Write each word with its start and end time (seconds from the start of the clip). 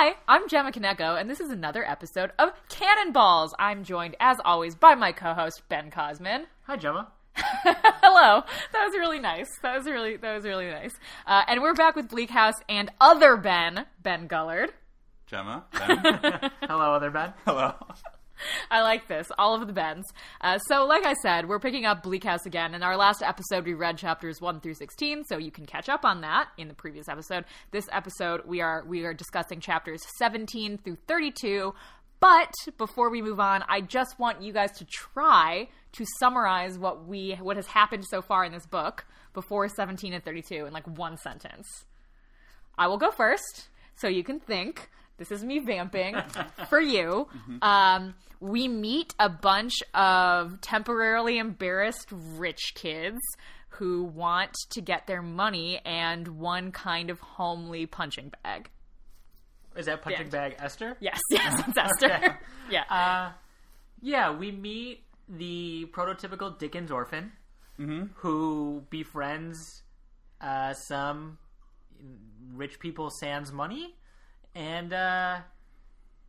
Hi, 0.00 0.14
I'm 0.28 0.48
Gemma 0.48 0.70
Kaneko, 0.70 1.20
and 1.20 1.28
this 1.28 1.40
is 1.40 1.50
another 1.50 1.84
episode 1.84 2.30
of 2.38 2.52
Cannonballs. 2.68 3.52
I'm 3.58 3.82
joined, 3.82 4.14
as 4.20 4.38
always, 4.44 4.76
by 4.76 4.94
my 4.94 5.10
co-host 5.10 5.68
Ben 5.68 5.90
Cosman. 5.90 6.44
Hi, 6.68 6.76
Gemma. 6.76 7.08
Hello. 7.34 8.44
That 8.72 8.84
was 8.84 8.94
really 8.96 9.18
nice. 9.18 9.58
That 9.60 9.76
was 9.76 9.86
really 9.86 10.16
that 10.16 10.36
was 10.36 10.44
really 10.44 10.70
nice. 10.70 10.94
Uh, 11.26 11.42
and 11.48 11.60
we're 11.60 11.74
back 11.74 11.96
with 11.96 12.10
Bleak 12.10 12.30
House 12.30 12.54
and 12.68 12.92
other 13.00 13.36
Ben, 13.36 13.86
Ben 14.00 14.28
Gullard. 14.28 14.70
Gemma. 15.26 15.64
Ben. 15.72 15.98
Hello, 16.68 16.94
other 16.94 17.10
Ben. 17.10 17.32
Hello. 17.44 17.74
I 18.70 18.82
like 18.82 19.08
this. 19.08 19.28
All 19.38 19.54
of 19.54 19.66
the 19.66 19.72
bends. 19.72 20.06
Uh, 20.40 20.58
so, 20.58 20.86
like 20.86 21.04
I 21.04 21.14
said, 21.14 21.48
we're 21.48 21.58
picking 21.58 21.84
up 21.84 22.02
Bleak 22.02 22.24
House 22.24 22.46
again. 22.46 22.74
In 22.74 22.82
our 22.82 22.96
last 22.96 23.22
episode, 23.22 23.64
we 23.64 23.74
read 23.74 23.98
chapters 23.98 24.40
one 24.40 24.60
through 24.60 24.74
sixteen, 24.74 25.24
so 25.24 25.38
you 25.38 25.50
can 25.50 25.66
catch 25.66 25.88
up 25.88 26.04
on 26.04 26.20
that 26.22 26.48
in 26.56 26.68
the 26.68 26.74
previous 26.74 27.08
episode. 27.08 27.44
This 27.70 27.88
episode, 27.92 28.42
we 28.46 28.60
are 28.60 28.84
we 28.86 29.04
are 29.04 29.14
discussing 29.14 29.60
chapters 29.60 30.00
seventeen 30.18 30.78
through 30.78 30.96
thirty-two. 31.06 31.74
But 32.20 32.52
before 32.78 33.10
we 33.10 33.22
move 33.22 33.38
on, 33.38 33.62
I 33.68 33.80
just 33.80 34.18
want 34.18 34.42
you 34.42 34.52
guys 34.52 34.72
to 34.78 34.84
try 34.84 35.68
to 35.92 36.04
summarize 36.18 36.76
what 36.76 37.06
we 37.06 37.38
what 37.40 37.56
has 37.56 37.68
happened 37.68 38.04
so 38.08 38.22
far 38.22 38.44
in 38.44 38.52
this 38.52 38.66
book 38.66 39.06
before 39.34 39.68
seventeen 39.68 40.12
and 40.12 40.24
thirty-two 40.24 40.66
in 40.66 40.72
like 40.72 40.86
one 40.86 41.16
sentence. 41.16 41.66
I 42.76 42.86
will 42.86 42.98
go 42.98 43.10
first, 43.10 43.68
so 43.96 44.08
you 44.08 44.24
can 44.24 44.40
think. 44.40 44.90
This 45.18 45.32
is 45.32 45.44
me 45.44 45.58
vamping 45.58 46.16
for 46.68 46.80
you. 46.80 47.28
Um, 47.60 48.14
we 48.40 48.68
meet 48.68 49.14
a 49.18 49.28
bunch 49.28 49.74
of 49.92 50.60
temporarily 50.60 51.38
embarrassed 51.38 52.08
rich 52.10 52.72
kids 52.74 53.18
who 53.70 54.04
want 54.04 54.54
to 54.70 54.80
get 54.80 55.06
their 55.06 55.22
money 55.22 55.80
and 55.84 56.26
one 56.38 56.72
kind 56.72 57.10
of 57.10 57.20
homely 57.20 57.86
punching 57.86 58.32
bag. 58.42 58.70
Is 59.76 59.86
that 59.86 60.02
punching 60.02 60.22
end. 60.22 60.30
bag 60.30 60.56
Esther? 60.58 60.96
Yes, 61.00 61.20
yes, 61.30 61.62
it's 61.66 61.76
Esther. 61.76 62.14
Okay. 62.14 62.28
yeah. 62.70 62.84
Uh, 62.88 63.32
yeah, 64.00 64.36
we 64.36 64.50
meet 64.50 65.02
the 65.28 65.86
prototypical 65.92 66.58
Dickens 66.58 66.90
orphan 66.90 67.32
who 68.14 68.82
befriends 68.90 69.84
uh, 70.40 70.72
some 70.72 71.38
rich 72.52 72.80
people 72.80 73.08
sans 73.08 73.52
money 73.52 73.94
and 74.58 74.92
uh, 74.92 75.38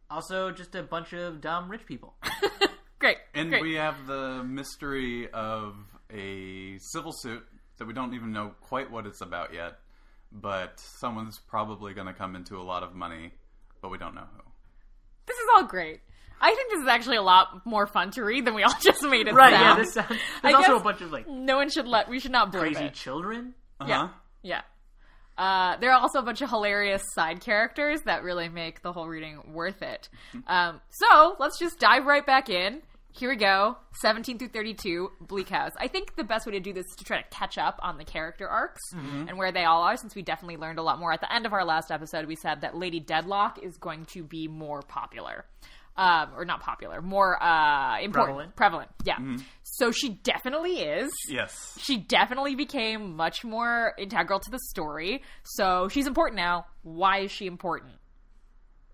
also 0.09 0.51
just 0.51 0.75
a 0.75 0.83
bunch 0.83 1.13
of 1.13 1.41
dumb 1.41 1.69
rich 1.69 1.85
people. 1.85 2.13
Great. 2.99 3.17
And 3.33 3.49
great. 3.49 3.61
we 3.61 3.75
have 3.75 4.07
the 4.07 4.43
mystery 4.43 5.29
of 5.31 5.73
a 6.13 6.77
civil 6.79 7.13
suit 7.13 7.43
that 7.77 7.87
we 7.87 7.93
don't 7.93 8.13
even 8.13 8.33
know 8.33 8.51
quite 8.59 8.91
what 8.91 9.05
it's 9.05 9.21
about 9.21 9.53
yet, 9.53 9.79
but 10.33 10.77
someone's 10.99 11.39
probably 11.39 11.93
going 11.93 12.07
to 12.07 12.13
come 12.13 12.35
into 12.35 12.57
a 12.57 12.61
lot 12.61 12.83
of 12.83 12.93
money, 12.93 13.31
but 13.81 13.89
we 13.89 13.97
don't 13.97 14.15
know 14.15 14.25
who. 14.35 14.41
this 15.27 15.37
is 15.37 15.45
all 15.55 15.63
great. 15.63 16.01
I 16.41 16.53
think 16.53 16.71
this 16.71 16.81
is 16.81 16.87
actually 16.89 17.17
a 17.17 17.21
lot 17.21 17.65
more 17.65 17.87
fun 17.87 18.11
to 18.11 18.23
read 18.23 18.43
than 18.45 18.53
we 18.53 18.63
all 18.63 18.75
just 18.81 19.01
made 19.01 19.29
it 19.29 19.33
right, 19.33 19.53
sound. 19.53 19.63
yeah, 19.77 19.83
this 19.83 19.93
sounds, 19.93 20.19
I 20.43 20.51
also 20.51 20.75
a 20.75 20.83
bunch 20.83 20.99
of 20.99 21.11
like 21.11 21.27
no 21.27 21.55
one 21.55 21.69
should 21.69 21.87
let. 21.87 22.09
We 22.09 22.19
should 22.19 22.31
not 22.31 22.51
blurb 22.51 22.59
crazy 22.59 22.85
it. 22.85 22.93
children. 22.93 23.55
Yeah. 23.85 24.03
Uh-huh. 24.03 24.13
Yeah. 24.41 24.61
Uh, 25.39 25.77
there 25.77 25.89
are 25.91 25.99
also 25.99 26.19
a 26.19 26.21
bunch 26.21 26.41
of 26.41 26.49
hilarious 26.49 27.01
side 27.13 27.39
characters 27.39 28.01
that 28.01 28.23
really 28.23 28.49
make 28.49 28.81
the 28.81 28.91
whole 28.91 29.07
reading 29.07 29.39
worth 29.53 29.81
it. 29.81 30.09
Um, 30.47 30.81
so 30.89 31.37
let's 31.39 31.57
just 31.57 31.79
dive 31.79 32.05
right 32.05 32.25
back 32.25 32.49
in. 32.49 32.81
Here 33.11 33.29
we 33.29 33.37
go 33.37 33.77
17 34.01 34.37
through 34.37 34.49
32, 34.49 35.09
Bleak 35.21 35.49
House. 35.49 35.71
I 35.77 35.87
think 35.87 36.15
the 36.15 36.23
best 36.23 36.45
way 36.45 36.51
to 36.53 36.59
do 36.59 36.73
this 36.73 36.85
is 36.85 36.95
to 36.97 37.03
try 37.05 37.21
to 37.21 37.27
catch 37.29 37.57
up 37.57 37.79
on 37.81 37.97
the 37.97 38.03
character 38.03 38.47
arcs 38.47 38.81
and 39.29 39.37
where 39.37 39.51
they 39.51 39.63
all 39.63 39.81
are, 39.81 39.97
since 39.97 40.13
we 40.13 40.21
definitely 40.21 40.57
learned 40.57 40.77
a 40.77 40.83
lot 40.83 40.99
more. 40.99 41.11
At 41.11 41.21
the 41.21 41.33
end 41.33 41.45
of 41.45 41.53
our 41.53 41.65
last 41.65 41.89
episode, 41.89 42.27
we 42.27 42.35
said 42.35 42.61
that 42.61 42.75
Lady 42.77 42.99
Dedlock 42.99 43.63
is 43.63 43.77
going 43.77 44.05
to 44.07 44.23
be 44.23 44.47
more 44.47 44.81
popular. 44.83 45.45
Um, 45.99 46.29
or 46.37 46.45
not 46.45 46.61
popular, 46.61 47.01
more 47.01 47.41
uh, 47.43 47.99
important. 47.99 48.55
Prevalent. 48.55 48.89
yeah. 49.03 49.17
So 49.63 49.91
she 49.91 50.09
definitely 50.23 50.79
is 50.79 51.11
Yes. 51.29 51.77
she 51.81 51.97
definitely 51.97 52.55
became 52.55 53.17
much 53.17 53.43
more 53.43 53.93
integral 53.97 54.39
to 54.39 54.49
the 54.49 54.59
story. 54.69 55.23
So 55.43 55.89
she's 55.89 56.07
important 56.07 56.37
now. 56.37 56.67
Why 56.83 57.19
is 57.19 57.31
she 57.31 57.47
important? 57.47 57.93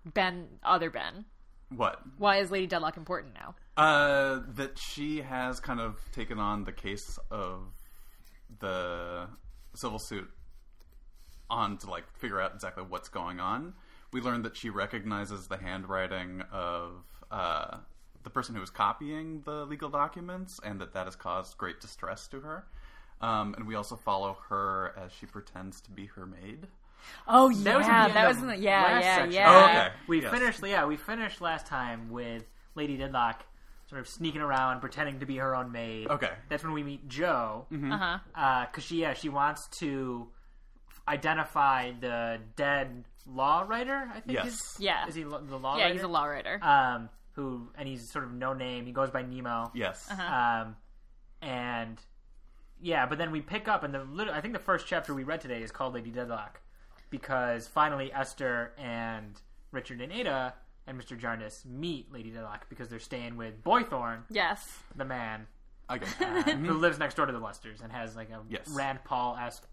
Ben, 0.04 0.48
other 0.64 0.90
Ben. 0.90 1.24
What? 1.70 2.00
Why 2.18 2.38
is 2.38 2.50
Lady 2.50 2.66
Dedlock 2.66 2.96
important 2.96 3.34
now? 3.34 3.54
Uh, 3.76 4.40
that 4.54 4.76
she 4.78 5.20
has 5.20 5.60
kind 5.60 5.80
of 5.80 6.00
taken 6.12 6.38
on 6.40 6.64
the 6.64 6.72
case 6.72 7.18
of 7.30 7.60
the 8.58 9.26
civil 9.74 9.98
suit 10.00 10.28
on 11.50 11.78
to 11.78 11.90
like 11.90 12.04
figure 12.18 12.40
out 12.40 12.52
exactly 12.54 12.84
what's 12.88 13.08
going 13.08 13.38
on. 13.40 13.74
We 14.12 14.20
learned 14.20 14.44
that 14.44 14.56
she 14.56 14.70
recognizes 14.70 15.46
the 15.48 15.56
handwriting 15.56 16.42
of 16.52 17.04
uh, 17.30 17.78
the 18.22 18.30
person 18.30 18.54
who 18.54 18.60
was 18.60 18.70
copying 18.70 19.42
the 19.44 19.64
legal 19.66 19.88
documents, 19.88 20.60
and 20.64 20.80
that 20.80 20.94
that 20.94 21.06
has 21.06 21.16
caused 21.16 21.58
great 21.58 21.80
distress 21.80 22.26
to 22.28 22.40
her. 22.40 22.64
Um, 23.20 23.54
and 23.56 23.66
we 23.66 23.74
also 23.74 23.96
follow 23.96 24.36
her 24.48 24.92
as 24.96 25.12
she 25.12 25.26
pretends 25.26 25.80
to 25.82 25.90
be 25.90 26.06
her 26.06 26.26
maid. 26.26 26.66
Oh 27.28 27.50
That 27.62 27.64
yeah, 27.64 27.76
was 27.78 27.86
at 27.88 28.08
the 28.08 28.14
that 28.14 28.28
was 28.28 28.36
of 28.38 28.42
in 28.44 28.48
the 28.48 28.56
yeah, 28.58 28.82
last 28.82 29.04
yeah, 29.04 29.16
section. 29.16 29.32
yeah. 29.32 29.50
Oh, 29.50 29.64
okay. 29.64 29.88
We 30.08 30.22
Yes. 30.22 30.30
finished, 30.32 30.60
yeah, 30.66 30.86
we 30.86 30.96
finished 30.96 31.40
last 31.40 31.66
time 31.66 32.10
with 32.10 32.44
Lady 32.74 32.96
Dedlock 32.98 33.40
sort 33.88 34.00
of 34.00 34.08
sneaking 34.08 34.40
around, 34.40 34.80
pretending 34.80 35.20
to 35.20 35.26
be 35.26 35.36
her 35.36 35.54
own 35.54 35.70
maid. 35.70 36.08
Okay. 36.08 36.32
That's 36.48 36.64
when 36.64 36.72
we 36.72 36.82
meet 36.82 37.06
Joe, 37.08 37.66
Uh 37.72 38.18
huh. 38.34 38.66
because 38.66 38.84
she, 38.84 39.00
yeah, 39.02 39.14
she 39.14 39.28
wants 39.28 39.68
to 39.78 40.28
identify 41.08 41.92
the 42.00 42.38
dead 42.56 43.04
law 43.26 43.64
writer. 43.66 44.08
I 44.12 44.20
think 44.20 44.32
Yes. 44.38 44.46
is 44.46 44.76
Yeah. 44.80 45.06
is 45.06 45.14
he 45.14 45.24
lo- 45.24 45.40
the 45.44 45.58
law 45.58 45.76
Yeah, 45.76 45.84
writer? 45.84 45.94
he's 45.94 46.02
a 46.02 46.08
law 46.08 46.24
writer. 46.24 46.58
Um, 46.62 47.08
who 47.32 47.70
and 47.76 47.86
he's 47.88 48.08
sort 48.10 48.24
of 48.24 48.32
no 48.32 48.52
name. 48.54 48.86
He 48.86 48.92
goes 48.92 49.10
by 49.10 49.22
Nemo. 49.22 49.70
Yes. 49.74 50.10
Um, 50.10 50.76
and 51.42 52.00
yeah, 52.80 53.06
but 53.06 53.18
then 53.18 53.30
we 53.30 53.40
pick 53.40 53.68
up, 53.68 53.82
and 53.84 53.92
the 53.94 54.04
lit- 54.04 54.28
I 54.28 54.40
think 54.40 54.52
the 54.54 54.60
first 54.60 54.86
chapter 54.86 55.14
we 55.14 55.22
read 55.24 55.40
today 55.40 55.62
is 55.62 55.70
called 55.70 55.94
Lady 55.94 56.10
Dedlock, 56.10 56.60
because 57.10 57.66
finally 57.68 58.12
Esther 58.12 58.72
and 58.78 59.40
Richard 59.72 60.00
and 60.00 60.12
Ada 60.12 60.54
and 60.86 61.00
Mr. 61.00 61.18
Jarndyce 61.18 61.64
meet 61.64 62.12
Lady 62.12 62.30
Dedlock 62.30 62.68
because 62.68 62.88
they're 62.88 62.98
staying 62.98 63.36
with 63.36 63.62
Boythorn, 63.64 64.22
yes. 64.30 64.78
the 64.94 65.04
man 65.04 65.46
I 65.88 65.98
get 65.98 66.20
uh, 66.20 66.42
who 66.52 66.74
lives 66.74 66.98
next 66.98 67.14
door 67.16 67.26
to 67.26 67.32
the 67.32 67.40
Leicesters 67.40 67.82
and 67.82 67.92
has 67.92 68.14
like 68.16 68.30
a 68.30 68.40
Yes. 68.48 68.68
Rand 68.68 69.00
Paul 69.04 69.36
esque 69.36 69.66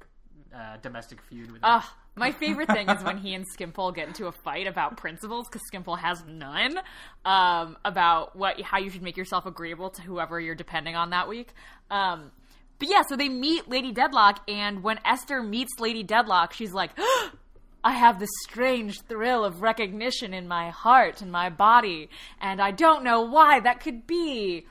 uh, 0.53 0.77
domestic 0.81 1.21
feud 1.21 1.51
with. 1.51 1.61
Ugh. 1.63 1.83
My 2.15 2.31
favorite 2.31 2.69
thing 2.69 2.89
is 2.89 3.03
when 3.03 3.17
he 3.23 3.33
and 3.33 3.45
Skimpole 3.47 3.91
get 3.91 4.07
into 4.07 4.27
a 4.27 4.31
fight 4.31 4.67
about 4.67 4.97
principles 4.97 5.47
because 5.47 5.65
Skimpole 5.67 5.95
has 5.95 6.23
none 6.27 6.79
um, 7.25 7.75
about 7.83 8.35
what 8.35 8.61
how 8.61 8.77
you 8.77 8.89
should 8.89 9.01
make 9.01 9.17
yourself 9.17 9.45
agreeable 9.45 9.89
to 9.91 10.01
whoever 10.01 10.39
you're 10.39 10.55
depending 10.55 10.95
on 10.95 11.09
that 11.09 11.27
week. 11.27 11.53
Um, 11.89 12.31
but 12.79 12.89
yeah, 12.89 13.01
so 13.07 13.15
they 13.15 13.29
meet 13.29 13.69
Lady 13.69 13.93
Dedlock, 13.93 14.39
and 14.47 14.83
when 14.83 14.99
Esther 15.05 15.41
meets 15.41 15.79
Lady 15.79 16.03
Dedlock, 16.03 16.53
she's 16.53 16.73
like, 16.73 16.91
I 17.83 17.93
have 17.93 18.19
this 18.19 18.29
strange 18.43 19.01
thrill 19.01 19.43
of 19.43 19.61
recognition 19.61 20.33
in 20.33 20.47
my 20.47 20.69
heart 20.69 21.21
and 21.21 21.31
my 21.31 21.49
body, 21.49 22.09
and 22.39 22.61
I 22.61 22.71
don't 22.71 23.03
know 23.03 23.21
why 23.21 23.59
that 23.59 23.79
could 23.79 24.07
be. 24.07 24.67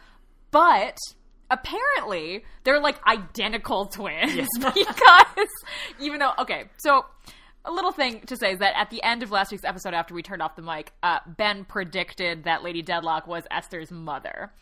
But 0.50 0.96
apparently, 1.52 2.44
they're 2.64 2.80
like 2.80 2.96
identical 3.06 3.86
twins 3.86 4.48
because 4.58 5.48
even 6.00 6.18
though, 6.18 6.32
okay, 6.38 6.64
so 6.78 7.04
a 7.64 7.70
little 7.70 7.92
thing 7.92 8.20
to 8.26 8.36
say 8.36 8.52
is 8.52 8.58
that 8.58 8.74
at 8.76 8.90
the 8.90 9.02
end 9.02 9.22
of 9.22 9.30
last 9.30 9.52
week's 9.52 9.64
episode, 9.64 9.94
after 9.94 10.14
we 10.14 10.22
turned 10.22 10.42
off 10.42 10.56
the 10.56 10.62
mic, 10.62 10.92
uh, 11.02 11.18
Ben 11.26 11.64
predicted 11.64 12.44
that 12.44 12.62
Lady 12.64 12.82
Dedlock 12.82 13.26
was 13.26 13.44
Esther's 13.50 13.90
mother. 13.90 14.52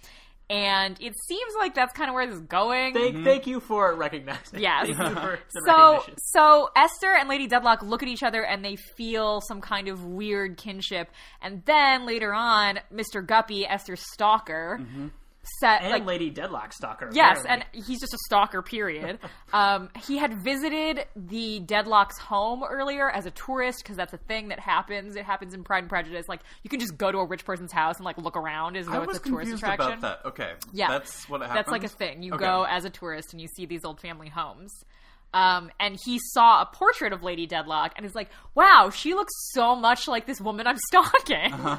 And 0.51 1.01
it 1.01 1.15
seems 1.29 1.55
like 1.61 1.77
that's 1.77 1.93
kind 1.93 2.11
of 2.11 2.15
where 2.15 2.27
this 2.27 2.35
is 2.35 2.41
going. 2.43 2.93
Thank, 2.93 3.25
thank 3.25 3.47
you 3.47 3.61
for 3.61 3.95
recognizing. 3.95 4.59
Yes. 4.59 4.87
Thank 4.89 4.99
you 4.99 5.15
for 5.15 5.39
the 5.55 5.61
so 5.65 5.93
recognition. 5.93 6.15
so 6.19 6.71
Esther 6.75 7.15
and 7.17 7.29
Lady 7.29 7.47
Dedlock 7.47 7.83
look 7.83 8.03
at 8.03 8.09
each 8.09 8.25
other 8.25 8.45
and 8.45 8.65
they 8.65 8.75
feel 8.97 9.41
some 9.43 9.61
kind 9.61 9.87
of 9.87 10.05
weird 10.05 10.57
kinship. 10.57 11.09
And 11.41 11.63
then 11.67 12.05
later 12.05 12.35
on, 12.35 12.81
Mr. 12.93 13.25
Guppy, 13.25 13.65
Esther's 13.65 14.03
stalker, 14.13 14.81
set 15.61 15.83
And 15.83 15.91
like 15.93 16.05
Lady 16.05 16.31
Dedlock 16.31 16.73
stalker. 16.73 17.11
Yes, 17.13 17.41
apparently. 17.41 17.67
and 17.77 17.85
he's 17.87 18.01
just 18.01 18.13
a 18.13 18.19
stalker, 18.27 18.63
period. 18.63 19.19
um, 19.53 19.89
he 20.07 20.19
had 20.19 20.43
visited 20.43 21.07
the 21.17 21.61
Dedlock's 21.61 22.19
home 22.19 22.63
earlier 22.63 23.11
as 23.11 23.27
a 23.27 23.31
tourist 23.31 23.83
because 23.83 23.97
that's 23.97 24.13
a 24.13 24.19
thing 24.19 24.49
that 24.49 24.61
happens. 24.61 25.17
It 25.17 25.25
happens 25.25 25.55
in 25.55 25.65
Pride 25.65 25.81
and 25.85 25.89
Prejudice. 25.89 26.29
Like, 26.29 26.41
you 26.63 26.71
can 26.71 26.79
just 26.81 26.97
go 26.99 27.11
to 27.11 27.19
a 27.19 27.25
rich 27.27 27.45
person's 27.45 27.73
house 27.73 27.97
and, 27.97 28.05
like, 28.05 28.19
look 28.19 28.37
around 28.37 28.77
as 28.77 28.87
though 28.87 29.03
it's 29.03 29.19
a 29.19 29.23
tourist 29.23 29.53
attraction. 29.53 29.93
about 29.99 30.01
that. 30.23 30.29
Okay. 30.29 30.53
Yeah. 30.73 30.89
That's 30.89 31.29
what 31.29 31.41
happens. 31.41 31.57
That's 31.57 31.71
like 31.71 31.85
a 31.85 31.89
thing. 31.89 32.23
You 32.23 32.35
Okay. 32.35 32.45
go 32.45 32.65
as 32.69 32.85
a 32.85 32.91
tourist 32.91 33.33
and 33.33 33.41
you 33.41 33.49
see 33.49 33.67
these 33.67 33.85
old 33.85 34.01
family 34.01 34.29
homes. 34.29 34.85
Um, 35.33 35.71
and 35.79 35.97
he 36.05 36.19
saw 36.33 36.63
a 36.63 36.67
portrait 36.67 37.13
of 37.13 37.23
Lady 37.23 37.47
Dedlock 37.47 37.93
and 37.97 38.05
is 38.05 38.15
like, 38.17 38.31
wow, 38.57 38.91
she 38.93 39.15
looks 39.15 39.33
so 39.53 39.77
much 39.77 40.09
like 40.09 40.27
this 40.27 40.41
woman 40.41 40.67
I'm 40.67 40.77
stalking. 40.89 41.53
Uh-huh. 41.53 41.79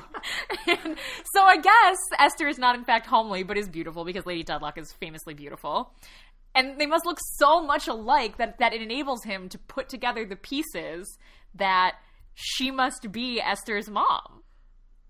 and 0.67 0.97
so 1.33 1.41
I 1.43 1.57
guess 1.57 1.97
Esther 2.17 2.47
is 2.47 2.57
not 2.57 2.75
in 2.75 2.85
fact 2.85 3.07
homely, 3.07 3.43
but 3.43 3.57
is 3.57 3.67
beautiful 3.67 4.05
because 4.05 4.25
Lady 4.25 4.43
Dedlock 4.43 4.77
is 4.77 4.93
famously 4.93 5.33
beautiful. 5.33 5.93
And 6.55 6.79
they 6.79 6.85
must 6.85 7.05
look 7.05 7.17
so 7.37 7.61
much 7.61 7.87
alike 7.87 8.37
that, 8.37 8.59
that 8.59 8.73
it 8.73 8.81
enables 8.81 9.23
him 9.23 9.49
to 9.49 9.57
put 9.57 9.89
together 9.89 10.25
the 10.25 10.35
pieces 10.35 11.17
that 11.55 11.95
she 12.33 12.71
must 12.71 13.11
be 13.11 13.41
Esther's 13.41 13.89
mom. 13.89 14.43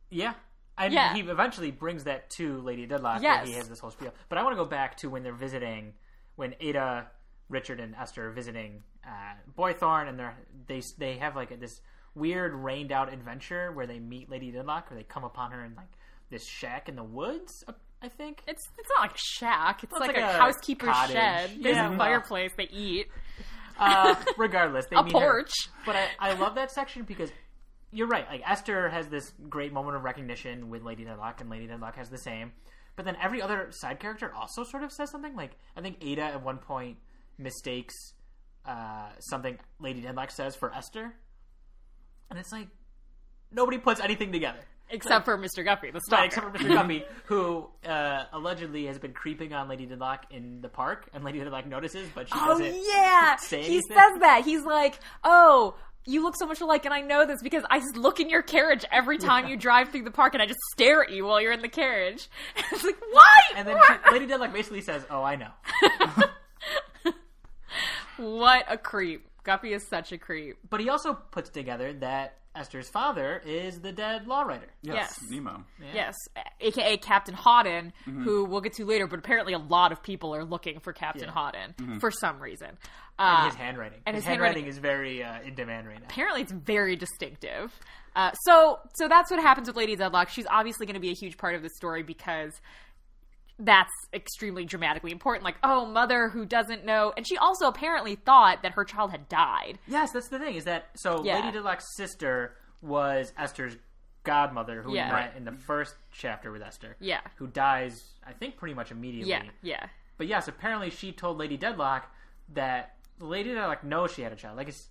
Yeah. 0.09 0.33
And 0.77 0.93
Yeah. 0.93 1.13
he 1.13 1.21
eventually 1.21 1.69
brings 1.71 2.05
that 2.05 2.29
to 2.31 2.57
Lady 2.61 2.87
Dedlock. 2.87 3.21
Yes. 3.21 3.39
Where 3.43 3.45
he 3.45 3.53
has 3.53 3.69
this 3.69 3.79
whole 3.79 3.91
spiel. 3.91 4.13
But 4.29 4.37
I 4.39 4.43
want 4.43 4.53
to 4.57 4.63
go 4.63 4.69
back 4.69 4.97
to 4.97 5.09
when 5.09 5.21
they're 5.23 5.33
visiting, 5.33 5.93
when 6.35 6.55
Ada, 6.59 7.07
Richard, 7.51 7.79
and 7.79 7.93
Esther 7.95 8.29
are 8.29 8.31
visiting 8.31 8.81
uh, 9.05 9.33
Boythorn, 9.57 10.09
and 10.09 10.17
they're 10.17 10.35
they 10.67 10.81
they 10.97 11.17
have 11.17 11.35
like 11.35 11.59
this 11.59 11.81
weird 12.15 12.53
rained 12.53 12.91
out 12.91 13.11
adventure 13.13 13.71
where 13.71 13.85
they 13.87 13.99
meet 13.99 14.29
Lady 14.29 14.51
Dedlock, 14.51 14.89
where 14.89 14.97
they 14.97 15.03
come 15.03 15.23
upon 15.23 15.51
her 15.51 15.63
in 15.63 15.75
like 15.75 15.91
this 16.29 16.45
shack 16.47 16.89
in 16.89 16.95
the 16.95 17.03
woods. 17.03 17.63
uh, 17.67 17.73
I 18.01 18.07
think. 18.09 18.41
It's 18.47 18.67
it's 18.79 18.89
not 18.89 19.01
like 19.01 19.11
a 19.15 19.17
shack. 19.17 19.83
It's 19.83 19.91
It's 19.93 19.99
like, 19.99 20.15
like 20.15 20.17
a, 20.17 20.29
a 20.29 20.39
housekeeper's 20.39 20.89
cottage. 20.89 21.15
shed. 21.15 21.51
There's 21.61 21.75
Yeah, 21.75 21.93
a 21.93 21.97
fireplace. 21.97 22.51
They 22.57 22.67
eat. 22.71 23.07
Uh, 23.79 24.15
regardless, 24.37 24.85
they 24.87 24.95
A 24.95 25.03
meet 25.03 25.13
her. 25.13 25.19
porch. 25.19 25.51
But 25.85 25.95
I, 25.95 26.07
I 26.19 26.33
love 26.33 26.55
that 26.55 26.71
section 26.71 27.03
because 27.03 27.31
you're 27.91 28.07
right. 28.07 28.25
Like 28.29 28.41
Esther 28.49 28.89
has 28.89 29.07
this 29.09 29.33
great 29.49 29.71
moment 29.73 29.97
of 29.97 30.03
recognition 30.03 30.69
with 30.69 30.83
Lady 30.83 31.03
Dedlock, 31.05 31.41
and 31.41 31.49
Lady 31.49 31.67
Dedlock 31.67 31.95
has 31.95 32.09
the 32.09 32.17
same. 32.17 32.53
But 32.95 33.05
then 33.05 33.17
every 33.21 33.41
other 33.41 33.67
side 33.71 33.99
character 33.99 34.33
also 34.33 34.63
sort 34.63 34.83
of 34.83 34.91
says 34.91 35.09
something. 35.11 35.35
Like 35.35 35.51
I 35.77 35.81
think 35.81 35.97
Ada 36.01 36.21
at 36.23 36.43
one 36.43 36.57
point 36.57 36.97
mistakes 37.41 37.95
uh, 38.65 39.09
something 39.19 39.57
Lady 39.79 40.01
Dedlock 40.01 40.31
says 40.31 40.55
for 40.55 40.73
Esther, 40.73 41.13
and 42.29 42.37
it's 42.39 42.51
like 42.51 42.67
nobody 43.51 43.77
puts 43.77 43.99
anything 43.99 44.31
together. 44.31 44.59
Except 44.93 45.23
for 45.23 45.37
Mr. 45.37 45.63
Guppy, 45.63 45.89
the 45.91 46.01
stalker. 46.01 46.19
Right, 46.21 46.25
except 46.27 46.51
for 46.51 46.57
Mr. 46.63 46.73
Guppy, 46.73 47.05
who 47.25 47.69
uh, 47.87 48.25
allegedly 48.33 48.87
has 48.87 48.99
been 48.99 49.13
creeping 49.13 49.53
on 49.53 49.69
Lady 49.69 49.85
Dedlock 49.87 50.23
in 50.31 50.59
the 50.61 50.67
park, 50.67 51.07
and 51.13 51.23
Lady 51.23 51.39
Dedlock 51.39 51.65
notices, 51.65 52.09
but 52.13 52.27
she 52.27 52.33
Oh 52.35 52.49
doesn't. 52.59 52.75
yeah, 52.85 53.35
say 53.39 53.61
he 53.61 53.67
anything. 53.77 53.95
says 53.97 54.19
that. 54.19 54.41
He's 54.43 54.63
like, 54.65 54.99
"Oh, 55.23 55.75
you 56.05 56.21
look 56.23 56.35
so 56.35 56.45
much 56.45 56.59
alike," 56.59 56.83
and 56.83 56.93
I 56.93 56.99
know 57.01 57.25
this 57.25 57.41
because 57.41 57.63
I 57.69 57.79
just 57.79 57.95
look 57.95 58.19
in 58.19 58.29
your 58.29 58.41
carriage 58.41 58.83
every 58.91 59.17
time 59.17 59.47
you 59.47 59.55
drive 59.55 59.89
through 59.91 60.03
the 60.03 60.11
park, 60.11 60.33
and 60.33 60.43
I 60.43 60.45
just 60.45 60.59
stare 60.73 61.01
at 61.03 61.09
you 61.09 61.25
while 61.25 61.39
you're 61.39 61.53
in 61.53 61.61
the 61.61 61.69
carriage. 61.69 62.29
it's 62.71 62.83
like, 62.83 62.97
why? 63.11 63.39
And 63.55 63.65
then 63.67 63.77
she, 63.87 64.11
Lady 64.11 64.27
Dedlock 64.27 64.51
basically 64.51 64.81
says, 64.81 65.05
"Oh, 65.09 65.23
I 65.23 65.37
know." 65.37 65.51
What 68.21 68.65
a 68.69 68.77
creep! 68.77 69.27
Guppy 69.43 69.73
is 69.73 69.87
such 69.87 70.11
a 70.11 70.17
creep. 70.17 70.57
But 70.69 70.79
he 70.79 70.89
also 70.89 71.13
puts 71.13 71.49
together 71.49 71.93
that 71.93 72.37
Esther's 72.55 72.89
father 72.89 73.41
is 73.45 73.79
the 73.79 73.91
dead 73.91 74.27
law 74.27 74.41
writer. 74.43 74.67
Yes, 74.83 75.17
Yes. 75.21 75.31
Nemo. 75.31 75.63
Yes, 75.93 76.15
aka 76.59 76.97
Captain 76.97 77.33
Hawdon, 77.33 77.93
Mm-hmm. 78.05 78.23
who 78.23 78.45
we'll 78.45 78.61
get 78.61 78.73
to 78.73 78.85
later. 78.85 79.07
But 79.07 79.19
apparently, 79.19 79.53
a 79.53 79.57
lot 79.57 79.91
of 79.91 80.03
people 80.03 80.35
are 80.35 80.43
looking 80.45 80.79
for 80.79 80.93
Captain 80.93 81.23
Yeah. 81.25 81.31
Hawdon 81.31 81.99
for 81.99 82.11
some 82.11 82.39
reason. 82.39 82.67
And 82.69 82.77
Uh, 83.17 83.45
his 83.45 83.55
handwriting. 83.55 84.01
and 84.05 84.15
his, 84.15 84.23
his 84.23 84.29
handwriting, 84.29 84.65
handwriting- 84.65 84.69
is 84.69 84.77
very 84.79 85.23
uh, 85.23 85.41
in 85.41 85.55
demand 85.55 85.87
right 85.87 85.99
now. 85.99 86.05
apparently 86.05 86.41
it's 86.41 86.51
very 86.51 86.95
distinctive. 86.95 87.77
Uh, 88.15 88.31
so 88.45 88.79
so 88.95 89.07
that's 89.07 89.31
what 89.31 89.39
happens 89.39 89.67
with 89.67 89.77
Lady 89.77 89.95
Dedlock. 89.95 90.27
She's 90.29 90.47
obviously 90.49 90.85
going 90.85 90.95
to 90.95 90.99
be 91.01 91.11
a 91.11 91.15
huge 91.15 91.37
part 91.37 91.55
of 91.55 91.61
the 91.63 91.69
story 91.69 92.03
because 92.03 92.51
that's 93.59 93.91
extremely 94.13 94.65
dramatically 94.65 95.11
important. 95.11 95.43
Like, 95.45 95.57
oh, 95.63 95.85
mother 95.85 96.29
who 96.29 96.45
doesn't 96.45 96.85
know, 96.85 97.13
and 97.15 97.27
she 97.27 97.37
also 97.37 97.67
apparently 97.67 98.15
thought 98.15 98.63
that 98.63 98.73
her 98.73 98.83
child 98.83 99.11
had 99.11 99.27
died. 99.29 99.79
Yes, 99.87 100.11
that's 100.11 100.29
the 100.29 100.39
thing. 100.39 100.55
Is 100.55 100.65
that 100.65 100.89
so? 100.95 101.23
Yeah. 101.23 101.35
Lady 101.39 101.57
Dedlock's 101.57 101.95
sister 101.95 102.55
was 102.81 103.31
Esther's 103.37 103.77
godmother, 104.23 104.81
who 104.81 104.93
Yeah. 104.95 105.09
we 105.09 105.13
met 105.21 105.33
in 105.35 105.45
the 105.45 105.51
first 105.51 105.95
chapter 106.11 106.51
with 106.51 106.61
Esther. 106.61 106.95
Yeah. 106.99 107.21
Who 107.35 107.47
dies, 107.47 108.03
I 108.25 108.33
think, 108.33 108.57
pretty 108.57 108.73
much 108.75 108.91
immediately. 108.91 109.29
Yeah, 109.31 109.43
yeah, 109.61 109.85
But 110.17 110.27
yes, 110.27 110.47
apparently 110.47 110.89
she 110.91 111.11
told 111.11 111.37
Lady 111.37 111.57
Dedlock 111.57 112.03
that 112.53 112.95
Lady 113.19 113.51
Dedlock 113.53 113.83
knows 113.83 114.11
she 114.13 114.21
had 114.21 114.31
a 114.31 114.35
child. 114.35 114.57
Like, 114.57 114.67
it's, 114.67 114.89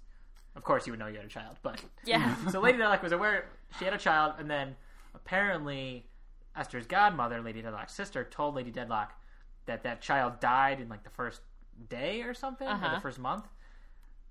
of 0.57 0.63
course, 0.65 0.87
you 0.87 0.93
would 0.93 0.99
know 1.01 1.07
you 1.07 1.17
had 1.17 1.27
a 1.27 1.29
child, 1.29 1.59
but 1.63 1.81
yeah. 2.05 2.35
so 2.51 2.61
Lady 2.61 2.79
Dedlock 2.79 3.03
was 3.03 3.13
aware 3.13 3.47
she 3.79 3.85
had 3.85 3.95
a 3.95 3.99
child, 3.99 4.35
and 4.39 4.51
then 4.51 4.75
apparently 5.15 6.07
Esther's 6.61 6.87
godmother, 6.87 7.41
Lady 7.41 7.63
Dedlock's 7.63 7.95
sister, 7.95 8.23
told 8.23 8.55
Lady 8.55 8.71
Dedlock 8.71 9.09
that 9.67 9.83
that 9.85 10.01
child 10.03 10.39
died 10.41 10.81
in 10.81 10.89
like 10.89 11.03
the 11.05 11.11
first 11.11 11.41
day 11.89 12.21
or 12.23 12.35
something, 12.35 12.69
or 12.69 12.73
Uh-huh. 12.73 12.95
the 12.95 13.01
first 13.01 13.19
month, 13.19 13.47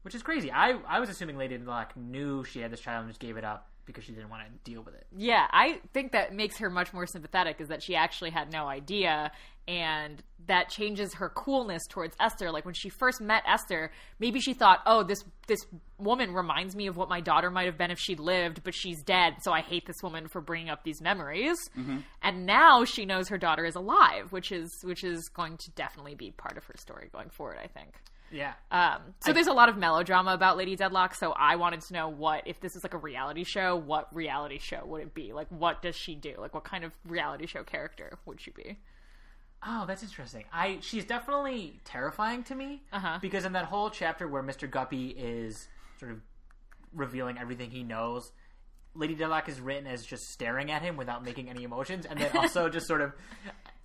which 0.03 0.13
is 0.15 0.21
crazy. 0.21 0.51
I 0.51 0.77
I 0.87 0.99
was 0.99 1.09
assuming 1.09 1.37
Lady 1.37 1.57
Dedlock 1.57 1.95
knew 1.97 2.43
she 2.43 2.59
had 2.59 2.71
this 2.71 2.79
child 2.81 3.01
and 3.03 3.09
just 3.09 3.19
gave 3.19 3.35
it 3.37 3.43
up 3.43 3.69
because 3.85 4.03
she 4.03 4.11
didn't 4.11 4.29
want 4.29 4.43
to 4.43 4.71
deal 4.71 4.83
with 4.83 4.93
it. 4.93 5.07
Yeah, 5.17 5.47
I 5.51 5.81
think 5.93 6.11
that 6.11 6.31
makes 6.35 6.57
her 6.59 6.69
much 6.69 6.93
more 6.93 7.07
sympathetic 7.07 7.59
is 7.59 7.69
that 7.69 7.81
she 7.81 7.95
actually 7.95 8.29
had 8.29 8.51
no 8.53 8.67
idea 8.67 9.31
and 9.69 10.23
that 10.47 10.69
changes 10.69 11.13
her 11.13 11.29
coolness 11.29 11.85
towards 11.87 12.15
Esther. 12.19 12.51
Like 12.51 12.65
when 12.65 12.73
she 12.73 12.89
first 12.89 13.21
met 13.21 13.43
Esther, 13.45 13.91
maybe 14.17 14.39
she 14.39 14.53
thought, 14.53 14.79
"Oh, 14.87 15.03
this 15.03 15.23
this 15.47 15.63
woman 15.99 16.33
reminds 16.33 16.75
me 16.75 16.87
of 16.87 16.97
what 16.97 17.07
my 17.07 17.21
daughter 17.21 17.51
might 17.51 17.67
have 17.67 17.77
been 17.77 17.91
if 17.91 17.99
she 17.99 18.15
lived, 18.15 18.63
but 18.63 18.73
she's 18.73 19.03
dead, 19.03 19.35
so 19.41 19.51
I 19.51 19.61
hate 19.61 19.85
this 19.85 20.01
woman 20.01 20.27
for 20.27 20.41
bringing 20.41 20.69
up 20.69 20.83
these 20.83 21.01
memories." 21.01 21.57
And 22.23 22.47
now 22.47 22.83
she 22.83 23.05
knows 23.05 23.29
her 23.29 23.37
daughter 23.37 23.63
is 23.63 23.75
alive, 23.75 24.31
which 24.31 24.51
is 24.51 24.71
which 24.83 25.03
is 25.03 25.29
going 25.29 25.57
to 25.57 25.71
definitely 25.71 26.15
be 26.15 26.31
part 26.31 26.57
of 26.57 26.63
her 26.65 26.75
story 26.77 27.09
going 27.13 27.29
forward, 27.29 27.59
I 27.63 27.67
think. 27.67 27.93
Yeah. 28.31 28.53
Um, 28.71 29.01
so 29.23 29.33
there's 29.33 29.47
a 29.47 29.53
lot 29.53 29.69
of 29.69 29.77
melodrama 29.77 30.33
about 30.33 30.57
Lady 30.57 30.75
Dedlock. 30.75 31.15
So 31.15 31.31
I 31.31 31.55
wanted 31.57 31.81
to 31.81 31.93
know 31.93 32.09
what 32.09 32.47
if 32.47 32.59
this 32.59 32.75
is 32.75 32.83
like 32.83 32.93
a 32.93 32.97
reality 32.97 33.43
show, 33.43 33.75
what 33.75 34.13
reality 34.15 34.59
show 34.59 34.81
would 34.85 35.01
it 35.01 35.13
be? 35.13 35.33
Like, 35.33 35.47
what 35.49 35.81
does 35.81 35.95
she 35.95 36.15
do? 36.15 36.35
Like, 36.37 36.53
what 36.53 36.63
kind 36.63 36.83
of 36.83 36.91
reality 37.05 37.45
show 37.47 37.63
character 37.63 38.17
would 38.25 38.41
she 38.41 38.51
be? 38.51 38.77
Oh, 39.65 39.85
that's 39.85 40.03
interesting. 40.03 40.45
I 40.53 40.77
she's 40.81 41.05
definitely 41.05 41.79
terrifying 41.83 42.43
to 42.43 42.55
me 42.55 42.81
Uh-huh. 42.93 43.19
because 43.21 43.43
in 43.45 43.53
that 43.53 43.65
whole 43.65 43.89
chapter 43.89 44.27
where 44.27 44.41
Mr. 44.43 44.69
Guppy 44.69 45.09
is 45.09 45.67
sort 45.99 46.11
of 46.11 46.21
revealing 46.93 47.37
everything 47.37 47.69
he 47.69 47.83
knows, 47.83 48.31
Lady 48.95 49.15
Dedlock 49.15 49.47
is 49.49 49.59
written 49.59 49.85
as 49.85 50.05
just 50.05 50.29
staring 50.31 50.71
at 50.71 50.81
him 50.81 50.95
without 50.97 51.23
making 51.25 51.49
any 51.49 51.63
emotions, 51.63 52.05
and 52.05 52.19
then 52.19 52.31
also 52.37 52.69
just 52.69 52.87
sort 52.87 53.01
of 53.01 53.13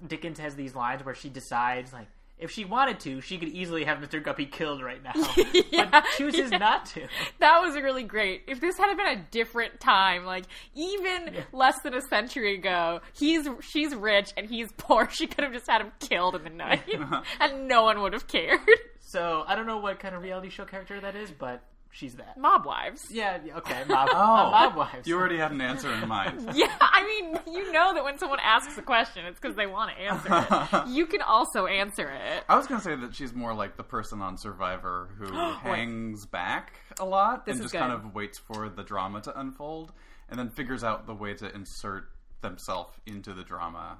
Dickens 0.06 0.38
has 0.38 0.54
these 0.54 0.74
lines 0.74 1.04
where 1.04 1.14
she 1.14 1.28
decides 1.28 1.92
like 1.92 2.08
if 2.44 2.50
she 2.50 2.66
wanted 2.66 3.00
to, 3.00 3.22
she 3.22 3.38
could 3.38 3.48
easily 3.48 3.84
have 3.84 3.98
Mr. 3.98 4.22
Guppy 4.22 4.44
killed 4.44 4.82
right 4.82 5.02
now, 5.02 5.12
Yeah, 5.70 5.88
but 5.90 6.04
chooses 6.18 6.50
yeah. 6.52 6.58
not 6.58 6.84
to. 6.86 7.08
That 7.40 7.60
was 7.62 7.74
really 7.74 8.04
great. 8.04 8.42
If 8.46 8.60
this 8.60 8.76
had 8.76 8.94
been 8.96 9.06
a 9.06 9.24
different 9.30 9.80
time, 9.80 10.24
like 10.24 10.44
even 10.74 11.34
less 11.52 11.80
than 11.82 11.94
a 11.94 12.02
century 12.02 12.54
ago, 12.54 13.00
he's 13.14 13.48
she's 13.60 13.94
rich 13.94 14.32
and 14.36 14.46
he's 14.46 14.68
poor. 14.76 15.08
She 15.10 15.26
could 15.26 15.42
have 15.44 15.52
just 15.54 15.66
had 15.68 15.80
him 15.80 15.92
killed 16.00 16.36
in 16.36 16.44
the 16.44 16.50
night, 16.50 16.82
uh-huh. 16.94 17.22
and 17.40 17.66
no 17.66 17.82
one 17.82 18.02
would 18.02 18.12
have 18.12 18.26
cared. 18.26 18.60
So 19.00 19.44
I 19.46 19.54
don't 19.54 19.66
know 19.66 19.78
what 19.78 19.98
kind 20.00 20.14
of 20.14 20.22
reality 20.22 20.50
show 20.50 20.64
character 20.64 21.00
that 21.00 21.16
is, 21.16 21.30
but 21.30 21.62
she's 21.94 22.14
that. 22.16 22.36
Mob 22.36 22.66
wives. 22.66 23.06
Yeah, 23.10 23.38
yeah, 23.44 23.56
okay, 23.58 23.84
mob, 23.88 24.08
Oh, 24.12 24.16
mob 24.50 24.76
wives. 24.76 25.06
You 25.08 25.16
already 25.16 25.38
had 25.38 25.52
an 25.52 25.60
answer 25.60 25.92
in 25.92 26.08
mind. 26.08 26.50
Yeah, 26.54 26.72
I 26.80 27.04
mean, 27.04 27.40
you 27.54 27.72
know 27.72 27.94
that 27.94 28.04
when 28.04 28.18
someone 28.18 28.38
asks 28.42 28.76
a 28.76 28.82
question, 28.82 29.24
it's 29.26 29.40
because 29.40 29.56
they 29.56 29.66
want 29.66 29.90
to 29.96 30.02
answer 30.02 30.28
it. 30.30 30.88
You 30.94 31.06
can 31.06 31.22
also 31.22 31.66
answer 31.66 32.08
it. 32.10 32.44
I 32.48 32.56
was 32.56 32.66
gonna 32.66 32.80
say 32.80 32.94
that 32.96 33.14
she's 33.14 33.32
more 33.32 33.54
like 33.54 33.76
the 33.76 33.82
person 33.82 34.20
on 34.20 34.36
Survivor 34.36 35.08
who 35.18 35.32
hangs 35.32 36.26
back 36.26 36.74
a 37.00 37.04
lot 37.04 37.46
This 37.46 37.56
and 37.56 37.64
is 37.64 37.72
just 37.72 37.74
kind 37.80 37.92
of 37.92 38.14
waits 38.14 38.38
for 38.38 38.68
the 38.68 38.82
drama 38.82 39.20
to 39.22 39.38
unfold, 39.38 39.92
and 40.28 40.38
then 40.38 40.50
figures 40.50 40.84
out 40.84 41.06
the 41.06 41.14
way 41.14 41.34
to 41.34 41.54
insert 41.54 42.08
themselves 42.42 42.94
into 43.06 43.32
the 43.32 43.42
drama 43.42 43.98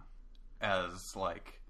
as 0.61 1.15
like 1.17 1.61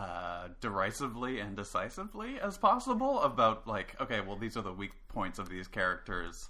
uh, 0.00 0.48
derisively 0.62 1.40
and 1.40 1.56
decisively 1.56 2.40
as 2.40 2.56
possible 2.56 3.20
about 3.20 3.66
like 3.66 3.94
okay, 4.00 4.20
well 4.22 4.36
these 4.36 4.56
are 4.56 4.62
the 4.62 4.72
weak 4.72 4.92
points 5.08 5.38
of 5.38 5.50
these 5.50 5.68
characters. 5.68 6.48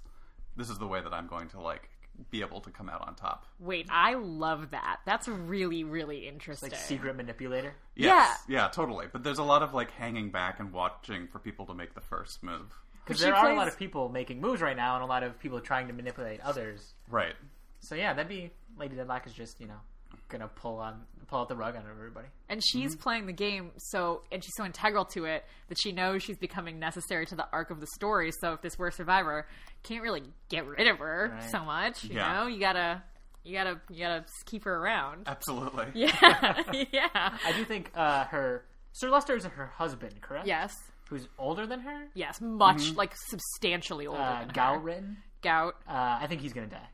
This 0.55 0.69
is 0.69 0.77
the 0.77 0.87
way 0.87 1.01
that 1.01 1.13
I'm 1.13 1.27
going 1.27 1.49
to 1.49 1.59
like 1.59 1.89
be 2.29 2.39
able 2.41 2.61
to 2.61 2.69
come 2.69 2.87
out 2.87 3.05
on 3.05 3.15
top. 3.15 3.45
Wait, 3.59 3.87
I 3.89 4.13
love 4.13 4.71
that. 4.71 4.99
That's 5.05 5.27
really, 5.27 5.83
really 5.83 6.27
interesting. 6.29 6.71
like 6.71 6.79
secret 6.79 7.17
manipulator. 7.17 7.73
Yes, 7.95 8.39
yeah, 8.47 8.69
totally. 8.69 9.07
But 9.11 9.23
there's 9.23 9.39
a 9.39 9.43
lot 9.43 9.63
of 9.63 9.73
like 9.73 9.91
hanging 9.91 10.31
back 10.31 10.61
and 10.61 10.71
watching 10.71 11.27
for 11.27 11.39
people 11.39 11.65
to 11.65 11.73
make 11.73 11.93
the 11.93 12.01
first 12.01 12.43
move. 12.43 12.73
Because 13.03 13.19
She 13.19 13.25
there 13.25 13.35
are 13.35 13.51
a 13.51 13.55
lot 13.55 13.67
of 13.67 13.77
people 13.77 14.07
making 14.07 14.39
moves 14.39 14.61
right 14.61 14.77
now, 14.77 14.95
and 14.95 15.03
a 15.03 15.07
lot 15.07 15.23
of 15.23 15.37
people 15.39 15.59
trying 15.59 15.87
to 15.87 15.93
manipulate 15.93 16.39
others. 16.39 16.93
Right. 17.09 17.33
So 17.79 17.95
yeah, 17.95 18.13
that'd 18.13 18.29
be 18.29 18.51
Lady 18.77 18.95
Dedlock 18.95 19.27
is 19.27 19.33
just 19.33 19.59
you 19.59 19.67
know 19.67 19.81
gonna 20.29 20.47
pull 20.47 20.77
on 20.77 21.01
pull 21.31 21.39
out 21.39 21.47
the 21.49 21.55
rug 21.55 21.75
on 21.75 21.83
everybody. 21.89 22.27
And 22.49 22.61
she's 22.63 22.95
playing 22.95 23.25
the 23.25 23.33
game 23.33 23.71
so, 23.77 24.21
and 24.31 24.43
she's 24.43 24.53
so 24.55 24.65
integral 24.65 25.05
to 25.05 25.25
it 25.25 25.43
that 25.69 25.77
she 25.81 25.91
knows 25.93 26.21
she's 26.21 26.37
becoming 26.37 26.77
necessary 26.77 27.25
to 27.27 27.35
the 27.35 27.47
arc 27.51 27.71
of 27.71 27.79
the 27.79 27.87
story. 27.95 28.31
So 28.41 28.53
if 28.53 28.61
this 28.61 28.77
were 28.77 28.91
Survivor, 28.91 29.47
can't 29.81 30.03
really 30.03 30.23
get 30.49 30.67
rid 30.67 30.87
of 30.87 30.99
her 30.99 31.31
Right. 31.33 31.49
so 31.49 31.63
much. 31.63 32.03
You 32.03 32.17
Yeah. 32.17 32.33
know, 32.33 32.47
you 32.47 32.59
gotta, 32.59 33.01
you 33.43 33.53
gotta, 33.57 33.79
you 33.89 33.99
gotta 34.05 34.25
keep 34.45 34.65
her 34.65 34.75
around. 34.75 35.23
Absolutely. 35.27 35.85
Yeah, 35.95 36.61
yeah. 36.91 37.07
I 37.45 37.53
do 37.55 37.63
think 37.65 37.89
uh, 37.95 38.25
her 38.25 38.65
Sir 38.91 39.09
Leicester 39.09 39.35
is 39.37 39.45
her 39.45 39.67
husband, 39.67 40.21
correct? 40.21 40.45
Yes, 40.45 40.75
Who's 41.09 41.27
older 41.39 41.65
than 41.65 41.79
her? 41.79 42.07
yes, 42.13 42.39
much 42.41 42.93
like 42.95 43.13
substantially 43.29 44.05
older 44.05 44.21
Uh, 44.21 44.39
than 44.39 44.49
her. 44.49 44.53
Gout 44.53 44.83
written. 44.83 45.17
Gout. 45.41 45.75
Uh, 45.87 46.19
I 46.21 46.27
think 46.27 46.41
he's 46.41 46.51
gonna 46.53 46.67
die. 46.67 46.89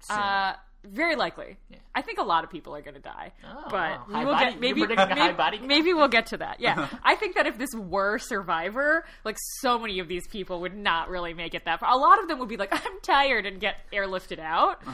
soon. 0.00 0.18
Uh, 0.18 0.56
Very 0.90 1.16
likely. 1.16 1.56
I 1.94 2.02
think 2.02 2.18
a 2.18 2.22
lot 2.24 2.44
of 2.44 2.50
people 2.50 2.74
are 2.76 2.82
going 2.82 2.94
to 2.94 3.00
die, 3.00 3.32
Oh, 3.42 3.64
but 3.70 3.72
wow. 3.72 4.04
we'll 4.08 4.24
body- 4.32 4.50
get 4.50 4.60
maybe 4.60 4.86
maybe, 4.86 5.66
maybe 5.66 5.92
we'll 5.94 6.08
get 6.08 6.26
to 6.26 6.36
that. 6.38 6.60
Yeah, 6.60 6.88
I 7.02 7.14
think 7.14 7.36
that 7.36 7.46
if 7.46 7.56
this 7.56 7.70
were 7.74 8.18
Survivor, 8.18 9.04
like 9.24 9.36
so 9.60 9.78
many 9.78 9.98
of 10.00 10.06
these 10.08 10.26
people 10.28 10.60
would 10.60 10.76
not 10.76 11.08
really 11.08 11.32
make 11.34 11.54
it 11.54 11.64
that 11.64 11.80
far. 11.80 11.90
A 11.90 11.96
lot 11.96 12.20
of 12.20 12.28
them 12.28 12.38
would 12.38 12.48
be 12.48 12.56
like, 12.58 12.68
"I'm 12.86 13.00
tired" 13.02 13.46
and 13.46 13.58
get 13.60 13.76
airlifted 13.92 14.38
out. 14.38 14.82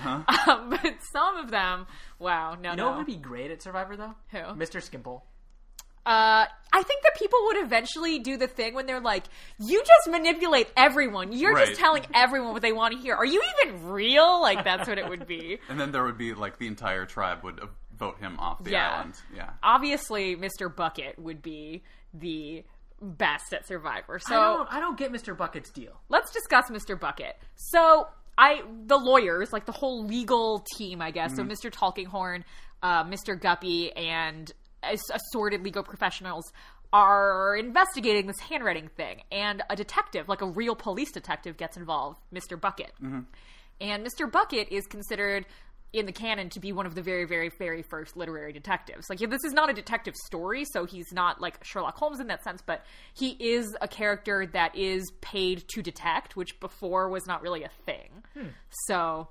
Um, 0.48 0.70
but 0.70 0.94
some 1.12 1.36
of 1.36 1.50
them, 1.50 1.86
wow, 2.18 2.54
no, 2.60 2.70
You 2.70 2.76
know 2.76 2.82
no. 2.84 2.88
what 2.90 2.98
would 2.98 3.06
be 3.06 3.16
great 3.16 3.50
at 3.50 3.62
Survivor 3.62 3.96
though? 3.96 4.14
Who? 4.30 4.38
Mr. 4.38 4.82
Skimpole. 4.82 5.24
Uh, 6.04 6.46
I 6.74 6.82
think 6.82 7.02
that 7.04 7.14
people 7.16 7.38
would 7.46 7.58
eventually 7.58 8.18
do 8.18 8.36
the 8.36 8.48
thing 8.48 8.74
when 8.74 8.86
they're 8.86 9.00
like, 9.00 9.24
"You 9.58 9.82
just 9.86 10.10
manipulate 10.10 10.68
everyone. 10.76 11.32
You're 11.32 11.54
Right. 11.54 11.68
just 11.68 11.78
telling 11.80 12.04
everyone 12.14 12.52
what 12.52 12.62
they 12.62 12.72
want 12.72 12.94
to 12.94 13.00
hear. 13.00 13.14
Are 13.14 13.24
you 13.26 13.40
even 13.60 13.88
real?" 13.90 14.40
Like 14.40 14.64
that's 14.64 14.88
what 14.88 14.98
it 14.98 15.08
would 15.08 15.26
be. 15.26 15.58
And 15.68 15.78
then 15.78 15.92
there 15.92 16.02
would 16.04 16.18
be 16.18 16.34
like 16.34 16.58
the 16.58 16.66
entire 16.66 17.06
tribe 17.06 17.44
would 17.44 17.60
uh, 17.60 17.66
vote 17.96 18.18
him 18.18 18.38
off 18.40 18.64
the 18.64 18.72
Yeah. 18.72 18.90
island. 18.90 19.20
Yeah. 19.34 19.50
Obviously, 19.62 20.34
Mr. 20.36 20.74
Bucket 20.74 21.18
would 21.18 21.40
be 21.42 21.82
the 22.14 22.64
best 23.00 23.52
at 23.52 23.66
Survivor. 23.66 24.18
So 24.18 24.34
I 24.40 24.44
don't 24.56 24.72
I 24.74 24.80
don't 24.80 24.98
get 24.98 25.12
Mr. 25.12 25.36
Bucket's 25.36 25.70
deal. 25.70 26.00
let's 26.08 26.32
discuss 26.32 26.68
Mr. 26.70 26.98
Bucket. 26.98 27.36
So 27.56 28.08
I, 28.38 28.62
the 28.86 28.96
lawyers, 28.96 29.52
like 29.52 29.66
the 29.66 29.72
whole 29.72 30.04
legal 30.06 30.64
team, 30.78 31.02
I 31.02 31.10
guess. 31.10 31.36
So 31.36 31.42
Mr. 31.44 31.70
Tulkinghorn, 31.70 32.44
uh, 32.82 33.04
Mr. 33.04 33.38
Guppy, 33.38 33.92
and 33.92 34.48
as- 34.50 34.54
assorted 34.82 35.62
legal 35.62 35.82
professionals 35.82 36.52
are 36.92 37.56
investigating 37.56 38.26
this 38.26 38.38
handwriting 38.38 38.88
thing, 38.96 39.22
and 39.30 39.62
a 39.70 39.76
detective, 39.76 40.28
like 40.28 40.42
a 40.42 40.46
real 40.46 40.74
police 40.74 41.10
detective, 41.10 41.56
gets 41.56 41.76
involved, 41.76 42.18
Mr. 42.34 42.60
Bucket. 42.60 42.92
Mm-hmm. 43.02 43.20
And 43.80 44.06
Mr. 44.06 44.30
Bucket 44.30 44.68
is 44.70 44.86
considered 44.86 45.46
in 45.92 46.06
the 46.06 46.12
canon 46.12 46.48
to 46.50 46.60
be 46.60 46.72
one 46.72 46.86
of 46.86 46.94
the 46.94 47.02
very, 47.02 47.24
very, 47.24 47.50
very 47.58 47.82
first 47.82 48.16
literary 48.16 48.52
detectives. 48.52 49.10
Like, 49.10 49.18
this 49.18 49.44
is 49.44 49.52
not 49.52 49.68
a 49.68 49.74
detective 49.74 50.14
story, 50.26 50.64
so 50.72 50.86
he's 50.86 51.12
not 51.12 51.40
like 51.40 51.62
Sherlock 51.64 51.96
Holmes 51.96 52.20
in 52.20 52.28
that 52.28 52.42
sense, 52.42 52.62
but 52.64 52.84
he 53.14 53.36
is 53.38 53.74
a 53.80 53.88
character 53.88 54.46
that 54.52 54.76
is 54.76 55.10
paid 55.20 55.64
to 55.74 55.82
detect, 55.82 56.36
which 56.36 56.58
before 56.60 57.08
was 57.08 57.26
not 57.26 57.42
really 57.42 57.64
a 57.64 57.70
thing. 57.86 58.10
Hmm. 58.34 58.48
So. 58.86 59.28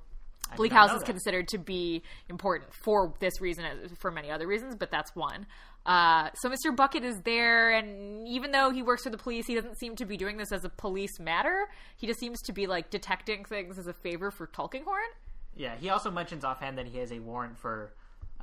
Bleak 0.56 0.72
House 0.72 0.92
is 0.92 1.00
that. 1.00 1.06
considered 1.06 1.48
to 1.50 1.58
be 1.58 2.04
important 2.30 2.74
for 2.74 3.14
this 3.20 3.40
reason, 3.42 3.66
for 4.00 4.12
many 4.12 4.30
other 4.32 4.48
reasons, 4.48 4.76
but 4.76 4.92
that's 4.92 5.16
one. 5.16 5.46
Uh, 5.86 6.30
so 6.36 6.50
Mr. 6.50 6.76
Bucket 6.76 7.04
is 7.04 7.20
there, 7.22 7.72
and 7.72 8.28
even 8.28 8.52
though 8.52 8.70
he 8.70 8.84
works 8.84 9.04
for 9.04 9.10
the 9.10 9.18
police, 9.18 9.48
he 9.48 9.56
doesn't 9.56 9.78
seem 9.80 9.96
to 9.96 10.06
be 10.06 10.16
doing 10.18 10.38
this 10.38 10.52
as 10.52 10.64
a 10.64 10.70
police 10.70 11.20
matter. 11.20 11.68
He 11.98 12.06
just 12.08 12.20
seems 12.20 12.40
to 12.44 12.54
be 12.54 12.68
like 12.68 12.90
detecting 12.90 13.46
things 13.46 13.80
as 13.80 13.88
a 13.88 13.94
favor 13.94 14.30
for 14.30 14.48
Tulkinghorn. 14.48 15.10
Yeah, 15.56 15.76
he 15.76 15.90
also 15.90 16.12
mentions 16.12 16.46
offhand 16.46 16.78
that 16.78 16.88
he 16.88 17.00
has 17.00 17.12
a 17.12 17.20
warrant 17.20 17.58
for 17.58 17.94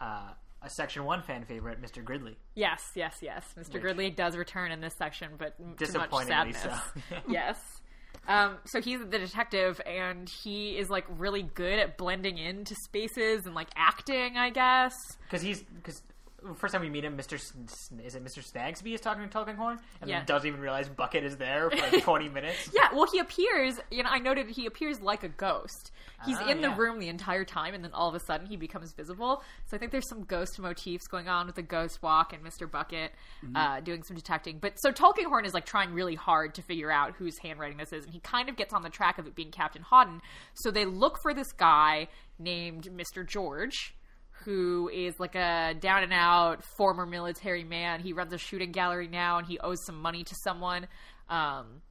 uh, 0.00 0.30
a 0.62 0.68
Section 0.68 1.04
1 1.04 1.22
fan 1.22 1.44
favorite, 1.44 1.80
Mr. 1.80 2.04
Gridley. 2.04 2.36
Yes, 2.54 2.82
yes, 2.96 3.18
yes. 3.22 3.44
Mr. 3.58 3.80
Gridley 3.80 4.10
does 4.10 4.36
return 4.36 4.72
in 4.72 4.80
this 4.80 4.94
section, 4.98 5.30
but 5.38 5.54
m- 5.60 5.64
to 5.64 5.68
much 5.68 5.78
Disappointingly 5.78 6.52
sadness. 6.52 6.80
so. 7.08 7.16
yes. 7.28 7.58
Um, 8.28 8.58
so 8.66 8.80
he's 8.80 9.00
the 9.00 9.18
detective, 9.18 9.80
and 9.86 10.28
he 10.28 10.76
is 10.76 10.90
like 10.90 11.06
really 11.08 11.42
good 11.42 11.78
at 11.78 11.96
blending 11.96 12.36
into 12.36 12.74
spaces 12.84 13.46
and 13.46 13.54
like 13.54 13.68
acting, 13.74 14.36
I 14.36 14.50
guess. 14.50 14.94
Because 15.22 15.42
he's. 15.42 15.62
Because 15.62 16.02
first 16.56 16.72
time 16.72 16.82
we 16.82 16.88
meet 16.90 17.04
him, 17.04 17.16
Mr. 17.16 17.34
S- 17.34 17.90
is 18.04 18.14
it 18.14 18.24
Mr. 18.24 18.42
Snagsby 18.44 18.94
is 18.94 19.00
talking 19.00 19.22
to 19.22 19.28
Tulkinghorn? 19.28 19.78
And 20.00 20.08
Yeah. 20.08 20.18
then 20.18 20.26
doesn't 20.26 20.46
even 20.48 20.60
realize 20.60 20.88
Bucket 20.88 21.24
is 21.24 21.36
there 21.36 21.70
for 21.70 21.76
like 21.76 22.02
20 22.04 22.28
minutes. 22.28 22.70
Yeah, 22.72 22.88
well, 22.94 23.06
he 23.12 23.18
appears. 23.18 23.78
You 23.90 24.02
know, 24.04 24.10
I 24.10 24.18
noted 24.18 24.48
he 24.48 24.66
appears 24.66 25.00
like 25.00 25.24
a 25.24 25.28
ghost. 25.28 25.90
He's 26.26 26.36
Ah, 26.38 26.48
in 26.48 26.60
the 26.60 26.68
yeah. 26.68 26.76
room 26.76 26.98
the 26.98 27.08
entire 27.08 27.44
time, 27.44 27.74
and 27.74 27.82
then 27.84 27.92
all 27.92 28.08
of 28.08 28.14
a 28.14 28.20
sudden 28.20 28.46
he 28.46 28.56
becomes 28.56 28.92
visible. 28.92 29.42
So 29.66 29.76
I 29.76 29.78
think 29.80 29.92
there's 29.92 30.08
some 30.08 30.24
ghost 30.24 30.58
motifs 30.58 31.06
going 31.08 31.28
on 31.28 31.46
with 31.46 31.56
the 31.56 31.62
ghost 31.62 32.02
walk 32.02 32.32
and 32.32 32.42
Mr. 32.44 32.70
Bucket 32.70 33.12
Mm-hmm. 33.44 33.56
uh, 33.56 33.80
doing 33.80 34.02
some 34.02 34.16
detecting. 34.16 34.58
But 34.58 34.74
so 34.80 34.90
Tulkinghorn 34.90 35.44
is 35.44 35.54
like 35.54 35.64
trying 35.64 35.92
really 35.92 36.16
hard 36.16 36.54
to 36.56 36.62
figure 36.62 36.90
out 36.90 37.14
whose 37.14 37.38
handwriting 37.38 37.78
this 37.78 37.92
is, 37.92 38.04
and 38.04 38.12
he 38.12 38.20
kind 38.20 38.48
of 38.48 38.56
gets 38.56 38.74
on 38.74 38.82
the 38.82 38.90
track 38.90 39.18
of 39.18 39.26
it 39.26 39.34
being 39.36 39.50
Captain 39.52 39.82
Hawdon. 39.82 40.20
So 40.54 40.70
they 40.70 40.84
look 40.84 41.18
for 41.22 41.32
this 41.34 41.52
guy 41.52 42.08
named 42.38 42.88
Mr. 42.92 43.26
George. 43.26 43.94
Who 44.44 44.88
is 44.92 45.18
like 45.18 45.34
a 45.34 45.74
down 45.78 46.02
and 46.02 46.12
out 46.12 46.64
former 46.76 47.06
military 47.06 47.64
man? 47.64 48.00
He 48.00 48.12
runs 48.12 48.32
a 48.32 48.38
shooting 48.38 48.72
gallery 48.72 49.08
now, 49.08 49.38
and 49.38 49.46
he 49.46 49.58
owes 49.58 49.84
some 49.84 50.00
money 50.00 50.24
to 50.24 50.34
someone. 50.42 50.86
Um, 51.28 51.82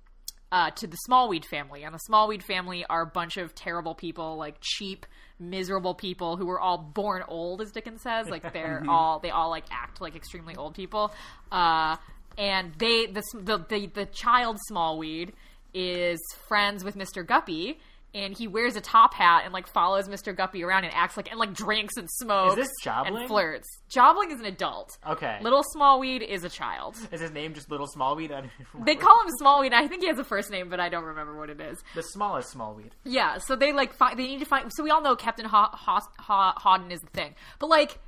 uh, 0.51 0.71
to 0.71 0.87
the 0.87 0.95
Smallweed 0.97 1.45
family. 1.45 1.83
And 1.83 1.93
the 1.93 1.99
Smallweed 1.99 2.43
family 2.43 2.85
are 2.89 3.01
a 3.01 3.05
bunch 3.05 3.37
of 3.37 3.53
terrible 3.53 3.95
people, 3.95 4.37
like 4.37 4.55
cheap, 4.61 5.05
miserable 5.39 5.93
people 5.93 6.37
who 6.37 6.45
were 6.45 6.59
all 6.59 6.77
born 6.77 7.23
old, 7.27 7.61
as 7.61 7.71
Dickens 7.71 8.01
says. 8.01 8.29
Like 8.29 8.53
they're 8.53 8.83
all 8.87 9.19
they 9.19 9.29
all 9.29 9.49
like 9.49 9.65
act 9.71 10.01
like 10.01 10.15
extremely 10.15 10.55
old 10.55 10.75
people. 10.75 11.11
Uh, 11.51 11.97
and 12.37 12.73
they 12.77 13.07
the, 13.07 13.23
the 13.33 13.65
the 13.69 13.87
the 13.87 14.05
child 14.05 14.57
Smallweed 14.67 15.33
is 15.73 16.19
friends 16.47 16.83
with 16.83 16.95
Mr. 16.95 17.25
Guppy. 17.25 17.79
And 18.15 18.35
he 18.35 18.47
wears 18.47 18.75
a 18.75 18.81
top 18.81 19.13
hat 19.13 19.43
and 19.43 19.53
like 19.53 19.67
follows 19.67 20.07
Mr. 20.07 20.35
Guppy 20.35 20.63
around 20.63 20.85
and 20.85 20.93
acts 20.93 21.17
like 21.17 21.29
and 21.29 21.39
like 21.39 21.53
drinks 21.53 21.97
and 21.97 22.09
smokes 22.09 22.55
this 22.55 22.69
Jobling? 22.81 23.15
and 23.17 23.27
flirts. 23.27 23.67
Jobling 23.89 24.31
is 24.31 24.39
an 24.39 24.45
adult. 24.45 24.97
Okay. 25.07 25.37
Little 25.41 25.61
Smallweed 25.61 26.23
is 26.23 26.43
a 26.43 26.49
child. 26.49 26.95
Is 27.11 27.21
his 27.21 27.31
name 27.31 27.53
just 27.53 27.69
Little 27.69 27.85
Smallweed? 27.85 28.31
They 28.85 28.95
call 28.95 29.21
him 29.23 29.29
Smallweed. 29.37 29.73
I 29.73 29.87
think 29.87 30.01
he 30.01 30.07
has 30.07 30.17
a 30.17 30.23
first 30.23 30.49
name, 30.49 30.69
but 30.69 30.79
I 30.79 30.89
don't 30.89 31.03
remember 31.03 31.37
what 31.37 31.49
it 31.49 31.59
is. 31.61 31.83
the 31.95 32.01
smallest 32.01 32.49
Smallweed. 32.49 32.91
Yeah, 33.03 33.37
so 33.39 33.55
they 33.55 33.71
like 33.73 33.93
find, 33.93 34.17
they 34.17 34.25
need 34.25 34.39
to 34.39 34.45
find. 34.45 34.71
So 34.73 34.83
we 34.83 34.89
all 34.89 35.01
know 35.01 35.15
Captain 35.15 35.45
Haw- 35.45 35.75
Haw- 35.75 36.07
Haw- 36.17 36.53
Hawdon 36.57 36.91
is 36.91 37.01
the 37.01 37.07
thing, 37.11 37.35
but 37.59 37.67
like 37.69 37.99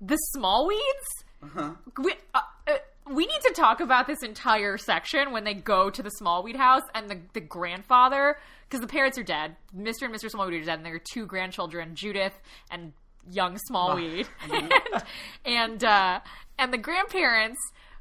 the 0.00 0.18
Smallweeds, 0.34 1.70
we 2.02 2.14
uh, 2.34 2.40
uh, 2.66 2.72
we 3.08 3.26
need 3.26 3.40
to 3.46 3.52
talk 3.54 3.80
about 3.80 4.06
this 4.06 4.22
entire 4.22 4.76
section 4.78 5.30
when 5.32 5.44
they 5.44 5.54
go 5.54 5.90
to 5.90 6.02
the 6.02 6.10
Smallweed 6.10 6.56
house 6.56 6.82
and 6.94 7.08
the 7.08 7.18
the 7.34 7.40
grandfather 7.40 8.36
because 8.68 8.80
the 8.80 8.86
parents 8.86 9.18
are 9.18 9.22
dead. 9.22 9.56
Mister 9.72 10.06
and 10.06 10.12
Mister 10.12 10.28
Smallweed 10.28 10.62
are 10.62 10.64
dead, 10.64 10.78
and 10.78 10.86
there 10.86 10.94
are 10.94 11.02
two 11.12 11.26
grandchildren, 11.26 11.94
Judith 11.94 12.38
and 12.70 12.92
young 13.30 13.58
Smallweed, 13.58 14.28
and 14.52 14.72
and, 15.44 15.84
uh, 15.84 16.20
and 16.58 16.72
the 16.72 16.78
grandparents. 16.78 17.58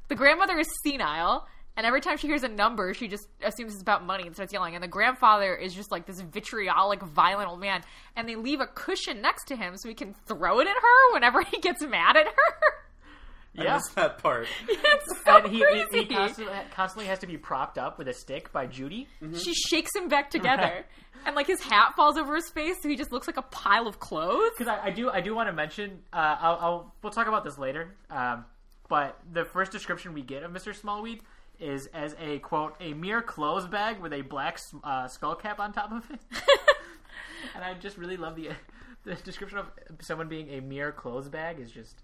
The 0.07 0.15
grandmother 0.15 0.60
is 0.60 0.67
senile, 0.84 1.48
and 1.77 1.86
every 1.86 2.00
time 2.00 2.17
she 2.17 2.27
hears 2.27 2.43
a 2.43 2.48
number, 2.48 2.93
she 2.93 3.07
just 3.07 3.27
assumes 3.43 3.74
it's 3.74 3.81
about 3.81 4.05
money 4.05 4.25
and 4.25 4.34
starts 4.34 4.53
yelling. 4.53 4.75
And 4.75 4.84
the 4.84 4.88
grandfather 4.88 5.55
is 5.55 5.74
just 5.74 5.91
like 5.91 6.05
this 6.05 6.22
vitriolic, 6.22 7.01
violent 7.01 7.50
old 7.50 7.60
man. 7.60 7.81
And 8.15 8.29
they 8.29 8.36
leave 8.36 8.62
a 8.62 8.67
cushion 8.67 9.22
next 9.22 9.45
to 9.48 9.57
him 9.57 9.75
so 9.75 9.89
he 9.89 9.95
can 9.95 10.15
throw 10.25 10.60
it 10.62 10.67
at 10.67 10.75
her 10.75 11.13
whenever 11.13 11.41
he 11.51 11.60
gets 11.60 11.81
mad 11.86 12.15
at 12.15 12.27
her. 12.27 12.84
I 13.57 13.63
Yeah. 13.63 13.74
missed 13.75 13.95
that 13.95 14.17
part. 14.17 14.47
it's 14.67 15.24
so 15.24 15.38
And 15.38 15.47
he, 15.51 15.59
he, 15.91 16.00
he 16.00 16.05
constantly, 16.05 16.53
constantly 16.71 17.05
has 17.07 17.19
to 17.19 17.27
be 17.27 17.38
propped 17.38 17.77
up 17.77 17.97
with 17.97 18.07
a 18.07 18.13
stick 18.13 18.51
by 18.51 18.67
Judy. 18.67 19.07
she 19.38 19.53
shakes 19.53 19.95
him 19.95 20.07
back 20.07 20.29
together. 20.29 20.85
and 21.25 21.35
like 21.35 21.47
his 21.47 21.62
hat 21.62 21.93
falls 21.95 22.17
over 22.17 22.35
his 22.35 22.50
face, 22.50 22.75
so 22.81 22.89
he 22.89 22.95
just 22.95 23.12
looks 23.12 23.27
like 23.27 23.38
a 23.38 23.41
pile 23.43 23.88
of 23.88 24.00
clothes. 24.00 24.51
Because 24.57 24.67
I, 24.67 24.88
I 24.88 24.89
do 24.91 25.09
I 25.09 25.21
do 25.21 25.33
want 25.33 25.47
to 25.50 25.53
mention 25.53 26.00
uh, 26.13 26.35
I'll, 26.39 26.55
I'll 26.62 26.93
we'll 27.01 27.12
talk 27.13 27.27
about 27.27 27.43
this 27.43 27.57
later. 27.57 27.95
Um, 28.09 28.45
but 28.89 29.19
the 29.31 29.45
first 29.45 29.71
description 29.71 30.13
we 30.13 30.21
get 30.21 30.43
of 30.43 30.51
Mr. 30.51 30.75
Smallweed 30.75 31.21
is 31.59 31.88
as 31.93 32.15
a 32.19 32.39
quote 32.39 32.75
a 32.81 32.93
mere 32.93 33.21
clothes 33.21 33.65
bag 33.67 34.00
with 34.00 34.12
a 34.13 34.21
black 34.21 34.59
uh, 34.83 35.07
skull 35.07 35.35
cap 35.35 35.59
on 35.59 35.71
top 35.74 35.91
of 35.91 36.03
it. 36.12 36.19
and 37.55 37.63
I 37.63 37.74
just 37.75 37.97
really 37.97 38.17
love 38.17 38.35
the 38.35 38.50
the 39.03 39.15
description 39.15 39.57
of 39.59 39.67
someone 40.01 40.27
being 40.27 40.50
a 40.50 40.59
mere 40.59 40.91
clothes 40.91 41.29
bag 41.29 41.59
is 41.59 41.71
just 41.71 42.01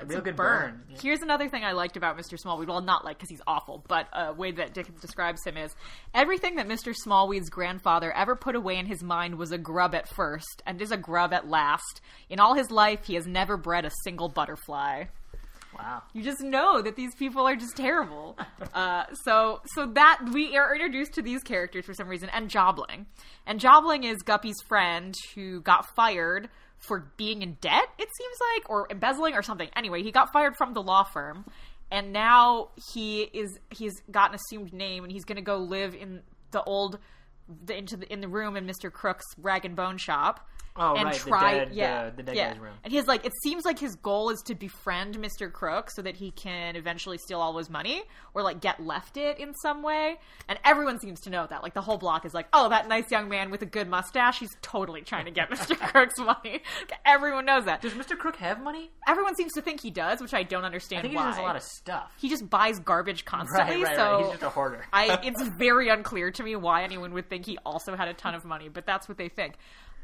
a 0.00 0.06
real 0.06 0.20
good 0.20 0.36
burn. 0.36 0.82
Yeah. 0.88 0.98
Here's 1.02 1.22
another 1.22 1.48
thing 1.48 1.64
I 1.64 1.72
liked 1.72 1.96
about 1.96 2.16
Mr. 2.18 2.38
Smallweed. 2.38 2.68
Well, 2.68 2.80
not 2.80 3.04
like 3.04 3.18
because 3.18 3.30
he's 3.30 3.42
awful, 3.46 3.84
but 3.88 4.08
a 4.12 4.32
way 4.32 4.52
that 4.52 4.74
Dickens 4.74 5.00
describes 5.00 5.44
him 5.44 5.56
is 5.56 5.74
everything 6.14 6.56
that 6.56 6.68
Mr. 6.68 6.94
Smallweed's 6.94 7.50
grandfather 7.50 8.12
ever 8.12 8.36
put 8.36 8.54
away 8.54 8.76
in 8.76 8.86
his 8.86 9.02
mind 9.02 9.36
was 9.36 9.52
a 9.52 9.58
grub 9.58 9.94
at 9.94 10.08
first, 10.08 10.62
and 10.66 10.80
is 10.80 10.92
a 10.92 10.96
grub 10.96 11.32
at 11.32 11.48
last. 11.48 12.00
In 12.28 12.40
all 12.40 12.54
his 12.54 12.70
life, 12.70 13.04
he 13.06 13.14
has 13.14 13.26
never 13.26 13.56
bred 13.56 13.84
a 13.84 13.90
single 14.04 14.28
butterfly. 14.28 15.04
Wow. 15.78 16.02
You 16.14 16.22
just 16.22 16.40
know 16.40 16.80
that 16.80 16.96
these 16.96 17.14
people 17.14 17.46
are 17.46 17.56
just 17.56 17.76
terrible. 17.76 18.38
uh, 18.74 19.04
so, 19.24 19.60
so 19.74 19.86
that 19.86 20.20
we 20.32 20.56
are 20.56 20.74
introduced 20.74 21.14
to 21.14 21.22
these 21.22 21.42
characters 21.42 21.84
for 21.84 21.94
some 21.94 22.08
reason, 22.08 22.30
and 22.30 22.48
Jobling, 22.48 23.06
and 23.46 23.60
Jobling 23.60 24.04
is 24.04 24.22
Guppy's 24.22 24.60
friend 24.68 25.14
who 25.34 25.60
got 25.60 25.86
fired 25.94 26.48
for 26.86 27.12
being 27.16 27.42
in 27.42 27.54
debt. 27.60 27.88
It 27.98 28.08
seems 28.16 28.36
like, 28.54 28.70
or 28.70 28.86
embezzling 28.90 29.34
or 29.34 29.42
something. 29.42 29.68
Anyway, 29.76 30.02
he 30.02 30.12
got 30.12 30.32
fired 30.32 30.56
from 30.56 30.72
the 30.74 30.82
law 30.82 31.02
firm, 31.02 31.44
and 31.90 32.12
now 32.12 32.68
he 32.92 33.22
is 33.22 33.58
he's 33.70 34.00
got 34.10 34.30
an 34.30 34.36
assumed 34.36 34.72
name, 34.72 35.04
and 35.04 35.12
he's 35.12 35.24
going 35.24 35.36
to 35.36 35.42
go 35.42 35.56
live 35.58 35.94
in 35.94 36.22
the 36.50 36.62
old 36.62 36.98
the, 37.64 37.76
into 37.76 37.96
the 37.96 38.12
in 38.12 38.20
the 38.20 38.28
room 38.28 38.56
in 38.56 38.66
Mr. 38.66 38.90
Krook's 38.90 39.26
rag 39.38 39.64
and 39.64 39.76
bone 39.76 39.98
shop. 39.98 40.48
Oh, 40.78 40.94
and 40.94 41.04
right, 41.06 41.14
the 41.14 41.20
try 41.20 41.54
dead- 41.54 41.72
yeah 41.72 42.10
the- 42.10 42.16
the 42.16 42.22
dead 42.24 42.36
yeah. 42.36 42.52
guy's 42.52 42.60
room. 42.60 42.74
and 42.84 42.92
he's 42.92 43.06
like 43.06 43.24
it 43.24 43.32
seems 43.42 43.64
like 43.64 43.78
his 43.78 43.94
goal 43.96 44.30
is 44.30 44.40
to 44.46 44.54
befriend 44.54 45.16
Mr. 45.18 45.52
Krook 45.52 45.90
so 45.90 46.02
that 46.02 46.16
he 46.16 46.30
can 46.30 46.76
eventually 46.76 47.18
steal 47.18 47.40
all 47.40 47.56
his 47.58 47.70
money 47.70 48.02
or 48.34 48.42
like 48.42 48.60
get 48.60 48.80
left 48.84 49.16
it 49.16 49.38
in 49.38 49.54
some 49.54 49.82
way 49.82 50.16
and 50.48 50.58
everyone 50.64 50.98
seems 51.00 51.20
to 51.22 51.30
know 51.30 51.46
that 51.48 51.62
like 51.62 51.74
the 51.74 51.80
whole 51.80 51.98
block 51.98 52.24
is 52.26 52.34
like 52.34 52.46
oh 52.52 52.68
that 52.68 52.88
nice 52.88 53.10
young 53.10 53.28
man 53.28 53.50
with 53.50 53.62
a 53.62 53.66
good 53.66 53.88
mustache 53.88 54.38
he's 54.38 54.54
totally 54.62 55.02
trying 55.02 55.24
to 55.24 55.30
get 55.30 55.50
Mr. 55.56 55.76
Krook's 55.76 56.18
money 56.18 56.62
everyone 57.06 57.44
knows 57.46 57.64
that 57.64 57.80
Does 57.80 57.92
Mr. 57.94 58.16
Krook 58.18 58.36
have 58.36 58.62
money? 58.62 58.90
everyone 59.08 59.34
seems 59.36 59.52
to 59.54 59.62
think 59.62 59.80
he 59.80 59.90
does 59.90 60.20
which 60.20 60.34
I 60.34 60.42
don't 60.42 60.64
understand 60.64 61.00
I 61.00 61.02
think 61.02 61.12
he 61.12 61.16
why 61.16 61.26
has 61.30 61.38
a 61.38 61.42
lot 61.42 61.56
of 61.56 61.62
stuff. 61.62 62.12
he 62.18 62.28
just 62.28 62.48
buys 62.50 62.78
garbage 62.80 63.24
constantly 63.24 63.76
Right, 63.76 63.84
right, 63.84 63.96
so 63.96 64.12
right. 64.12 64.20
He's 64.22 64.30
just 64.32 64.42
a 64.42 64.50
hoarder. 64.50 64.84
I 64.92 65.18
it's 65.24 65.42
very 65.58 65.88
unclear 65.88 66.30
to 66.32 66.42
me 66.42 66.56
why 66.56 66.82
anyone 66.84 67.12
would 67.14 67.28
think 67.28 67.46
he 67.46 67.58
also 67.64 67.96
had 67.96 68.08
a 68.08 68.14
ton 68.14 68.34
of 68.34 68.44
money, 68.44 68.68
but 68.68 68.86
that's 68.86 69.08
what 69.08 69.18
they 69.18 69.28
think. 69.28 69.54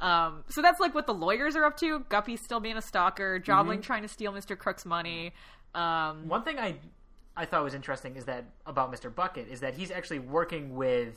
Um, 0.03 0.43
so 0.49 0.61
that's 0.61 0.81
like 0.81 0.95
what 0.95 1.07
the 1.07 1.15
lawyers 1.15 1.55
are 1.57 1.65
up 1.65 1.77
to. 1.79 2.01
Guppy's 2.09 2.43
still 2.43 2.61
being 2.61 2.77
a 2.77 2.83
stalker. 2.83 3.39
Jobling 3.39 3.79
Mm-hmm. 3.79 3.87
trying 3.87 4.03
to 4.03 4.09
steal 4.09 4.33
Mr. 4.33 4.57
Krook's 4.57 4.85
money. 4.85 5.33
Um, 5.75 6.29
One 6.29 6.43
thing 6.43 6.59
I 6.59 6.75
I 7.37 7.47
thought 7.47 7.65
was 7.65 7.73
interesting 7.75 8.17
is 8.17 8.25
that 8.27 8.45
about 8.67 8.93
Mr. 8.93 9.15
Bucket 9.15 9.49
is 9.49 9.61
that 9.61 9.75
he's 9.75 9.91
actually 9.91 10.19
working 10.19 10.75
with 10.75 11.15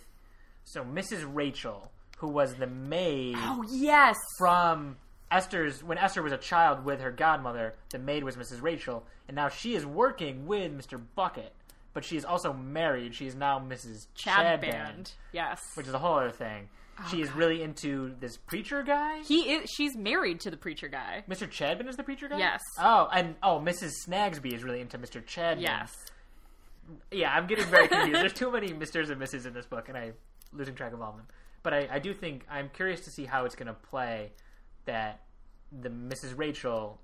so 0.64 0.84
Mrs. 0.84 1.26
Rachel, 1.28 1.92
who 2.20 2.28
was 2.30 2.56
the 2.56 2.68
maid 2.68 3.36
oh 3.40 3.66
yes, 3.70 4.16
from 4.38 4.96
Esther's 5.32 5.84
when 5.84 5.98
Esther 5.98 6.22
was 6.22 6.32
a 6.32 6.38
child 6.38 6.86
with 6.86 7.02
her 7.02 7.12
godmother. 7.12 7.74
The 7.90 8.00
maid 8.00 8.24
was 8.24 8.36
Mrs. 8.38 8.62
Rachel, 8.62 9.04
and 9.28 9.36
now 9.36 9.50
she 9.50 9.76
is 9.76 9.86
working 9.86 10.46
with 10.46 10.72
Mr. 10.72 11.02
Bucket, 11.16 11.54
but 11.94 12.06
she 12.06 12.16
is 12.18 12.24
also 12.24 12.54
married. 12.54 13.14
She 13.16 13.26
is 13.28 13.36
now 13.36 13.60
Mrs. 13.60 14.06
Chad, 14.16 14.62
Chadband, 14.62 14.72
Band. 14.72 15.12
Yes, 15.34 15.60
which 15.74 15.88
is 15.88 15.94
a 15.94 16.00
whole 16.00 16.16
other 16.16 16.32
thing. 16.32 16.70
She 17.10 17.22
is 17.22 17.32
really 17.34 17.62
into 17.62 18.16
this 18.20 18.38
preacher 18.38 18.84
guy. 18.84 19.22
he 19.24 19.54
is. 19.54 19.70
She's 19.70 19.96
married 19.96 20.40
to 20.42 20.52
the 20.52 20.58
preacher 20.58 20.88
guy. 20.88 21.24
Mr. 21.30 21.48
Chadband 21.50 21.88
is 21.90 21.96
the 21.98 22.04
preacher 22.04 22.28
guy. 22.28 22.38
Yes. 22.40 22.62
Oh, 22.80 23.08
and 23.14 23.36
oh, 23.44 23.60
Mrs. 23.60 23.92
Snagsby 24.08 24.54
is 24.54 24.64
really 24.64 24.82
into 24.82 24.98
Mr. 24.98 25.24
Chadband. 25.24 25.62
Yes, 25.62 25.94
Yeah, 27.12 27.32
I'm 27.34 27.48
getting 27.48 27.66
very 27.66 27.88
confused. 27.88 28.16
There's 28.22 28.34
too 28.34 28.52
many 28.52 28.74
Misters 28.74 29.10
and 29.10 29.20
Misses 29.20 29.46
in 29.46 29.54
this 29.54 29.66
book, 29.66 29.90
and 29.90 29.98
I'm 29.98 30.14
losing 30.54 30.76
track 30.76 30.94
of 30.94 31.02
all 31.02 31.12
of 31.12 31.18
them. 31.18 31.28
But 31.64 31.74
I, 31.74 31.88
I 31.94 32.00
do 32.00 32.14
think 32.14 32.46
I'm 32.50 32.70
curious 32.70 33.02
to 33.02 33.12
see 33.12 33.26
how 33.26 33.46
it's 33.46 33.56
going 33.56 33.68
to 33.68 33.74
play 33.74 34.32
that 34.86 35.22
the 35.72 35.90
Mrs. 35.90 36.38
Rachel 36.38 37.00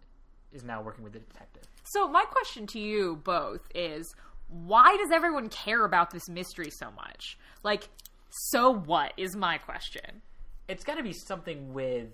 is 0.53 0.63
now 0.63 0.81
working 0.81 1.03
with 1.03 1.13
the 1.13 1.19
detective. 1.19 1.63
So 1.83 2.07
my 2.07 2.23
question 2.25 2.67
to 2.67 2.79
you 2.79 3.19
both 3.23 3.61
is 3.73 4.13
why 4.47 4.95
does 4.97 5.11
everyone 5.11 5.49
care 5.49 5.85
about 5.85 6.11
this 6.11 6.27
mystery 6.29 6.69
so 6.69 6.91
much? 6.91 7.37
Like, 7.63 7.89
so 8.31 8.69
what 8.71 9.13
is 9.17 9.35
my 9.35 9.57
question? 9.57 10.21
It's 10.67 10.83
got 10.83 10.95
to 10.95 11.03
be 11.03 11.13
something 11.13 11.73
with 11.73 12.09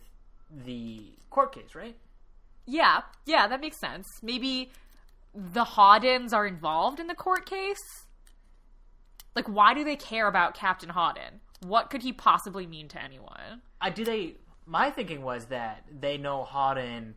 the 0.66 1.04
court 1.30 1.54
case, 1.54 1.76
right? 1.76 1.96
Yeah, 2.66 3.02
yeah, 3.26 3.48
that 3.48 3.62
makes 3.62 3.80
sense. 3.80 4.08
Maybe 4.22 4.72
the 5.34 5.64
Hawdons 5.64 6.34
are 6.34 6.46
involved 6.48 7.00
in 7.00 7.08
the 7.08 7.16
court 7.16 7.46
case? 7.46 8.06
Like, 9.36 9.48
why 9.48 9.74
do 9.74 9.84
they 9.84 9.96
care 9.96 10.28
about 10.28 10.56
Captain 10.56 10.90
Hawdon? 10.90 11.42
What 11.66 11.90
could 11.90 12.02
he 12.02 12.12
possibly 12.12 12.66
mean 12.66 12.88
to 12.90 13.02
anyone? 13.04 13.62
I 13.80 13.90
do 13.92 14.04
they. 14.04 14.36
My 14.66 14.90
thinking 14.90 15.22
was 15.22 15.46
that 15.46 15.84
they 16.02 16.18
know 16.18 16.44
Hawdon 16.44 17.16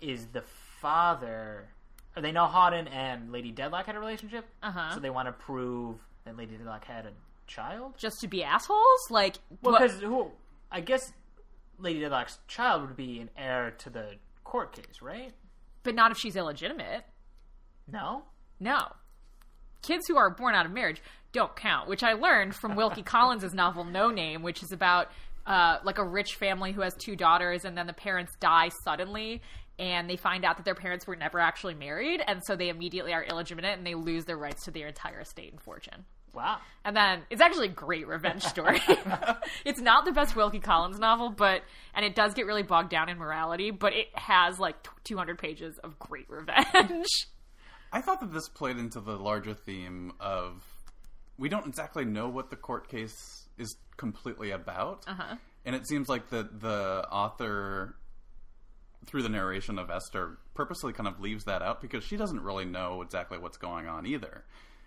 is 0.00 0.26
the 0.26 0.42
father. 0.80 1.68
Or 2.16 2.22
they 2.22 2.32
know 2.32 2.46
Hawdon 2.46 2.86
and 2.88 3.32
Lady 3.32 3.50
Dedlock 3.52 3.86
had 3.86 3.96
a 3.96 4.00
relationship, 4.00 4.44
Uh-huh. 4.62 4.94
so 4.94 5.00
they 5.00 5.10
want 5.10 5.26
to 5.26 5.32
prove 5.32 5.96
that 6.24 6.36
Lady 6.36 6.56
Dedlock 6.56 6.84
had 6.84 7.06
a 7.06 7.10
child. 7.46 7.94
Just 7.98 8.20
to 8.20 8.28
be 8.28 8.42
assholes? 8.44 9.10
Like, 9.10 9.36
Well, 9.62 9.78
because 9.78 10.00
who? 10.00 10.30
I 10.70 10.80
guess 10.80 11.12
Lady 11.78 12.00
Dedlock's 12.00 12.38
child 12.48 12.82
would 12.82 12.96
be 12.96 13.20
an 13.20 13.30
heir 13.36 13.72
to 13.78 13.90
the 13.90 14.14
court 14.44 14.72
case, 14.74 15.00
right? 15.02 15.32
but 15.82 15.94
not 15.94 16.10
if 16.10 16.16
she's 16.16 16.34
illegitimate. 16.34 17.04
No. 17.90 18.22
No. 18.58 18.86
Kids 19.82 20.06
who 20.08 20.16
are 20.16 20.30
born 20.30 20.54
out 20.54 20.64
of 20.64 20.72
marriage 20.72 21.02
don't 21.32 21.54
count, 21.54 21.88
which 21.90 22.02
I 22.02 22.14
learned 22.14 22.54
from 22.54 22.74
Wilkie 22.74 23.02
Collins' 23.04 23.52
novel 23.52 23.84
No 23.84 24.10
Name, 24.10 24.42
which 24.42 24.62
is 24.62 24.72
about 24.72 25.10
uh, 25.46 25.78
like 25.84 25.98
a 25.98 26.04
rich 26.04 26.36
family 26.36 26.72
who 26.72 26.80
has 26.80 26.94
two 26.94 27.16
daughters, 27.16 27.66
and 27.66 27.76
then 27.76 27.86
the 27.86 27.92
parents 27.92 28.32
die 28.40 28.70
suddenly, 28.82 29.42
and 29.78 30.08
they 30.08 30.16
find 30.16 30.42
out 30.44 30.56
that 30.56 30.64
their 30.64 30.74
parents 30.74 31.06
were 31.06 31.16
never 31.16 31.38
actually 31.38 31.74
married, 31.74 32.22
and 32.26 32.40
so 32.46 32.56
they 32.56 32.70
immediately 32.70 33.12
are 33.12 33.24
illegitimate 33.24 33.76
and 33.76 33.86
they 33.86 33.94
lose 33.94 34.24
their 34.24 34.38
rights 34.38 34.64
to 34.64 34.70
their 34.70 34.86
entire 34.88 35.20
estate 35.20 35.52
and 35.52 35.60
fortune. 35.60 36.06
Wow. 36.34 36.58
And 36.84 36.96
then 36.96 37.22
it's 37.30 37.40
actually 37.40 37.68
a 37.68 37.72
great 37.72 38.06
revenge 38.08 38.42
story. 38.42 38.80
it's 39.64 39.80
not 39.80 40.04
the 40.04 40.12
best 40.12 40.34
Wilkie 40.36 40.60
Collins 40.60 40.98
novel, 40.98 41.30
but 41.30 41.62
and 41.94 42.04
it 42.04 42.14
does 42.14 42.34
get 42.34 42.46
really 42.46 42.62
bogged 42.62 42.90
down 42.90 43.08
in 43.08 43.18
morality, 43.18 43.70
but 43.70 43.92
it 43.92 44.08
has 44.14 44.58
like 44.58 44.76
200 45.04 45.38
pages 45.38 45.78
of 45.78 45.98
great 45.98 46.28
revenge. 46.28 47.06
I 47.92 48.00
thought 48.00 48.20
that 48.20 48.32
this 48.32 48.48
played 48.48 48.76
into 48.76 49.00
the 49.00 49.16
larger 49.16 49.54
theme 49.54 50.12
of 50.18 50.64
we 51.38 51.48
don't 51.48 51.66
exactly 51.66 52.04
know 52.04 52.28
what 52.28 52.50
the 52.50 52.56
court 52.56 52.88
case 52.88 53.48
is 53.56 53.76
completely 53.96 54.50
about, 54.50 55.04
Uh-huh. 55.06 55.36
and 55.64 55.76
it 55.76 55.86
seems 55.86 56.08
like 56.08 56.28
the 56.28 56.48
the 56.58 57.06
author, 57.10 57.94
through 59.06 59.22
the 59.22 59.28
narration 59.28 59.78
of 59.78 59.90
Esther, 59.90 60.38
purposely 60.54 60.92
kind 60.92 61.06
of 61.08 61.20
leaves 61.20 61.44
that 61.44 61.62
out 61.62 61.80
because 61.80 62.02
she 62.02 62.16
doesn't 62.16 62.40
really 62.40 62.64
know 62.64 63.00
exactly 63.02 63.38
what's 63.38 63.56
going 63.58 63.86
on 63.86 64.06
either, 64.06 64.44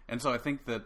and 0.09 0.21
so 0.21 0.33
I 0.33 0.37
think 0.37 0.65
that 0.65 0.83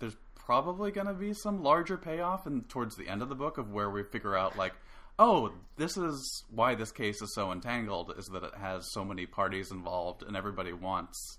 there's 0.00 0.16
probably 0.34 0.90
going 0.90 1.06
to 1.06 1.14
be 1.14 1.32
some 1.32 1.62
larger 1.62 1.96
payoff 1.96 2.46
and 2.46 2.68
towards 2.68 2.96
the 2.96 3.08
end 3.08 3.22
of 3.22 3.28
the 3.28 3.34
book 3.34 3.58
of 3.58 3.70
where 3.70 3.88
we 3.88 4.02
figure 4.02 4.36
out 4.36 4.56
like 4.58 4.72
oh 5.18 5.52
this 5.76 5.96
is 5.96 6.44
why 6.50 6.74
this 6.74 6.90
case 6.90 7.22
is 7.22 7.32
so 7.34 7.52
entangled 7.52 8.12
is 8.18 8.26
that 8.26 8.42
it 8.42 8.54
has 8.60 8.90
so 8.90 9.04
many 9.04 9.26
parties 9.26 9.70
involved 9.70 10.22
and 10.22 10.36
everybody 10.36 10.72
wants 10.72 11.38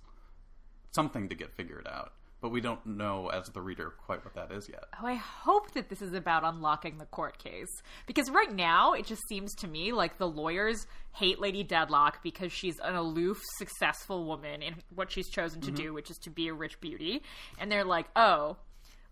something 0.92 1.28
to 1.28 1.36
get 1.36 1.54
figured 1.56 1.88
out 1.88 2.14
but 2.42 2.50
we 2.50 2.60
don't 2.62 2.86
know 2.86 3.30
as 3.30 3.48
the 3.50 3.62
reader 3.62 3.94
quite 4.06 4.24
what 4.26 4.34
that 4.34 4.52
is 4.52 4.68
yet 4.68 4.86
Oh, 5.02 5.08
I 5.08 5.16
hope 5.16 5.72
that 5.74 5.90
this 5.90 6.02
is 6.02 6.14
about 6.14 6.44
unlocking 6.44 6.98
the 6.98 7.06
court 7.06 7.38
case. 7.38 7.82
Because 8.06 8.30
right 8.30 8.54
now, 8.54 8.94
it 8.94 9.06
just 9.06 9.22
seems 9.28 9.54
to 9.56 9.68
me 9.68 9.92
like 9.92 10.18
the 10.18 10.28
lawyers 10.28 10.86
hate 11.14 11.40
Lady 11.40 11.64
Dedlock 11.64 12.22
because 12.24 12.52
she's 12.52 12.78
an 12.84 12.96
aloof, 12.96 13.42
successful 13.58 14.26
woman 14.26 14.62
in 14.62 14.76
what 14.94 15.12
she's 15.12 15.30
chosen 15.30 15.62
to 15.62 15.72
do, 15.72 15.86
mm-hmm. 15.86 15.96
which 15.96 16.12
is 16.12 16.18
to 16.20 16.30
be 16.30 16.48
a 16.48 16.54
rich 16.54 16.80
beauty. 16.82 17.24
And 17.60 17.72
they're 17.72 17.86
like, 17.86 18.08
oh, 18.16 18.58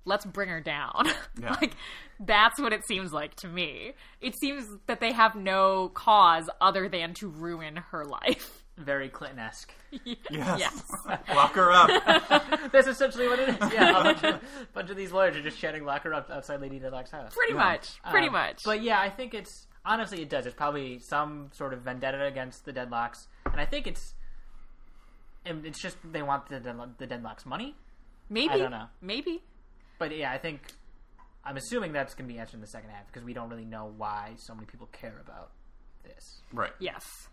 let's 0.06 0.26
bring 0.26 0.50
her 0.50 0.62
down. 0.62 1.08
Yeah. 1.42 1.56
like, 1.62 1.74
that's 2.20 2.60
what 2.60 2.74
it 2.74 2.86
seems 2.86 3.14
like 3.14 3.34
to 3.36 3.48
me. 3.48 3.94
It 4.20 4.38
seems 4.42 4.66
that 4.88 5.00
they 5.00 5.14
have 5.14 5.36
no 5.36 5.88
cause 5.88 6.50
other 6.60 6.90
than 6.90 7.14
to 7.16 7.30
ruin 7.30 7.78
her 7.78 8.04
life. 8.04 8.59
Very 8.80 9.10
Clinton-esque. 9.10 9.74
yes, 10.32 10.82
lock 11.36 11.54
her 11.54 11.72
up 11.72 11.90
That's 12.72 12.88
essentially 12.88 13.28
what 13.28 13.40
it 13.40 13.50
is. 13.50 13.74
Yeah, 13.74 14.00
a 14.00 14.04
bunch 14.04 14.24
of, 14.24 14.40
bunch 14.74 14.90
of 14.90 14.96
these 14.96 15.12
lawyers 15.12 15.36
are 15.36 15.42
just 15.42 15.58
chatting 15.60 15.84
lock 15.84 16.04
her 16.04 16.14
up 16.14 16.30
outside 16.32 16.62
Lady 16.62 16.80
Dedlock's 16.80 17.12
house. 17.12 17.34
Pretty 17.36 17.54
much. 17.54 18.02
Pretty 18.10 18.28
Um, 18.28 18.34
much. 18.34 18.64
But 18.64 18.82
yeah, 18.82 19.00
I 19.02 19.10
think 19.10 19.34
it's 19.34 19.68
honestly 19.86 20.22
it 20.22 20.30
does. 20.30 20.46
It's 20.46 20.56
probably 20.56 21.00
some 21.00 21.50
sort 21.54 21.74
of 21.74 21.82
vendetta 21.82 22.24
against 22.26 22.64
the 22.66 22.72
Dedlocks, 22.74 23.28
and 23.52 23.60
I 23.60 23.66
think 23.66 23.86
it's 23.88 24.14
and 25.46 25.66
it's 25.66 25.82
just 25.82 25.98
they 26.10 26.22
want 26.22 26.48
the 26.48 26.60
Dedlock, 26.60 26.98
the 26.98 27.08
Dedlocks 27.08 27.46
money. 27.46 27.76
maybe. 28.30 28.54
I 28.54 28.58
don't 28.58 28.72
know. 28.72 28.86
Maybe. 29.02 29.44
But 29.98 30.16
yeah, 30.16 30.32
I 30.32 30.38
think 30.38 30.62
I'm 31.44 31.58
assuming 31.58 31.92
that's 31.92 32.14
going 32.14 32.28
to 32.30 32.34
be 32.34 32.40
answered 32.40 32.56
in 32.56 32.62
the 32.62 32.68
second 32.68 32.92
half 32.92 33.08
because 33.08 33.24
we 33.24 33.34
don't 33.34 33.50
really 33.50 33.66
know 33.66 33.92
why 33.98 34.34
so 34.38 34.54
many 34.54 34.66
people 34.68 34.88
care 34.94 35.20
about 35.22 35.52
this. 36.04 36.42
right 36.54 36.72
Yes. 36.80 37.28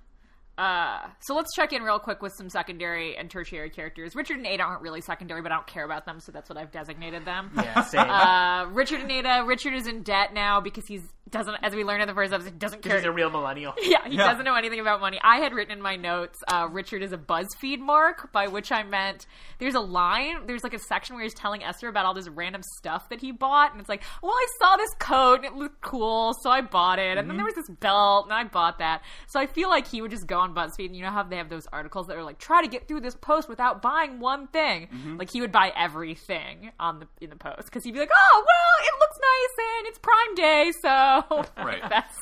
Uh, 0.59 1.01
so 1.21 1.35
let's 1.35 1.55
check 1.55 1.73
in 1.73 1.83
real 1.83 1.99
quick 1.99 2.23
with 2.23 2.33
some 2.33 2.49
secondary 2.49 3.17
and 3.17 3.31
tertiary 3.31 3.69
characters. 3.69 4.15
Richard 4.15 4.39
and 4.39 4.47
Ada 4.47 4.63
aren't 4.63 4.83
really 4.83 5.03
secondary, 5.03 5.43
but 5.43 5.53
I 5.53 5.57
don't 5.57 5.67
care 5.67 5.85
about 5.85 6.07
them, 6.07 6.19
so 6.19 6.33
that's 6.33 6.49
what 6.49 6.57
I've 6.59 6.73
designated 6.73 7.25
them. 7.25 7.51
Yeah, 7.55 7.83
same. 7.83 8.09
Uh, 8.09 8.67
Richard 8.71 9.01
and 9.01 9.11
Ada. 9.11 9.45
Richard 9.47 9.75
is 9.75 9.87
in 9.87 10.03
debt 10.03 10.33
now 10.33 10.61
because 10.61 10.87
he's 10.87 11.03
doesn't, 11.31 11.57
as 11.63 11.75
we 11.75 11.83
learned 11.85 12.03
in 12.03 12.09
the 12.09 12.15
first 12.15 12.33
episode, 12.33 12.59
doesn't 12.59 12.83
care. 12.83 12.97
He's 12.97 13.05
a 13.05 13.11
real 13.11 13.31
millennial. 13.31 13.75
yeah, 13.83 14.07
he 14.09 14.17
Yeah. 14.17 14.29
doesn't 14.29 14.45
know 14.45 14.55
anything 14.55 14.79
about 14.81 15.01
money. 15.01 15.19
I 15.23 15.39
had 15.39 15.53
written 15.53 15.73
in 15.73 15.83
my 15.83 15.97
notes, 15.97 16.39
uh, 16.49 16.69
Richard 16.71 17.03
is 17.03 17.13
a 17.13 17.19
BuzzFeed 17.19 17.81
mark, 17.81 18.33
by 18.33 18.47
which 18.47 18.71
I 18.71 18.83
meant 18.85 19.27
there's 19.59 19.75
a 19.75 19.81
line, 19.81 20.47
there's 20.47 20.63
like 20.63 20.75
a 20.75 20.79
section 20.79 21.17
where 21.17 21.25
he's 21.25 21.35
telling 21.35 21.65
Esther 21.65 21.89
about 21.89 22.05
all 22.07 22.15
this 22.15 22.29
random 22.29 22.63
stuff 22.79 23.09
that 23.09 23.21
he 23.21 23.33
bought, 23.33 23.73
and 23.73 23.81
it's 23.81 23.89
like, 23.89 24.03
well, 24.23 24.33
I 24.33 24.47
saw 24.59 24.77
this 24.77 24.91
coat 25.01 25.37
and 25.37 25.45
it 25.47 25.55
looked 25.55 25.81
cool, 25.81 26.33
so 26.43 26.51
I 26.51 26.61
bought 26.61 26.99
it, 26.99 27.19
and 27.19 27.29
then 27.29 27.37
there 27.37 27.47
was 27.47 27.55
this 27.55 27.69
belt, 27.81 28.27
and 28.27 28.33
I 28.35 28.45
bought 28.45 28.79
that. 28.79 29.03
So 29.27 29.41
I 29.41 29.47
feel 29.47 29.69
like 29.69 29.89
he 29.89 30.01
would 30.03 30.11
just 30.13 30.27
go 30.27 30.39
on 30.39 30.55
BuzzFeed, 30.55 30.87
and 30.87 30.97
you 30.97 31.03
know 31.03 31.11
how 31.11 31.23
they 31.25 31.37
have 31.37 31.49
those 31.49 31.67
articles 31.73 32.07
that 32.07 32.17
are 32.17 32.23
like, 32.25 32.39
try 32.39 32.63
to 32.63 32.69
get 32.69 32.87
through 32.87 33.01
this 33.01 33.17
post 33.17 33.49
without 33.49 33.83
buying 33.83 34.21
one 34.21 34.47
thing. 34.49 34.89
Like 35.19 35.31
he 35.33 35.41
would 35.41 35.53
buy 35.53 35.73
everything 35.77 36.71
on 36.79 37.01
the 37.01 37.07
in 37.21 37.31
the 37.31 37.37
post 37.37 37.65
because 37.65 37.83
he'd 37.85 37.93
be 37.93 37.99
like, 38.01 38.11
oh 38.15 38.45
well, 38.47 38.87
it 38.87 39.01
looks 39.01 39.19
nice 39.19 39.67
and 39.79 39.87
it's 39.89 39.99
Prime 39.99 40.35
Day, 40.35 40.73
so 40.81 41.16
Right. 41.57 41.83
that's 41.89 42.17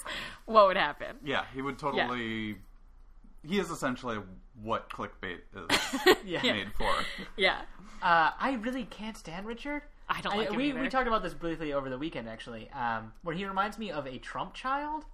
what 0.46 0.66
would 0.68 0.76
happen. 0.76 1.16
yeah 1.24 1.44
he 1.54 1.62
would 1.62 1.78
totally 1.78 2.56
he 3.42 3.58
is 3.58 3.70
essentially 3.70 4.18
what 4.62 4.88
clickbait 4.90 5.38
is 5.54 6.16
Yeah. 6.24 6.42
made 6.42 6.72
for 6.78 6.92
Yeah. 7.36 7.60
Uh, 8.02 8.30
I 8.38 8.58
really 8.60 8.84
can't 8.84 9.16
stand 9.16 9.46
Richard. 9.46 9.82
I 10.08 10.20
don't 10.20 10.36
like 10.36 10.50
him 10.50 10.56
we, 10.56 10.68
either. 10.70 10.80
we 10.80 10.88
talked 10.88 11.08
about 11.08 11.22
this 11.22 11.32
briefly 11.32 11.72
over 11.72 11.88
the 11.88 11.96
weekend, 11.96 12.28
actually, 12.28 12.68
um, 12.72 13.12
where 13.22 13.34
he 13.34 13.46
reminds 13.46 13.78
me 13.78 13.90
of 13.90 14.06
a 14.06 14.18
Trump 14.18 14.52
child 14.52 15.04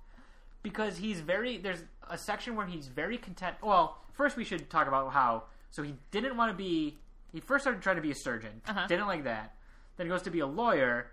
because 0.64 0.98
he's 0.98 1.20
very 1.20 1.58
there's 1.58 1.84
a 2.08 2.18
section 2.18 2.56
where 2.56 2.66
he's 2.66 2.88
very 2.88 3.16
content. 3.16 3.56
Well, 3.62 3.98
first 4.12 4.36
we 4.36 4.44
should 4.44 4.68
talk 4.68 4.88
about 4.88 5.12
how 5.12 5.44
so 5.70 5.82
he 5.84 5.94
didn't 6.10 6.36
want 6.36 6.50
to 6.50 6.56
be. 6.56 6.98
He 7.32 7.38
first 7.40 7.62
started 7.62 7.80
trying 7.82 7.96
to 7.96 8.02
be 8.02 8.10
a 8.10 8.14
surgeon, 8.16 8.60
Uh-huh. 8.68 8.86
didn't 8.88 9.06
like 9.06 9.22
that. 9.24 9.54
Then 9.96 10.06
he 10.06 10.10
goes 10.10 10.22
to 10.22 10.30
be 10.30 10.40
a 10.40 10.46
lawyer, 10.46 11.12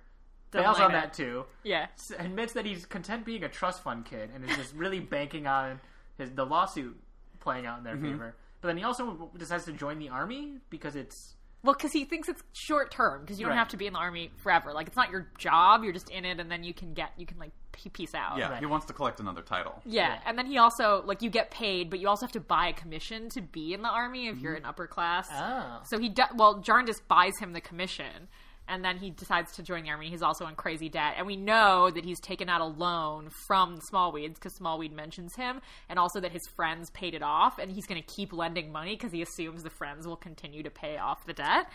Doesn't 0.52 0.64
fails 0.66 0.78
like 0.78 0.86
on 0.86 0.92
that. 0.94 1.14
that 1.14 1.14
too. 1.14 1.46
Yeah. 1.64 1.88
s- 1.94 2.12
admits 2.18 2.54
that 2.54 2.66
he's 2.66 2.86
content 2.86 3.26
being 3.26 3.44
a 3.44 3.50
trust 3.50 3.84
fund 3.84 4.06
kid 4.06 4.30
and 4.34 4.44
is 4.50 4.56
just 4.56 4.74
really 4.76 5.00
banking 5.16 5.46
on 5.48 5.80
his 6.18 6.32
the 6.32 6.46
lawsuit 6.46 6.98
playing 7.40 7.66
out 7.66 7.78
in 7.80 7.84
their 7.84 7.98
favor. 7.98 8.36
But 8.62 8.70
then 8.70 8.78
he 8.78 8.84
also 8.84 9.30
decides 9.38 9.66
to 9.66 9.74
join 9.74 10.00
the 10.00 10.10
army 10.10 10.58
because 10.70 10.96
it's 10.96 11.36
Well, 11.64 11.74
because 11.76 11.92
he 11.92 12.06
thinks 12.06 12.28
it's 12.30 12.42
short 12.54 12.92
term 12.92 13.22
because 13.22 13.40
you 13.40 13.46
don't 13.46 13.52
Right. 13.52 13.60
have 13.60 13.68
to 13.70 13.78
be 13.78 13.88
in 13.88 13.94
the 13.94 14.00
army 14.00 14.32
forever. 14.38 14.74
Like 14.74 14.88
it's 14.88 14.96
not 14.96 15.12
your 15.12 15.28
job; 15.38 15.84
you're 15.84 15.94
just 15.94 16.10
in 16.10 16.26
it, 16.26 16.40
and 16.40 16.50
then 16.50 16.64
you 16.64 16.74
can 16.74 16.94
get 16.94 17.12
you 17.18 17.26
can 17.26 17.38
like 17.40 17.52
p- 17.74 17.90
peace 17.90 18.16
out. 18.16 18.38
Yeah, 18.38 18.50
Right. 18.50 18.60
he 18.60 18.66
wants 18.66 18.86
to 18.88 18.94
collect 18.94 19.20
another 19.20 19.42
title. 19.42 19.82
Yeah, 19.86 20.14
Yeah. 20.14 20.20
and 20.26 20.38
then 20.38 20.46
he 20.48 20.58
also 20.58 21.04
like 21.06 21.22
you 21.22 21.30
get 21.30 21.52
paid, 21.52 21.90
but 21.90 22.00
you 22.00 22.08
also 22.08 22.26
have 22.26 22.34
to 22.34 22.40
buy 22.40 22.68
a 22.68 22.74
commission 22.74 23.30
to 23.30 23.42
be 23.42 23.74
in 23.74 23.82
the 23.82 23.90
army 23.90 24.28
if 24.28 24.40
you're 24.40 24.54
Mm-hmm. 24.56 24.64
an 24.64 24.70
upper 24.70 24.88
class. 24.88 25.28
oh 25.32 25.82
So 25.86 26.00
he 26.00 26.10
do- 26.10 26.24
well, 26.36 26.60
Jarndyce 26.62 27.02
buys 27.02 27.38
him 27.40 27.54
the 27.54 27.62
commission, 27.62 28.28
and 28.68 28.84
then 28.84 28.98
he 28.98 29.10
decides 29.10 29.54
to 29.54 29.64
join 29.64 29.84
the 29.84 29.90
army. 29.90 30.10
He's 30.10 30.22
also 30.22 30.46
in 30.48 30.56
crazy 30.56 30.90
debt, 30.90 31.16
and 31.18 31.26
we 31.26 31.36
know 31.36 31.90
that 31.90 32.04
he's 32.06 32.20
taken 32.20 32.50
out 32.50 32.62
a 32.62 32.66
loan 32.66 33.30
from 33.30 33.80
Smallweeds 33.80 34.36
because 34.36 34.54
Smallweed 34.54 34.92
mentions 34.92 35.36
him, 35.36 35.62
and 35.90 35.98
also 35.98 36.20
that 36.20 36.32
his 36.32 36.48
friends 36.48 36.90
paid 36.92 37.14
it 37.14 37.24
off, 37.24 37.60
and 37.60 37.72
he's 37.72 37.86
going 37.88 38.02
to 38.02 38.08
keep 38.08 38.34
lending 38.34 38.72
money 38.72 38.96
because 38.96 39.12
he 39.12 39.22
assumes 39.22 39.64
the 39.64 39.70
friends 39.70 40.06
will 40.08 40.16
continue 40.18 40.64
to 40.64 40.70
pay 40.70 40.98
off 40.98 41.26
the 41.26 41.34
debt. 41.34 41.68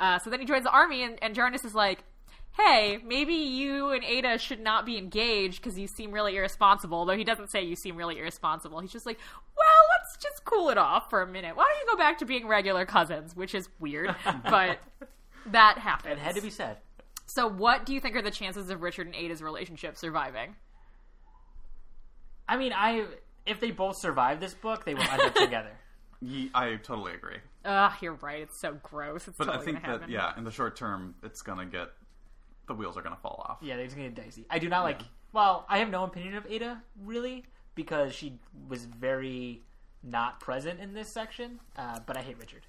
Uh, 0.00 0.18
so 0.18 0.30
then 0.30 0.40
he 0.40 0.46
joins 0.46 0.64
the 0.64 0.70
army, 0.70 1.02
and, 1.02 1.18
and 1.22 1.34
Jarndyce 1.34 1.64
is 1.64 1.74
like. 1.74 2.04
Hey, 2.52 2.98
maybe 3.04 3.34
you 3.34 3.90
and 3.90 4.02
Ada 4.02 4.36
should 4.38 4.58
not 4.58 4.84
be 4.84 4.98
engaged 4.98 5.62
because 5.62 5.78
you 5.78 5.86
seem 5.86 6.10
really 6.10 6.34
irresponsible. 6.36 7.04
Though 7.04 7.16
he 7.16 7.22
doesn't 7.22 7.52
say 7.52 7.62
you 7.62 7.76
seem 7.76 7.94
really 7.94 8.18
irresponsible. 8.18 8.80
He's 8.80 8.90
just 8.90 9.06
like, 9.06 9.18
well, 9.56 9.66
let's 9.96 10.16
just 10.16 10.44
cool 10.44 10.68
it 10.70 10.78
off 10.78 11.08
for 11.08 11.22
a 11.22 11.26
minute. 11.26 11.54
Why 11.54 11.64
don't 11.70 11.86
you 11.86 11.92
go 11.92 11.96
back 11.96 12.18
to 12.18 12.24
being 12.24 12.48
regular 12.48 12.84
cousins? 12.84 13.36
Which 13.36 13.54
is 13.54 13.68
weird, 13.78 14.12
but 14.50 14.80
that 15.46 15.78
happened. 15.78 16.12
it 16.12 16.18
had 16.18 16.34
to 16.36 16.42
be 16.42 16.50
said. 16.50 16.78
So, 17.26 17.46
what 17.46 17.84
do 17.86 17.92
you 17.94 18.00
think 18.00 18.16
are 18.16 18.22
the 18.22 18.30
chances 18.30 18.70
of 18.70 18.80
Richard 18.82 19.06
and 19.06 19.14
Ada's 19.16 19.42
relationship 19.42 19.96
surviving? 19.96 20.56
I 22.48 22.56
mean, 22.56 22.72
I 22.74 23.04
if 23.46 23.60
they 23.60 23.70
both 23.70 23.98
survive 24.00 24.40
this 24.40 24.54
book, 24.54 24.84
they 24.84 24.94
will 24.94 25.02
end 25.02 25.22
up 25.22 25.34
together. 25.34 25.72
Ye- 26.20 26.50
I 26.54 26.76
totally 26.76 27.14
agree. 27.14 27.36
Ugh, 27.64 27.92
you're 28.00 28.14
right. 28.14 28.42
It's 28.42 28.60
so 28.60 28.78
gross. 28.82 29.28
It's 29.28 29.36
But 29.36 29.44
totally 29.44 29.62
I 29.62 29.64
think 29.64 29.82
that 29.82 29.90
happen. 30.00 30.10
yeah, 30.10 30.32
in 30.36 30.44
the 30.44 30.50
short 30.50 30.76
term, 30.76 31.14
it's 31.22 31.42
gonna 31.42 31.66
get 31.66 31.88
the 32.66 32.74
wheels 32.74 32.96
are 32.96 33.02
gonna 33.02 33.16
fall 33.22 33.44
off. 33.48 33.58
Yeah, 33.60 33.76
they're 33.76 33.84
just 33.84 33.96
gonna 33.96 34.08
get 34.10 34.24
dicey. 34.24 34.46
I 34.50 34.58
do 34.58 34.68
not 34.68 34.82
like. 34.84 35.00
Well, 35.32 35.66
I 35.68 35.78
have 35.78 35.90
no 35.90 36.04
opinion 36.04 36.34
of 36.36 36.46
Ada 36.46 36.82
really 37.04 37.44
because 37.74 38.14
she 38.14 38.38
was 38.68 38.86
very 38.86 39.62
not 40.02 40.40
present 40.40 40.80
in 40.80 40.94
this 40.94 41.12
section. 41.12 41.60
Uh, 41.76 42.00
but 42.06 42.16
I 42.16 42.22
hate 42.22 42.38
Richard. 42.38 42.62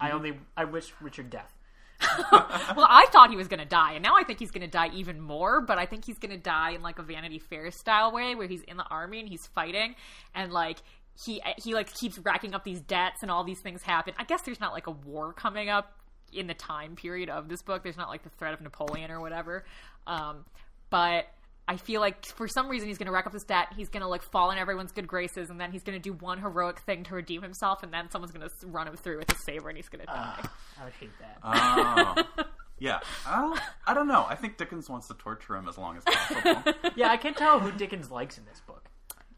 I 0.00 0.10
only 0.12 0.38
I 0.56 0.64
wish 0.64 0.92
Richard 1.00 1.30
death. 1.30 1.56
well, 2.32 2.86
I 2.88 3.06
thought 3.12 3.30
he 3.30 3.36
was 3.36 3.48
going 3.48 3.60
to 3.60 3.66
die, 3.66 3.92
and 3.92 4.02
now 4.02 4.16
I 4.16 4.24
think 4.24 4.38
he's 4.38 4.50
going 4.50 4.62
to 4.62 4.70
die 4.70 4.90
even 4.94 5.20
more. 5.20 5.60
But 5.60 5.78
I 5.78 5.86
think 5.86 6.04
he's 6.04 6.18
going 6.18 6.32
to 6.32 6.38
die 6.38 6.70
in 6.70 6.82
like 6.82 6.98
a 6.98 7.02
Vanity 7.02 7.38
Fair 7.38 7.70
style 7.70 8.12
way, 8.12 8.34
where 8.34 8.46
he's 8.46 8.62
in 8.62 8.76
the 8.76 8.84
army 8.84 9.20
and 9.20 9.28
he's 9.28 9.46
fighting, 9.46 9.94
and 10.34 10.52
like 10.52 10.78
he 11.22 11.40
he 11.56 11.74
like 11.74 11.92
keeps 11.94 12.18
racking 12.18 12.54
up 12.54 12.64
these 12.64 12.80
debts, 12.80 13.22
and 13.22 13.30
all 13.30 13.44
these 13.44 13.60
things 13.60 13.82
happen. 13.82 14.14
I 14.18 14.24
guess 14.24 14.42
there's 14.42 14.60
not 14.60 14.72
like 14.72 14.86
a 14.86 14.92
war 14.92 15.32
coming 15.32 15.68
up 15.68 15.96
in 16.32 16.46
the 16.46 16.54
time 16.54 16.96
period 16.96 17.30
of 17.30 17.48
this 17.48 17.62
book. 17.62 17.82
There's 17.82 17.96
not 17.96 18.08
like 18.08 18.22
the 18.22 18.30
threat 18.30 18.54
of 18.54 18.60
Napoleon 18.60 19.10
or 19.10 19.20
whatever. 19.20 19.64
Um, 20.06 20.44
but 20.90 21.26
I 21.66 21.76
feel 21.76 22.00
like 22.00 22.26
for 22.26 22.46
some 22.46 22.68
reason 22.68 22.88
he's 22.88 22.98
going 22.98 23.06
to 23.06 23.12
rack 23.12 23.26
up 23.26 23.32
this 23.32 23.44
debt. 23.44 23.68
He's 23.74 23.88
going 23.88 24.02
to 24.02 24.08
like 24.08 24.22
fall 24.22 24.50
in 24.50 24.58
everyone's 24.58 24.92
good 24.92 25.08
graces, 25.08 25.48
and 25.48 25.58
then 25.58 25.72
he's 25.72 25.82
going 25.82 25.98
to 25.98 26.02
do 26.02 26.12
one 26.12 26.38
heroic 26.38 26.80
thing 26.80 27.04
to 27.04 27.14
redeem 27.14 27.42
himself, 27.42 27.82
and 27.82 27.92
then 27.92 28.10
someone's 28.10 28.32
going 28.32 28.46
to 28.48 28.66
run 28.66 28.86
him 28.86 28.96
through 28.96 29.18
with 29.18 29.32
a 29.32 29.38
saber, 29.38 29.68
and 29.68 29.78
he's 29.78 29.88
going 29.88 30.00
to 30.00 30.06
die. 30.06 30.44
I 30.80 30.84
would 30.84 30.92
hate 30.94 31.10
that. 31.20 31.38
Oh. 31.42 32.44
yeah. 32.78 33.00
Uh, 33.26 33.58
I 33.86 33.94
don't 33.94 34.08
know. 34.08 34.26
I 34.28 34.34
think 34.34 34.58
Dickens 34.58 34.90
wants 34.90 35.08
to 35.08 35.14
torture 35.14 35.56
him 35.56 35.66
as 35.68 35.78
long 35.78 35.96
as 35.96 36.04
possible. 36.04 36.74
yeah, 36.96 37.08
I 37.08 37.16
can't 37.16 37.36
tell 37.36 37.60
who 37.60 37.72
Dickens 37.72 38.10
likes 38.10 38.36
in 38.36 38.44
this 38.44 38.60
book. 38.66 38.90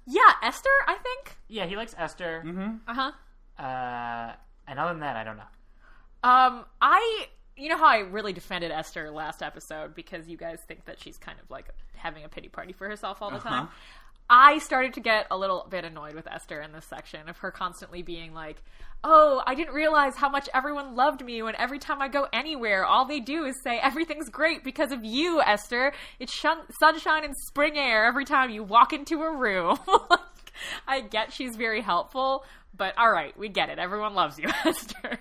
Yeah, 0.04 0.32
Esther, 0.42 0.70
I 0.86 0.94
think. 0.94 1.36
Yeah, 1.48 1.66
he 1.66 1.76
likes 1.76 1.94
Esther. 1.96 2.44
Uh 2.88 2.94
huh. 2.94 3.12
Uh, 3.62 4.32
and 4.66 4.78
other 4.78 4.92
than 4.92 5.00
that, 5.00 5.16
I 5.16 5.24
don't 5.24 5.36
know. 5.36 5.42
Um, 6.22 6.64
I, 6.80 7.28
you 7.56 7.68
know 7.68 7.76
how 7.76 7.86
I 7.86 7.98
really 7.98 8.32
defended 8.32 8.70
Esther 8.70 9.10
last 9.10 9.42
episode 9.42 9.94
because 9.94 10.28
you 10.28 10.36
guys 10.36 10.58
think 10.66 10.84
that 10.86 11.00
she's 11.00 11.16
kind 11.16 11.38
of 11.42 11.50
like 11.50 11.68
having 11.94 12.24
a 12.24 12.28
pity 12.28 12.48
party 12.48 12.72
for 12.72 12.88
herself 12.88 13.22
all 13.22 13.30
the 13.30 13.38
time. 13.38 13.64
Uh-huh. 13.64 13.72
I 14.28 14.58
started 14.58 14.94
to 14.94 15.00
get 15.00 15.28
a 15.30 15.38
little 15.38 15.66
bit 15.70 15.84
annoyed 15.84 16.14
with 16.14 16.26
Esther 16.26 16.60
in 16.60 16.72
this 16.72 16.84
section 16.86 17.28
of 17.28 17.38
her 17.38 17.52
constantly 17.52 18.02
being 18.02 18.34
like, 18.34 18.60
"Oh, 19.04 19.40
I 19.46 19.54
didn't 19.54 19.72
realize 19.74 20.16
how 20.16 20.28
much 20.28 20.48
everyone 20.52 20.96
loved 20.96 21.24
me 21.24 21.42
when 21.42 21.54
every 21.54 21.78
time 21.78 22.02
I 22.02 22.08
go 22.08 22.26
anywhere, 22.32 22.84
all 22.84 23.04
they 23.04 23.20
do 23.20 23.44
is 23.44 23.54
say 23.62 23.78
everything's 23.78 24.28
great 24.28 24.64
because 24.64 24.90
of 24.90 25.04
you, 25.04 25.40
Esther. 25.42 25.92
It's 26.18 26.34
shun- 26.34 26.66
sunshine 26.80 27.24
and 27.24 27.34
spring 27.46 27.78
air 27.78 28.04
every 28.04 28.24
time 28.24 28.50
you 28.50 28.62
walk 28.64 28.92
into 28.92 29.22
a 29.22 29.34
room." 29.36 29.78
Like, 30.08 30.20
I 30.88 31.00
get 31.02 31.34
she's 31.34 31.54
very 31.54 31.82
helpful, 31.82 32.42
but 32.74 32.96
all 32.96 33.10
right, 33.10 33.36
we 33.38 33.50
get 33.50 33.68
it. 33.68 33.78
Everyone 33.78 34.14
loves 34.14 34.38
you, 34.38 34.48
Esther. 34.64 35.18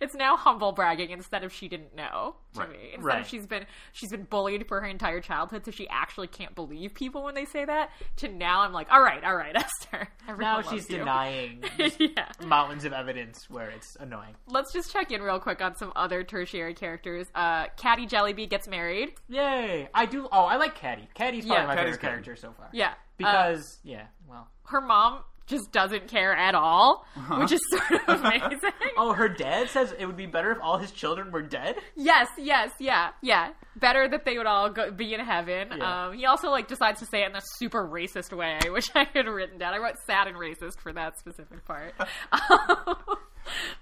It's 0.00 0.14
now 0.14 0.36
humble 0.36 0.72
bragging 0.72 1.10
instead 1.10 1.44
of 1.44 1.52
she 1.52 1.68
didn't 1.68 1.94
know 1.94 2.36
to 2.54 2.60
Right. 2.60 2.70
me. 2.70 2.76
Instead 2.94 3.04
Right. 3.04 3.20
of 3.20 3.26
she's 3.28 3.46
been 3.46 3.66
she's 3.92 4.10
been 4.10 4.24
bullied 4.24 4.66
for 4.68 4.80
her 4.80 4.86
entire 4.86 5.20
childhood, 5.20 5.64
so 5.64 5.70
she 5.70 5.88
actually 5.88 6.26
can't 6.28 6.54
believe 6.54 6.94
people 6.94 7.22
when 7.24 7.34
they 7.34 7.44
say 7.44 7.64
that. 7.64 7.90
To 8.16 8.28
now, 8.28 8.60
I'm 8.62 8.72
like, 8.72 8.90
all 8.90 9.00
right, 9.02 9.22
all 9.24 9.34
right, 9.36 9.54
Esther. 9.56 10.08
Everyone 10.28 10.40
Now 10.40 10.56
loves 10.56 10.68
she's 10.70 10.90
you." 10.90 10.98
denying 10.98 11.64
yeah. 11.98 12.28
mountains 12.44 12.84
of 12.84 12.92
evidence 12.92 13.48
where 13.50 13.70
it's 13.70 13.96
annoying. 13.96 14.34
Let's 14.46 14.72
just 14.72 14.92
check 14.92 15.10
in 15.12 15.22
real 15.22 15.40
quick 15.40 15.60
on 15.62 15.74
some 15.76 15.92
other 15.96 16.22
tertiary 16.24 16.74
characters. 16.74 17.26
Uh, 17.34 17.66
Caddy 17.76 18.06
Jellyby 18.06 18.48
gets 18.48 18.68
married. 18.68 19.12
Yay! 19.28 19.88
I 19.94 20.06
do. 20.06 20.28
Oh, 20.32 20.44
I 20.44 20.56
like 20.56 20.74
Caddy. 20.74 21.08
Caddy's 21.14 21.46
probably 21.46 21.48
Yeah. 21.62 21.66
my 21.66 21.74
Caddy's 21.74 21.78
favorite 21.78 21.90
good. 21.92 22.00
character 22.00 22.36
so 22.36 22.52
far. 22.52 22.68
Yeah, 22.72 22.90
uh, 22.90 22.94
Because 23.16 23.78
yeah, 23.82 24.06
well. 24.28 24.48
her 24.66 24.80
mom 24.80 25.20
just 25.52 25.70
doesn't 25.70 26.08
care 26.08 26.34
at 26.34 26.54
all, 26.54 27.06
which 27.38 27.52
is 27.52 27.60
sort 27.70 28.08
of 28.08 28.20
amazing. 28.24 28.72
Oh, 28.96 29.12
her 29.12 29.28
dad 29.28 29.68
says 29.68 29.94
it 29.98 30.06
would 30.06 30.16
be 30.16 30.26
better 30.26 30.50
if 30.52 30.58
all 30.62 30.78
his 30.78 30.90
children 30.90 31.30
were 31.30 31.42
dead. 31.42 31.76
Yes, 31.94 32.28
yes, 32.38 32.70
yeah, 32.80 33.10
yeah. 33.20 33.50
Better 33.76 34.08
that 34.08 34.24
they 34.24 34.38
would 34.38 34.46
all 34.46 34.70
go, 34.70 34.90
be 34.90 35.12
in 35.14 35.20
heaven. 35.20 35.68
Yeah. 35.76 36.06
Um, 36.06 36.14
he 36.14 36.24
also 36.26 36.48
like 36.50 36.68
decides 36.68 37.00
to 37.00 37.06
say 37.06 37.22
it 37.22 37.30
in 37.30 37.36
a 37.36 37.42
super 37.58 37.86
racist 37.86 38.36
way, 38.36 38.58
which 38.70 38.88
I 38.94 39.06
had 39.14 39.26
written 39.26 39.58
down. 39.58 39.74
I 39.74 39.78
wrote 39.78 39.96
sad 40.06 40.26
and 40.26 40.36
racist 40.36 40.80
for 40.80 40.92
that 40.94 41.18
specific 41.18 41.64
part. 41.66 41.94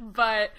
but 0.00 0.50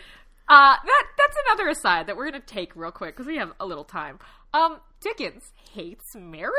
uh, 0.49 0.75
that 0.83 1.03
that's 1.17 1.37
another 1.47 1.69
aside 1.69 2.07
that 2.07 2.15
we're 2.17 2.25
gonna 2.31 2.39
take 2.39 2.75
real 2.75 2.91
quick 2.91 3.15
because 3.15 3.27
we 3.27 3.37
have 3.37 3.51
a 3.59 3.65
little 3.65 3.83
time. 3.83 4.17
Um, 4.53 4.79
Dickens 5.01 5.43
hates 5.73 6.15
marriage. 6.15 6.53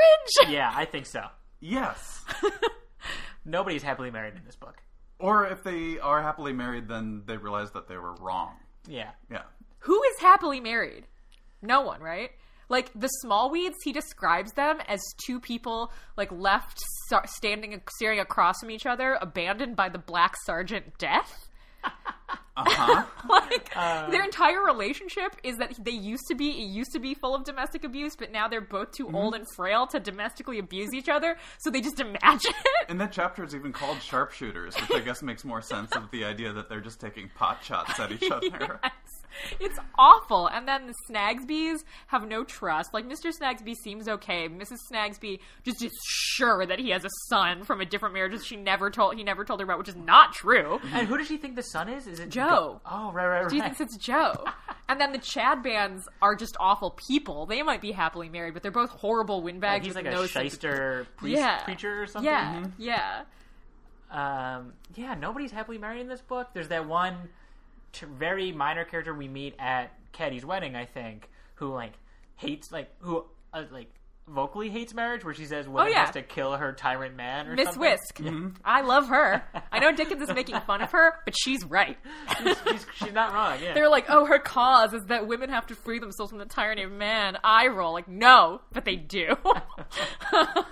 Yeah, 0.48 0.70
I 0.74 0.84
think 0.84 1.06
so. 1.06 1.24
yes. 1.60 2.24
Nobody's 3.44 3.82
happily 3.82 4.10
married 4.10 4.34
in 4.34 4.44
this 4.44 4.56
book. 4.56 4.82
Or 5.18 5.46
if 5.46 5.62
they 5.62 5.98
are 6.00 6.22
happily 6.22 6.52
married, 6.52 6.88
then 6.88 7.22
they 7.26 7.36
realize 7.36 7.70
that 7.72 7.88
they 7.88 7.96
were 7.96 8.14
wrong. 8.14 8.54
Yeah. 8.88 9.10
Yeah. 9.30 9.42
Who 9.80 10.02
is 10.02 10.20
happily 10.20 10.60
married? 10.60 11.06
No 11.60 11.82
one, 11.82 12.00
right? 12.00 12.30
Like 12.68 12.90
the 12.94 13.10
Smallweeds, 13.24 13.74
he 13.84 13.92
describes 13.92 14.52
them 14.52 14.78
as 14.88 15.00
two 15.26 15.38
people 15.38 15.92
like 16.16 16.32
left 16.32 16.80
standing 17.26 17.80
staring 17.96 18.18
across 18.18 18.60
from 18.60 18.70
each 18.70 18.86
other, 18.86 19.18
abandoned 19.20 19.76
by 19.76 19.88
the 19.88 19.98
Black 19.98 20.34
Sergeant 20.44 20.98
Death. 20.98 21.48
Uh 22.54 22.64
huh. 22.68 23.04
like 23.30 23.72
their 24.10 24.22
entire 24.22 24.62
relationship 24.62 25.34
is 25.42 25.56
that 25.56 25.72
they 25.82 25.90
used 25.90 26.24
to 26.28 26.34
be 26.34 26.50
it 26.50 26.66
used 26.66 26.92
to 26.92 26.98
be 26.98 27.14
full 27.14 27.34
of 27.34 27.44
domestic 27.44 27.82
abuse, 27.82 28.14
but 28.14 28.30
now 28.30 28.46
they're 28.46 28.60
both 28.60 28.92
too 28.92 29.10
old 29.14 29.34
and 29.34 29.46
frail 29.56 29.86
to 29.86 29.98
domestically 29.98 30.58
abuse 30.58 30.92
each 30.92 31.08
other, 31.08 31.38
so 31.60 31.70
they 31.70 31.80
just 31.80 31.98
imagine 31.98 32.52
it. 32.52 32.86
and 32.90 33.00
that 33.00 33.10
chapter 33.10 33.42
is 33.42 33.54
even 33.54 33.72
called 33.72 34.02
sharpshooters, 34.02 34.74
which 34.78 34.90
I 34.92 35.00
guess 35.00 35.22
makes 35.22 35.46
more 35.46 35.62
sense 35.62 35.92
of 35.92 36.10
the 36.10 36.24
idea 36.26 36.52
that 36.52 36.68
they're 36.68 36.82
just 36.82 37.00
taking 37.00 37.30
pot 37.34 37.64
shots 37.64 37.98
at 37.98 38.12
each 38.12 38.22
other. 38.30 38.78
Yes. 38.84 38.92
It's 39.60 39.78
awful. 39.98 40.46
And 40.48 40.66
then 40.66 40.86
the 40.86 40.94
Snagsbys 41.10 41.84
have 42.08 42.26
no 42.26 42.44
trust. 42.44 42.92
Like, 42.92 43.06
Mr. 43.08 43.32
Snagsby 43.32 43.74
seems 43.76 44.08
okay. 44.08 44.48
Mrs. 44.48 44.78
Snagsby 44.90 45.40
just 45.64 45.82
is 45.82 45.92
sure 46.06 46.66
that 46.66 46.78
he 46.78 46.90
has 46.90 47.04
a 47.04 47.08
son 47.28 47.64
from 47.64 47.80
a 47.80 47.84
different 47.84 48.14
marriage 48.14 48.32
that 48.32 48.44
she 48.44 48.56
never 48.56 48.90
told, 48.90 49.16
he 49.16 49.22
never 49.24 49.44
told 49.44 49.60
her 49.60 49.64
about, 49.64 49.78
which 49.78 49.88
is 49.88 49.96
not 49.96 50.32
true. 50.32 50.80
And 50.92 51.06
who 51.06 51.16
does 51.16 51.26
she 51.28 51.36
think 51.36 51.56
the 51.56 51.62
son 51.62 51.88
is? 51.88 52.06
Is 52.06 52.18
it 52.20 52.28
Joe. 52.30 52.80
Oh, 52.90 53.12
right, 53.12 53.26
right, 53.26 53.42
right. 53.42 53.50
She 53.50 53.60
thinks 53.60 53.80
it's 53.80 53.96
Joe. 53.96 54.34
And 54.88 55.00
then 55.00 55.12
the 55.12 55.18
Chadbands 55.18 56.06
are 56.20 56.34
just 56.34 56.54
awful 56.60 56.90
people. 57.08 57.46
They 57.46 57.62
might 57.62 57.80
be 57.80 57.92
happily 57.92 58.28
married, 58.28 58.52
but 58.52 58.62
they're 58.62 58.70
both 58.70 58.90
horrible 58.90 59.40
windbags. 59.40 59.86
He's 59.86 59.94
like 59.94 60.04
no 60.04 60.22
a 60.22 60.28
shyster 60.28 61.06
priest, 61.16 61.38
Yeah. 61.40 61.62
preacher 61.62 62.02
or 62.02 62.06
something. 62.06 62.30
Yeah, 62.30 62.64
yeah. 62.76 63.22
Um, 64.10 64.74
yeah, 64.94 65.14
nobody's 65.14 65.50
happily 65.52 65.78
married 65.78 66.00
in 66.02 66.08
this 66.08 66.20
book. 66.20 66.48
There's 66.52 66.68
that 66.68 66.86
one 66.86 67.30
t- 67.92 68.06
very 68.06 68.52
minor 68.52 68.84
character 68.84 69.14
we 69.14 69.28
meet 69.28 69.54
at 69.58 69.92
Caddy's 70.12 70.44
wedding, 70.44 70.74
I 70.76 70.84
think, 70.86 71.28
who 71.56 71.72
like 71.72 71.94
hates 72.36 72.70
like 72.72 72.90
who 73.00 73.24
uh, 73.52 73.64
like 73.70 73.88
vocally 74.28 74.70
hates 74.70 74.94
marriage, 74.94 75.24
where 75.24 75.34
she 75.34 75.44
says 75.46 75.66
women 75.66 75.88
Oh, 75.88 75.90
yeah. 75.90 76.04
has 76.06 76.14
to 76.14 76.22
kill 76.22 76.52
her 76.52 76.72
tyrant 76.72 77.16
man 77.16 77.48
or 77.48 77.54
Miss 77.56 77.66
something. 77.74 77.82
Wisk. 77.82 78.20
I 78.64 78.82
love 78.82 79.08
her. 79.08 79.42
I 79.72 79.80
know 79.80 79.90
Dickens 79.92 80.22
is 80.22 80.32
making 80.34 80.60
fun 80.60 80.80
of 80.80 80.92
her, 80.92 81.14
but 81.24 81.34
she's 81.36 81.64
right. 81.64 81.98
she's, 82.38 82.86
she's 82.94 83.12
not 83.12 83.32
wrong. 83.34 83.58
Yeah. 83.60 83.74
They're 83.74 83.88
like, 83.88 84.06
oh, 84.08 84.24
her 84.24 84.38
cause 84.38 84.94
is 84.94 85.02
that 85.06 85.26
women 85.26 85.50
have 85.50 85.66
to 85.66 85.74
free 85.74 85.98
themselves 85.98 86.30
from 86.30 86.38
the 86.38 86.46
tyranny 86.46 86.84
of 86.84 86.92
man. 86.92 87.36
I 87.42 87.66
roll 87.66 87.92
like, 87.92 88.06
no, 88.08 88.60
but 88.72 88.84
they 88.84 88.96
do. 88.96 89.34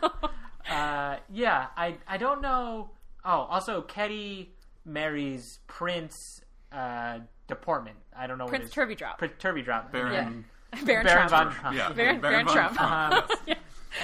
Uh, 0.71 1.17
yeah, 1.33 1.67
I 1.77 1.97
I 2.07 2.17
don't 2.17 2.41
know. 2.43 2.91
Oh, 3.25 3.41
also, 3.51 3.83
Caddy 3.83 4.55
marries 4.85 5.59
Prince 5.67 6.43
uh, 6.73 7.19
Deportment. 7.49 7.97
I 8.17 8.27
don't 8.27 8.39
know 8.39 8.47
Prince 8.47 8.75
what 8.77 8.89
his, 8.89 8.99
Turveydrop. 9.01 9.19
Prince 9.19 9.35
Turveydrop. 9.41 9.91
Baron. 9.93 10.45
Baron, 10.85 11.05
Baron 11.05 11.07
Trump. 11.29 11.31
von 11.31 11.53
Trump. 11.53 11.77
Yeah, 11.77 11.93
Baron, 11.93 12.21
Baron, 12.21 12.47
von 12.47 12.55
Trump. 12.55 12.81
Um, 12.81 13.23
yeah. 13.47 13.55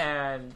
and 0.00 0.52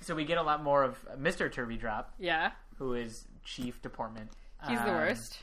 so 0.00 0.14
we 0.14 0.24
get 0.24 0.36
a 0.38 0.42
lot 0.42 0.62
more 0.62 0.82
of 0.84 0.98
Mr. 1.18 1.50
Turveydrop, 1.52 2.04
yeah, 2.18 2.50
who 2.78 2.92
is 2.94 3.24
Chief 3.44 3.80
Deportment. 3.80 4.30
he's 4.68 4.78
the 4.80 4.88
Um, 4.90 4.94
worst. 4.96 5.38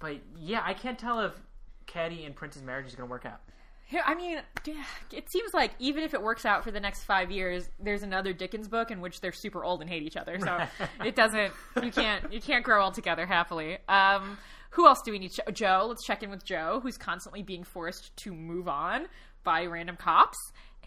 But 0.00 0.16
yeah, 0.38 0.60
I 0.64 0.74
can't 0.74 0.98
tell 0.98 1.20
if 1.20 1.32
Caddy 1.86 2.24
and 2.24 2.34
Prince's 2.34 2.62
marriage 2.62 2.86
is 2.86 2.94
going 2.96 3.06
to 3.08 3.10
work 3.10 3.24
out. 3.26 3.40
I 4.04 4.14
mean, 4.14 4.40
it 5.12 5.30
seems 5.30 5.54
like 5.54 5.72
even 5.78 6.02
if 6.02 6.12
it 6.12 6.22
works 6.22 6.44
out 6.44 6.64
for 6.64 6.70
the 6.70 6.80
next 6.80 7.04
five 7.04 7.30
years, 7.30 7.68
there's 7.78 8.02
another 8.02 8.32
Dickens 8.32 8.68
book 8.68 8.90
in 8.90 9.00
which 9.00 9.20
they're 9.20 9.32
super 9.32 9.64
old 9.64 9.80
and 9.80 9.88
hate 9.88 10.02
each 10.02 10.16
other. 10.16 10.38
So 10.40 10.66
it 11.04 11.14
doesn't. 11.14 11.52
You 11.82 11.92
can't. 11.92 12.32
You 12.32 12.40
can't 12.40 12.64
grow 12.64 12.82
all 12.82 12.92
together 12.92 13.26
happily. 13.26 13.78
Um, 13.88 14.38
who 14.70 14.86
else 14.86 15.02
do 15.02 15.12
we 15.12 15.18
need? 15.18 15.32
Joe. 15.52 15.86
Let's 15.88 16.04
check 16.04 16.22
in 16.22 16.30
with 16.30 16.44
Joe, 16.44 16.80
who's 16.82 16.98
constantly 16.98 17.42
being 17.42 17.64
forced 17.64 18.16
to 18.18 18.34
move 18.34 18.68
on 18.68 19.06
by 19.44 19.64
random 19.66 19.96
cops. 19.96 20.36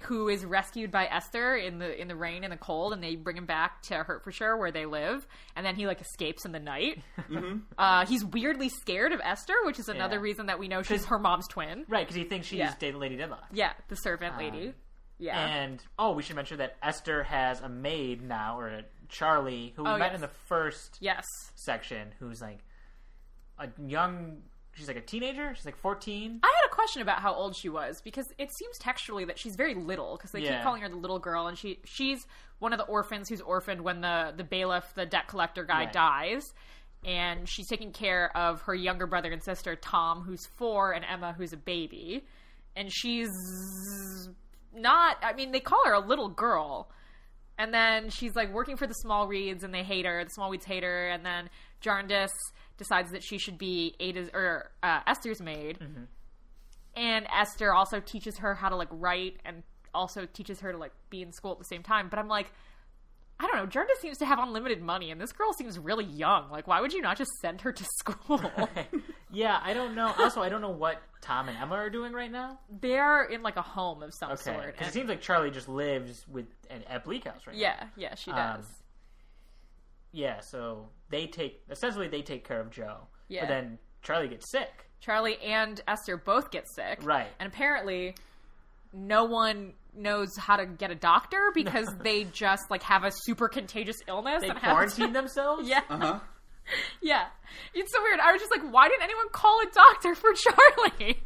Who 0.03 0.29
is 0.29 0.43
rescued 0.45 0.91
by 0.91 1.05
Esther 1.05 1.55
in 1.55 1.79
the 1.79 1.99
in 1.99 2.07
the 2.07 2.15
rain 2.15 2.43
and 2.43 2.51
the 2.53 2.57
cold, 2.57 2.93
and 2.93 3.03
they 3.03 3.15
bring 3.15 3.37
him 3.37 3.45
back 3.45 3.81
to 3.83 3.95
Hertfordshire 4.03 4.57
where 4.57 4.71
they 4.71 4.85
live, 4.85 5.27
and 5.55 5.65
then 5.65 5.75
he 5.75 5.85
like 5.87 6.01
escapes 6.01 6.45
in 6.45 6.51
the 6.51 6.59
night. 6.59 7.01
Uh, 7.77 8.05
he's 8.05 8.23
weirdly 8.25 8.69
scared 8.69 9.11
of 9.13 9.21
Esther, 9.23 9.53
which 9.65 9.79
is 9.79 9.87
another 9.89 10.15
Yeah. 10.17 10.21
reason 10.21 10.45
that 10.47 10.59
we 10.59 10.67
know 10.67 10.81
she's 10.81 11.05
her 11.05 11.19
mom's 11.19 11.47
twin. 11.47 11.85
Right, 11.87 12.05
because 12.05 12.15
he 12.15 12.23
thinks 12.25 12.47
she's 12.47 12.59
Yeah. 12.59 12.73
Lady 12.95 13.15
Dedlock. 13.17 13.45
Yeah, 13.53 13.71
the 13.87 13.95
servant 13.95 14.37
lady. 14.37 14.73
Yeah. 15.17 15.37
And 15.39 15.81
oh, 15.97 16.13
we 16.13 16.23
should 16.23 16.35
mention 16.35 16.57
that 16.59 16.77
Esther 16.81 17.23
has 17.23 17.61
a 17.61 17.69
maid 17.69 18.21
now, 18.21 18.59
or 18.59 18.67
a 18.69 18.83
Charlie, 19.09 19.73
who 19.75 19.83
we 19.83 19.89
Oh, 19.89 19.97
met 19.97 20.07
yes. 20.11 20.15
in 20.15 20.21
the 20.21 20.27
first 20.47 20.97
yes. 21.01 21.25
section, 21.55 22.13
who's 22.19 22.41
like 22.41 22.59
a 23.57 23.67
young. 23.85 24.41
She's 24.79 24.87
like 24.87 24.97
a 24.97 25.01
teenager. 25.01 25.53
She's 25.55 25.65
like 25.65 25.77
fourteen. 25.77 26.39
I 26.41 26.47
had 26.47 26.71
a 26.71 26.73
question 26.73 27.01
about 27.01 27.19
how 27.19 27.33
old 27.33 27.55
she 27.55 27.69
was 27.69 28.01
because 28.01 28.25
it 28.37 28.49
seems 28.53 28.77
textually 28.79 29.25
that 29.25 29.37
she's 29.37 29.55
very 29.55 29.75
little 29.75 30.15
because 30.17 30.31
they 30.31 30.39
keep 30.39 30.49
Yeah. 30.49 30.63
calling 30.63 30.81
her 30.81 30.89
the 30.89 30.95
little 30.95 31.19
girl 31.19 31.47
and 31.47 31.57
she 31.57 31.79
she's 31.85 32.25
one 32.59 32.71
of 32.73 32.79
the 32.79 32.85
orphans 32.85 33.27
who's 33.29 33.41
orphaned 33.41 33.81
when 33.81 34.01
the 34.01 34.33
the 34.35 34.43
bailiff 34.43 34.85
the 34.95 35.05
debt 35.05 35.27
collector 35.27 35.63
guy 35.65 35.79
Right. 35.85 35.93
dies 35.93 36.53
and 37.05 37.47
she's 37.47 37.67
taking 37.67 37.91
care 37.91 38.35
of 38.35 38.61
her 38.63 38.73
younger 38.75 39.05
brother 39.07 39.31
and 39.31 39.43
sister 39.43 39.75
Tom 39.75 40.21
who's 40.21 40.45
4 40.57 40.93
and 40.93 41.05
Emma 41.05 41.33
who's 41.37 41.53
a 41.53 41.57
baby 41.57 42.25
and 42.75 42.91
she's 42.91 43.29
not 44.73 45.17
I 45.21 45.33
mean 45.33 45.51
they 45.51 45.59
call 45.59 45.83
her 45.85 45.93
a 45.93 45.99
little 46.05 46.29
girl 46.29 46.89
and 47.57 47.73
then 47.73 48.09
she's 48.09 48.35
like 48.35 48.53
working 48.53 48.77
for 48.77 48.87
the 48.87 48.95
Smallweeds, 49.05 49.63
and 49.63 49.73
they 49.73 49.83
hate 49.83 50.05
her. 50.05 50.23
The 50.23 50.29
Smallweeds 50.31 50.63
hate 50.63 50.81
her, 50.81 51.09
and 51.09 51.25
then 51.25 51.49
Jarndyce 51.81 52.31
decides 52.79 53.11
that 53.11 53.21
she 53.23 53.37
should 53.37 53.59
be 53.59 53.95
Ada's 53.99 54.29
or 54.33 54.71
uh, 54.81 55.01
Esther's 55.05 55.39
maid. 55.41 55.77
And 56.95 57.27
Esther 57.31 57.73
also 57.73 57.99
teaches 57.99 58.39
her 58.39 58.55
how 58.55 58.69
to 58.69 58.75
like 58.75 58.87
write, 58.91 59.37
and 59.45 59.61
also 59.93 60.25
teaches 60.25 60.59
her 60.61 60.71
to 60.71 60.77
like 60.77 60.91
be 61.09 61.21
in 61.21 61.31
school 61.31 61.51
at 61.51 61.59
the 61.59 61.65
same 61.65 61.83
time. 61.83 62.09
But 62.09 62.17
I'm 62.19 62.27
like, 62.27 62.51
I 63.39 63.47
don't 63.47 63.55
know. 63.55 63.65
Jarndyce 63.67 63.99
seems 64.01 64.17
to 64.17 64.25
have 64.25 64.37
unlimited 64.39 64.81
money, 64.81 65.11
and 65.11 65.21
this 65.21 65.31
girl 65.31 65.53
seems 65.53 65.79
really 65.79 66.03
young. 66.03 66.49
Like, 66.49 66.67
why 66.67 66.81
would 66.81 66.91
you 66.91 67.01
not 67.01 67.17
just 67.17 67.31
send 67.41 67.61
her 67.61 67.71
to 67.71 67.83
school? 67.99 68.41
yeah, 69.31 69.59
I 69.63 69.73
don't 69.73 69.95
know. 69.95 70.13
Also, 70.17 70.41
I 70.41 70.49
don't 70.49 70.61
know 70.61 70.71
what 70.71 71.01
Tom 71.21 71.47
and 71.47 71.57
Emma 71.57 71.75
are 71.75 71.89
doing 71.89 72.11
right 72.11 72.31
now. 72.31 72.59
They're 72.81 73.23
in 73.23 73.43
like 73.43 73.55
a 73.55 73.61
home 73.61 74.03
of 74.03 74.13
some 74.13 74.31
Okay, 74.31 74.41
sort. 74.43 74.65
because 74.73 74.87
it 74.89 74.93
seems 74.93 75.07
like 75.09 75.21
Charlie 75.21 75.51
just 75.51 75.69
lives 75.69 76.25
with 76.27 76.47
at, 76.69 76.83
at 76.89 77.03
Bleak 77.05 77.25
House 77.25 77.41
right 77.47 77.55
now. 77.55 77.61
yeah, 77.61 77.83
yeah, 77.95 78.15
she 78.15 78.31
does. 78.31 78.65
Um, 78.65 78.71
Yeah, 80.11 80.39
so 80.39 80.89
they 81.09 81.27
take 81.27 81.61
essentially 81.69 82.07
they 82.07 82.21
take 82.21 82.47
care 82.47 82.59
of 82.59 82.71
Joe. 82.71 83.07
Yeah. 83.27 83.41
But 83.41 83.49
then 83.49 83.79
Charlie 84.01 84.27
gets 84.27 84.49
sick. 84.51 84.69
Charlie 85.01 85.37
and 85.41 85.79
Esther 85.87 86.17
both 86.17 86.51
get 86.51 86.65
sick. 86.69 86.99
Right. 87.03 87.27
And 87.39 87.47
apparently 87.47 88.15
no 88.91 89.25
one 89.25 89.73
knows 89.95 90.35
how 90.37 90.57
to 90.57 90.65
get 90.65 90.91
a 90.91 90.95
doctor 90.95 91.51
because 91.53 91.87
they 92.03 92.23
just 92.25 92.63
like 92.69 92.83
have 92.83 93.03
a 93.03 93.11
super 93.11 93.47
contagious 93.47 93.97
illness 94.07 94.41
They 94.41 94.49
and 94.49 94.57
have 94.57 94.71
quarantine 94.71 95.13
themselves. 95.13 95.67
Yeah. 95.67 95.81
Uh-huh. 95.89 96.19
Yeah. 97.01 97.25
It's 97.73 97.91
so 97.91 97.99
weird. 98.03 98.19
I 98.19 98.31
was 98.31 98.39
just 98.39 98.51
like, 98.51 98.71
why 98.71 98.89
didn't 98.89 99.01
anyone 99.01 99.29
call 99.31 99.59
a 99.61 99.65
doctor 99.73 100.13
for 100.13 100.33
Charlie? 100.33 101.19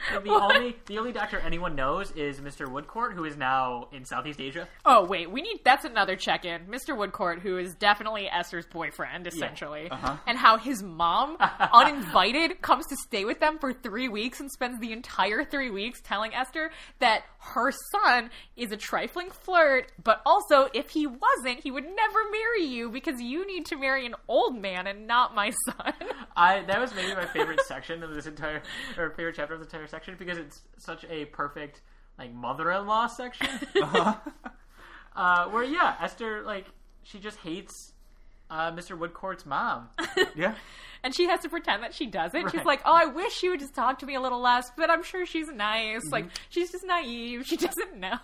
The 0.24 0.30
only 0.30 0.76
the 0.86 0.98
only 0.98 1.12
doctor 1.12 1.38
anyone 1.38 1.74
knows 1.74 2.10
is 2.12 2.40
Mr. 2.40 2.66
Woodcourt, 2.70 3.12
who 3.14 3.24
is 3.24 3.36
now 3.36 3.88
in 3.92 4.04
Southeast 4.04 4.40
Asia. 4.40 4.66
Oh 4.84 5.04
wait, 5.04 5.30
we 5.30 5.42
need 5.42 5.60
that's 5.64 5.84
another 5.84 6.16
check-in. 6.16 6.66
Mr. 6.66 6.96
Woodcourt, 6.96 7.40
who 7.40 7.58
is 7.58 7.74
definitely 7.74 8.28
Esther's 8.28 8.66
boyfriend, 8.66 9.26
essentially, 9.26 9.90
Uh-huh. 9.90 10.16
and 10.26 10.36
how 10.38 10.56
his 10.58 10.82
mom, 10.82 11.36
uninvited, 11.72 12.60
comes 12.62 12.86
to 12.86 12.96
stay 12.96 13.24
with 13.24 13.40
them 13.40 13.58
for 13.58 13.72
three 13.72 14.08
weeks 14.08 14.40
and 14.40 14.50
spends 14.50 14.80
the 14.80 14.92
entire 14.92 15.44
three 15.44 15.70
weeks 15.70 16.00
telling 16.02 16.34
Esther 16.34 16.70
that 17.00 17.22
her 17.38 17.72
son 17.92 18.30
is 18.56 18.70
a 18.72 18.76
trifling 18.76 19.30
flirt, 19.30 19.90
but 20.02 20.20
also 20.26 20.68
if 20.74 20.90
he 20.90 21.06
wasn't, 21.06 21.60
he 21.62 21.70
would 21.70 21.84
never 21.84 22.18
marry 22.30 22.64
you 22.64 22.90
because 22.90 23.20
you 23.20 23.46
need 23.46 23.64
to 23.66 23.76
marry 23.76 24.04
an 24.06 24.14
old 24.28 24.56
man 24.60 24.86
and 24.86 25.06
not 25.06 25.34
my 25.34 25.50
son. 25.66 25.92
I 26.36 26.62
that 26.62 26.80
was 26.80 26.94
maybe 26.94 27.14
my 27.14 27.26
favorite 27.26 27.60
section 27.66 28.02
of 28.02 28.14
this 28.14 28.26
entire 28.26 28.62
or 28.98 29.10
favorite 29.10 29.34
chapter 29.36 29.54
of 29.54 29.60
the 29.60 29.66
entire 29.66 29.86
section 29.90 30.14
because 30.18 30.38
it's 30.38 30.62
such 30.78 31.04
a 31.10 31.26
perfect 31.26 31.82
like 32.18 32.32
mother-in-law 32.32 33.06
section. 33.08 33.48
uh, 35.16 35.46
where 35.46 35.64
yeah, 35.64 35.96
Esther 36.00 36.42
like 36.42 36.66
she 37.02 37.18
just 37.18 37.38
hates 37.38 37.92
uh, 38.50 38.72
Mr. 38.72 38.98
Woodcourt's 38.98 39.46
mom. 39.46 39.88
Yeah. 40.36 40.54
and 41.02 41.14
she 41.14 41.26
has 41.26 41.40
to 41.40 41.48
pretend 41.48 41.82
that 41.82 41.94
she 41.94 42.06
doesn't. 42.06 42.50
She's 42.50 42.64
like, 42.64 42.80
"Oh, 42.84 42.92
I 42.92 43.06
wish 43.06 43.32
she 43.32 43.48
would 43.48 43.58
just 43.60 43.74
talk 43.74 43.98
to 44.00 44.06
me 44.06 44.14
a 44.16 44.20
little 44.20 44.40
less," 44.40 44.70
but 44.76 44.90
I'm 44.90 45.02
sure 45.02 45.24
she's 45.24 45.48
nice. 45.48 46.10
Like 46.10 46.26
Mm-hmm. 46.26 46.34
she's 46.50 46.72
just 46.72 46.84
naive. 46.84 47.46
She 47.46 47.56
doesn't 47.56 47.96
know. 47.96 48.18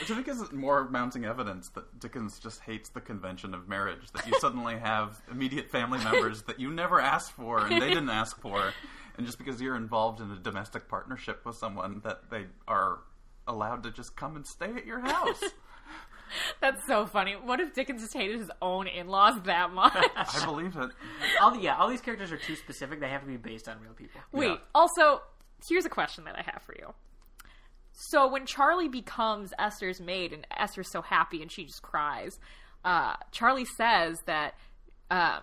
Which 0.00 0.10
I 0.10 0.14
think 0.14 0.28
is 0.28 0.50
more 0.52 0.88
mounting 0.88 1.24
evidence 1.24 1.68
that 1.70 1.98
Dickens 2.00 2.38
just 2.38 2.60
hates 2.60 2.88
the 2.90 3.00
convention 3.00 3.54
of 3.54 3.68
marriage. 3.68 4.10
That 4.14 4.26
you 4.26 4.38
suddenly 4.40 4.76
have 4.78 5.20
immediate 5.30 5.70
family 5.70 5.98
members 6.02 6.42
that 6.42 6.58
you 6.58 6.70
never 6.72 7.00
asked 7.00 7.32
for 7.32 7.58
and 7.66 7.80
they 7.82 7.88
didn't 7.88 8.10
ask 8.10 8.40
for, 8.40 8.72
and 9.16 9.26
just 9.26 9.38
because 9.38 9.60
you're 9.60 9.76
involved 9.76 10.20
in 10.20 10.30
a 10.30 10.36
domestic 10.36 10.88
partnership 10.88 11.44
with 11.44 11.56
someone, 11.56 12.00
that 12.04 12.30
they 12.30 12.46
are 12.68 12.98
allowed 13.48 13.82
to 13.84 13.90
just 13.90 14.16
come 14.16 14.36
and 14.36 14.46
stay 14.46 14.70
at 14.74 14.86
your 14.86 15.00
house. 15.00 15.42
That's 16.60 16.84
so 16.88 17.06
funny. 17.06 17.34
What 17.34 17.60
if 17.60 17.72
Dickens 17.72 18.02
just 18.02 18.12
hated 18.12 18.40
his 18.40 18.50
own 18.60 18.88
in-laws 18.88 19.40
that 19.44 19.70
much? 19.72 19.92
I 20.16 20.44
believe 20.44 20.76
it. 20.76 20.90
all 21.40 21.52
the, 21.52 21.60
yeah, 21.60 21.76
all 21.76 21.88
these 21.88 22.00
characters 22.00 22.32
are 22.32 22.36
too 22.36 22.56
specific. 22.56 22.98
They 23.00 23.08
have 23.08 23.20
to 23.22 23.26
be 23.28 23.36
based 23.36 23.68
on 23.68 23.80
real 23.80 23.92
people. 23.92 24.20
Wait, 24.32 24.48
Yeah. 24.48 24.56
also, 24.74 25.22
here's 25.68 25.84
a 25.86 25.88
question 25.88 26.24
that 26.24 26.36
I 26.36 26.42
have 26.42 26.62
for 26.62 26.74
you. 26.76 26.92
So 27.92 28.28
when 28.28 28.44
Charlie 28.44 28.88
becomes 28.88 29.52
Esther's 29.58 30.00
maid 30.00 30.32
and 30.32 30.46
Esther's 30.56 30.90
so 30.90 31.00
happy 31.00 31.40
and 31.42 31.50
she 31.50 31.64
just 31.64 31.80
cries, 31.82 32.38
uh, 32.84 33.14
Charlie 33.30 33.64
says 33.76 34.18
that 34.26 34.54
um, 35.10 35.40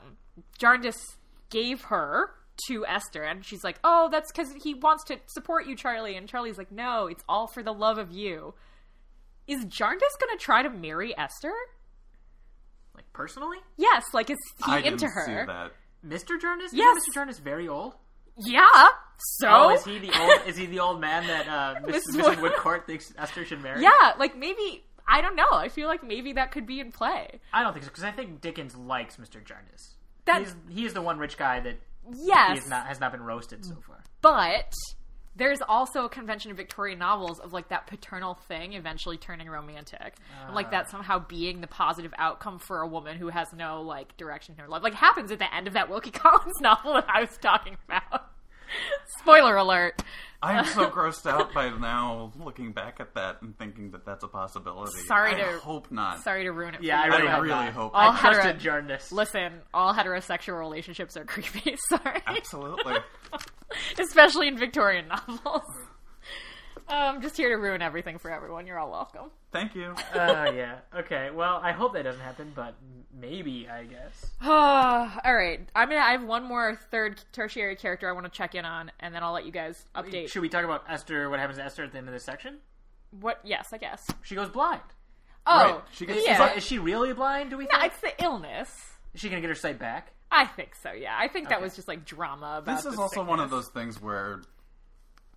Jarndyce 0.59 1.17
gave 1.49 1.81
her 1.83 2.29
to 2.67 2.85
Esther, 2.85 3.23
and 3.23 3.43
she's 3.45 3.63
like, 3.63 3.77
"Oh, 3.83 4.09
that's 4.11 4.31
because 4.31 4.53
he 4.63 4.73
wants 4.73 5.03
to 5.05 5.17
support 5.27 5.65
you, 5.67 5.75
Charlie." 5.75 6.15
And 6.15 6.27
Charlie's 6.27 6.57
like, 6.57 6.71
"No, 6.71 7.07
it's 7.07 7.23
all 7.27 7.47
for 7.47 7.63
the 7.63 7.73
love 7.73 7.97
of 7.97 8.11
you." 8.11 8.53
Is 9.47 9.65
Jarndyce 9.65 10.15
gonna 10.19 10.37
try 10.37 10.63
to 10.63 10.69
marry 10.69 11.17
Esther? 11.17 11.53
Like 12.95 13.11
personally, 13.13 13.57
Yes, 13.77 14.03
like 14.13 14.29
is 14.29 14.37
he 14.65 14.71
I 14.71 14.77
into 14.79 14.89
didn't 15.05 15.11
her? 15.13 15.25
see 15.25 15.33
that. 15.33 15.71
Mr. 16.05 16.39
Jarndyce. 16.39 16.67
Isn't 16.67 16.79
Yes. 16.79 16.97
Mr. 17.09 17.13
Jarndyce 17.13 17.39
very 17.39 17.67
old. 17.67 17.95
Yeah. 18.37 18.67
So 19.17 19.47
Oh, 19.49 19.69
is 19.73 19.83
he 19.85 19.99
the 19.99 20.11
old? 20.19 20.41
is 20.47 20.57
he 20.57 20.65
the 20.65 20.79
old 20.79 20.99
man 21.01 21.25
that 21.27 21.47
uh, 21.47 21.79
Mrs. 21.81 21.87
Mrs. 21.87 22.01
Mrs. 22.15 22.41
Wood- 22.41 22.51
Woodcourt 22.53 22.85
thinks 22.87 23.13
Esther 23.17 23.45
should 23.45 23.61
marry? 23.61 23.81
Yeah, 23.81 24.13
like 24.19 24.37
maybe 24.37 24.83
I 25.07 25.21
don't 25.21 25.35
know. 25.35 25.49
I 25.51 25.69
feel 25.69 25.87
like 25.87 26.03
maybe 26.03 26.33
that 26.33 26.51
could 26.51 26.65
be 26.65 26.79
in 26.79 26.91
play. 26.91 27.39
I 27.51 27.63
don't 27.63 27.73
think 27.73 27.83
so 27.85 27.89
because 27.91 28.03
I 28.03 28.11
think 28.11 28.41
Dickens 28.41 28.75
likes 28.75 29.17
Mr. 29.17 29.43
Jarndyce. 29.43 29.95
That 30.25 30.39
He's 30.41 30.55
he 30.69 30.85
is 30.85 30.93
the 30.93 31.01
one 31.01 31.17
rich 31.19 31.37
guy 31.37 31.59
that 31.61 31.73
he 31.73 31.79
yes, 32.11 32.67
not 32.67 32.87
has 32.87 32.99
not 32.99 33.11
been 33.11 33.23
roasted 33.23 33.65
so 33.65 33.75
far. 33.85 34.03
but 34.21 34.73
there's 35.35 35.61
also 35.67 36.05
a 36.05 36.09
convention 36.09 36.51
in 36.51 36.57
Victorian 36.57 36.99
novels 36.99 37.39
of 37.39 37.53
like 37.53 37.69
that 37.69 37.87
paternal 37.87 38.35
thing 38.47 38.73
eventually 38.73 39.17
turning 39.17 39.49
romantic, 39.49 40.15
and 40.45 40.55
like 40.55 40.71
that 40.71 40.85
ah. 40.87 40.91
somehow 40.91 41.19
being 41.19 41.61
the 41.61 41.67
positive 41.67 42.13
outcome 42.17 42.59
for 42.59 42.81
a 42.81 42.87
woman 42.87 43.17
who 43.17 43.29
has 43.29 43.51
no 43.53 43.81
like 43.81 44.15
direction 44.17 44.55
in 44.55 44.61
her 44.61 44.67
life. 44.67 44.83
Like 44.83 44.93
happens 44.93 45.31
at 45.31 45.39
the 45.39 45.53
end 45.53 45.67
of 45.67 45.73
that 45.73 45.89
Wilkie 45.89 46.11
Collins 46.11 46.61
novel 46.61 46.93
that 46.93 47.09
I 47.09 47.21
was 47.21 47.37
talking 47.37 47.77
about. 47.87 48.32
Spoiler 49.19 49.55
alert. 49.57 50.01
I 50.41 50.59
am 50.59 50.65
so 50.65 50.89
grossed 50.89 51.25
out 51.25 51.53
by 51.53 51.69
now 51.69 52.33
looking 52.37 52.73
back 52.73 52.99
at 52.99 53.13
that 53.15 53.41
and 53.41 53.57
thinking 53.57 53.91
that 53.91 54.05
that's 54.05 54.25
a 54.25 54.27
possibility. 54.27 54.91
Sorry 55.07 55.35
I 55.35 55.51
to- 55.53 55.59
hope 55.59 55.89
not. 55.89 56.21
Sorry 56.21 56.43
to 56.43 56.51
ruin 56.51 56.73
it. 56.73 56.77
for 56.79 56.83
Yeah, 56.83 57.01
I 57.01 57.05
you. 57.05 57.11
really, 57.13 57.27
I 57.27 57.31
hope 57.31 57.43
really 57.43 57.55
not. 57.55 57.73
hope 57.73 57.91
All 57.93 58.11
I 58.11 58.19
trusted 58.19 58.43
hetero- 58.45 58.59
Jarndyce. 58.59 59.11
Listen, 59.13 59.53
all 59.73 59.93
heterosexual 59.93 60.59
relationships 60.59 61.15
are 61.15 61.23
creepy. 61.23 61.77
Sorry, 61.89 62.21
Absolutely. 62.27 62.95
especially 63.99 64.47
in 64.49 64.57
Victorian 64.57 65.07
novels. 65.07 65.61
I'm 66.89 67.15
um, 67.15 67.21
just 67.21 67.37
here 67.37 67.47
to 67.49 67.55
ruin 67.55 67.81
everything 67.81 68.17
for 68.17 68.29
everyone. 68.29 68.67
You're 68.67 68.77
all 68.79 68.91
welcome. 68.91 69.31
Thank 69.53 69.75
you. 69.75 69.95
uh, 70.13 70.51
yeah. 70.53 70.79
Okay. 70.95 71.29
Well, 71.33 71.59
I 71.63 71.71
hope 71.71 71.93
that 71.93 72.03
doesn't 72.03 72.21
happen, 72.21 72.51
but 72.55 72.75
maybe 73.17 73.67
I 73.71 73.83
guess. 73.85 74.31
all 74.45 75.33
right, 75.33 75.59
I'm 75.75 75.87
gonna. 75.89 76.01
I 76.01 76.11
have 76.11 76.23
one 76.23 76.43
more 76.43 76.75
third 76.91 77.23
tertiary 77.31 77.75
character 77.75 78.09
I 78.09 78.11
want 78.13 78.25
to 78.25 78.31
check 78.31 78.55
in 78.55 78.65
on, 78.65 78.91
and 78.99 79.13
then 79.15 79.23
I'll 79.23 79.31
let 79.33 79.45
you 79.45 79.51
guys 79.51 79.85
update. 79.95 80.29
Should 80.29 80.41
we 80.41 80.49
talk 80.49 80.65
about 80.65 80.83
Esther? 80.89 81.29
What 81.29 81.39
happens 81.39 81.57
to 81.59 81.63
Esther 81.63 81.83
at 81.83 81.91
the 81.91 81.99
end 81.99 82.07
of 82.07 82.13
this 82.13 82.23
section? 82.23 82.57
What? 83.21 83.39
Yes, 83.43 83.69
I 83.71 83.77
guess. 83.77 84.09
She 84.23 84.35
goes 84.35 84.49
blind. 84.49 84.81
Oh, 85.45 85.57
Right, 85.75 85.81
she 85.91 86.05
gets- 86.05 86.19
Is, 86.19 86.25
yeah. 86.25 86.53
is 86.55 86.63
she 86.65 86.79
really 86.79 87.13
blind? 87.13 87.49
Do 87.49 87.57
we 87.57 87.65
No, 87.65 87.79
think? 87.79 87.91
it's 87.93 88.01
the 88.01 88.23
illness. 88.23 88.91
Is 89.13 89.21
she 89.21 89.29
gonna 89.29 89.41
get 89.41 89.49
her 89.49 89.55
sight 89.55 89.77
back? 89.77 90.13
I 90.31 90.45
think 90.45 90.73
so. 90.73 90.91
Yeah, 90.93 91.15
I 91.15 91.27
think 91.27 91.49
that 91.49 91.55
Okay. 91.57 91.63
was 91.63 91.75
just 91.75 91.87
like 91.87 92.05
drama 92.05 92.59
about. 92.59 92.65
This 92.77 92.85
is 92.85 92.95
the 92.95 93.01
also 93.01 93.23
one 93.23 93.39
of 93.39 93.51
those 93.51 93.67
things 93.67 94.01
where, 94.01 94.41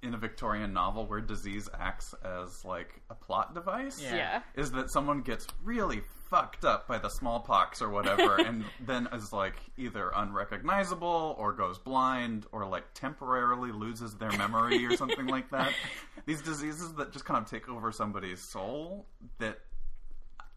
in 0.03 0.15
a 0.15 0.17
Victorian 0.17 0.73
novel, 0.73 1.07
where 1.07 1.21
disease 1.21 1.69
acts 1.79 2.15
as 2.25 2.65
like 2.65 3.01
a 3.11 3.15
plot 3.15 3.55
device. 3.55 4.01
Yeah. 4.03 4.17
Yeah. 4.17 4.43
Is 4.55 4.71
that 4.73 4.91
someone 4.91 5.23
gets 5.23 5.47
really 5.63 6.03
fucked 6.31 6.65
up 6.65 6.89
by 6.89 6.99
the 6.99 7.09
smallpox 7.09 7.81
or 7.81 7.91
whatever, 7.91 8.37
and 8.41 8.65
then 8.85 9.09
is 9.13 9.33
like 9.33 9.57
either 9.77 10.11
unrecognizable 10.15 11.37
or 11.39 11.53
goes 11.53 11.79
blind 11.79 12.47
or 12.53 12.67
like 12.67 12.85
temporarily 12.95 13.73
loses 13.73 14.15
their 14.15 14.33
memory 14.33 14.85
or 14.87 14.97
something 14.97 15.27
like 15.27 15.51
that. 15.51 15.73
These 16.27 16.43
diseases 16.43 16.93
that 16.95 17.13
just 17.13 17.25
kind 17.25 17.43
of 17.43 17.51
take 17.51 17.69
over 17.69 17.93
somebody's 17.93 18.43
soul 18.43 19.07
that 19.39 19.59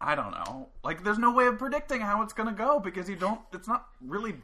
I 0.00 0.14
don't 0.14 0.30
know. 0.30 0.68
Like, 0.82 1.04
there's 1.04 1.18
no 1.18 1.32
way 1.32 1.46
of 1.46 1.58
predicting 1.58 2.00
how 2.00 2.22
it's 2.22 2.32
going 2.32 2.48
to 2.48 2.54
go 2.54 2.80
because 2.80 3.08
you 3.08 3.16
don't. 3.16 3.40
It's 3.52 3.68
not 3.68 3.86
really 4.00 4.34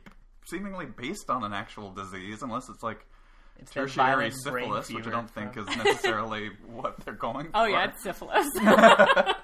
seemingly 0.44 0.86
based 0.86 1.30
on 1.30 1.42
an 1.44 1.52
actual 1.52 1.90
disease 1.90 2.42
unless 2.42 2.68
it's 2.68 2.82
like 2.82 3.04
It's 3.58 3.72
that 3.72 3.88
tertiary 3.88 4.30
syphilis, 4.30 4.90
which 4.90 5.06
I 5.06 5.10
don't 5.10 5.30
think 5.30 5.54
from- 5.54 5.68
is 5.68 5.76
necessarily 5.76 6.50
what 6.66 7.00
they're 7.04 7.14
going 7.14 7.46
for. 7.46 7.52
Oh 7.54 7.64
yeah, 7.64 7.88
it's 7.88 8.02
syphilis. 8.02 8.46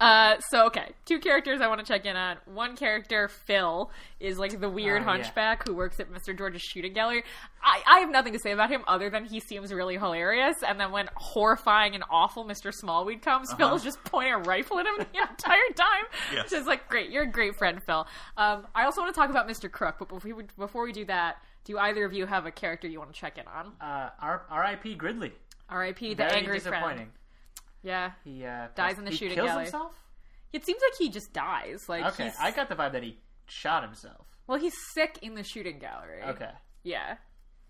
uh, 0.00 0.38
so 0.48 0.66
okay, 0.66 0.92
two 1.04 1.18
characters 1.18 1.60
I 1.60 1.68
want 1.68 1.80
to 1.80 1.86
check 1.86 2.06
in 2.06 2.16
on. 2.16 2.38
One 2.46 2.74
character, 2.76 3.28
Phil, 3.28 3.90
is 4.18 4.38
like 4.38 4.58
the 4.58 4.68
weird 4.68 5.02
Oh, 5.02 5.04
yeah. 5.04 5.12
hunchback 5.12 5.68
who 5.68 5.74
works 5.74 6.00
at 6.00 6.10
Mr. 6.10 6.36
George's 6.36 6.62
shooting 6.62 6.94
gallery. 6.94 7.22
I, 7.62 7.82
I 7.86 7.98
have 8.00 8.10
nothing 8.10 8.32
to 8.32 8.38
say 8.38 8.52
about 8.52 8.70
him 8.70 8.82
other 8.88 9.10
than 9.10 9.26
he 9.26 9.40
seems 9.40 9.72
really 9.72 9.98
hilarious. 9.98 10.56
And 10.66 10.80
then 10.80 10.90
when 10.90 11.10
horrifying 11.14 11.94
and 11.94 12.02
awful 12.10 12.46
Mr. 12.46 12.72
Smallweed 12.72 13.20
comes, 13.20 13.52
Phil 13.52 13.74
is 13.74 13.82
just 13.82 14.02
pointing 14.04 14.32
a 14.32 14.38
rifle 14.38 14.78
at 14.78 14.86
him 14.86 14.94
the 14.98 15.20
entire 15.20 15.58
time. 15.76 16.04
Yes. 16.32 16.50
Which 16.50 16.60
is 16.60 16.66
like 16.66 16.88
great. 16.88 17.10
You're 17.10 17.24
a 17.24 17.30
great 17.30 17.56
friend, 17.56 17.82
Phil. 17.84 18.06
Um, 18.38 18.66
I 18.74 18.84
also 18.84 19.02
want 19.02 19.14
to 19.14 19.20
talk 19.20 19.28
about 19.28 19.46
Mr. 19.46 19.70
Krook, 19.70 19.96
but 19.98 20.08
before 20.08 20.34
we, 20.34 20.44
before 20.56 20.84
we 20.84 20.92
do 20.92 21.04
that, 21.04 21.36
do 21.70 21.78
either 21.78 22.04
of 22.04 22.12
you 22.12 22.26
have 22.26 22.46
a 22.46 22.50
character 22.50 22.88
you 22.88 22.98
want 22.98 23.12
to 23.12 23.18
check 23.20 23.38
in 23.38 23.44
on? 23.46 23.72
Uh, 23.80 24.10
R- 24.20 24.42
R.I.P. 24.50 24.94
Gridley. 24.96 25.32
R.I.P. 25.68 26.10
The 26.10 26.14
Very 26.16 26.32
angry 26.32 26.58
disappointing. 26.58 26.96
friend. 26.96 27.10
Yeah. 27.82 28.10
He 28.24 28.44
uh, 28.44 28.68
Dies 28.74 28.98
in 28.98 29.04
the 29.04 29.10
he 29.10 29.16
shooting 29.16 29.36
kills 29.36 29.48
gallery. 29.48 29.64
himself. 29.64 29.92
It 30.52 30.66
seems 30.66 30.80
like 30.82 30.98
he 30.98 31.08
just 31.10 31.32
dies. 31.32 31.88
Like 31.88 32.04
Okay, 32.14 32.24
he's, 32.24 32.34
I 32.40 32.50
got 32.50 32.68
the 32.68 32.74
vibe 32.74 32.92
that 32.92 33.02
he 33.02 33.18
shot 33.46 33.82
himself. 33.84 34.26
well, 34.46 34.58
he's 34.58 34.74
sick 34.94 35.18
in 35.22 35.34
the 35.34 35.44
shooting 35.44 35.78
gallery. 35.78 36.22
Okay. 36.24 36.50
Yeah. 36.82 37.16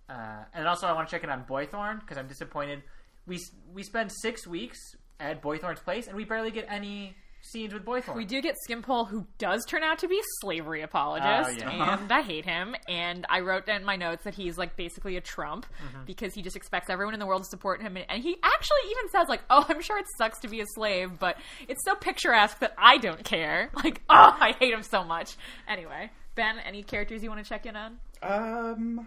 Uh, 0.09 0.45
and 0.55 0.67
also, 0.67 0.87
I 0.87 0.93
want 0.93 1.09
to 1.09 1.15
check 1.15 1.23
in 1.25 1.31
on 1.31 1.45
Boythorn 1.45 2.01
because 2.01 2.17
I'm 2.19 2.27
disappointed. 2.27 2.83
We 3.27 3.39
we 3.73 3.83
spend 3.83 4.11
six 4.11 4.47
weeks 4.47 4.79
at 5.21 5.43
Boythorn's 5.43 5.81
place, 5.81 6.07
and 6.09 6.17
we 6.17 6.25
barely 6.25 6.51
get 6.51 6.67
any 6.69 7.15
scenes 7.43 7.73
with 7.75 7.85
Boythorn. 7.85 8.17
We 8.17 8.25
do 8.25 8.41
get 8.43 8.57
Skimpole, 8.65 9.05
who 9.07 9.27
does 9.39 9.65
turn 9.67 9.83
out 9.83 9.99
to 10.01 10.09
be 10.09 10.19
a 10.19 10.23
slavery 10.41 10.83
apologist, 10.83 11.63
Oh, 11.65 11.71
yeah. 11.71 11.99
and 12.01 12.13
I 12.13 12.23
hate 12.23 12.45
him. 12.45 12.75
And 12.89 13.27
I 13.29 13.41
wrote 13.41 13.67
down 13.67 13.81
in 13.81 13.85
my 13.87 13.97
notes 13.97 14.25
that 14.25 14.35
he's 14.35 14.57
like 14.59 14.77
basically 14.77 15.17
a 15.17 15.21
Trump 15.21 15.67
Mm-hmm. 15.85 16.05
because 16.07 16.35
he 16.35 16.43
just 16.43 16.57
expects 16.57 16.91
everyone 16.91 17.15
in 17.15 17.21
the 17.21 17.27
world 17.27 17.43
to 17.43 17.49
support 17.49 17.81
him. 17.83 17.97
And, 17.97 18.07
and 18.09 18.23
he 18.23 18.37
actually 18.43 18.91
even 18.91 19.09
says 19.11 19.29
like, 19.29 19.41
"Oh, 19.51 19.65
I'm 19.69 19.81
sure 19.83 19.99
it 19.99 20.07
sucks 20.19 20.39
to 20.41 20.49
be 20.49 20.61
a 20.61 20.67
slave, 20.75 21.19
but 21.19 21.37
it's 21.69 21.85
so 21.85 21.95
picturesque 21.95 22.59
that 22.61 22.75
I 22.79 22.99
don't 22.99 23.25
care." 23.25 23.71
Like, 23.83 24.03
oh, 24.11 24.37
I 24.39 24.53
hate 24.59 24.73
him 24.75 24.83
so 24.83 25.03
much. 25.05 25.37
Anyway, 25.67 26.11
Ben, 26.35 26.59
any 26.67 26.83
characters 26.83 27.23
you 27.23 27.31
want 27.31 27.43
to 27.43 27.49
check 27.49 27.65
in 27.67 27.75
on? 27.77 27.97
Um. 28.23 29.07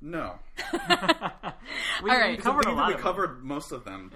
No. 0.00 0.38
we, 2.02 2.10
All 2.10 2.16
right. 2.18 2.36
we 2.36 2.42
covered 2.42 2.64
a 2.66 2.68
I 2.68 2.70
think 2.70 2.76
lot 2.78 2.88
we 2.88 2.94
of 2.94 3.00
covered 3.00 3.42
most 3.44 3.72
of 3.72 3.84
them. 3.84 4.10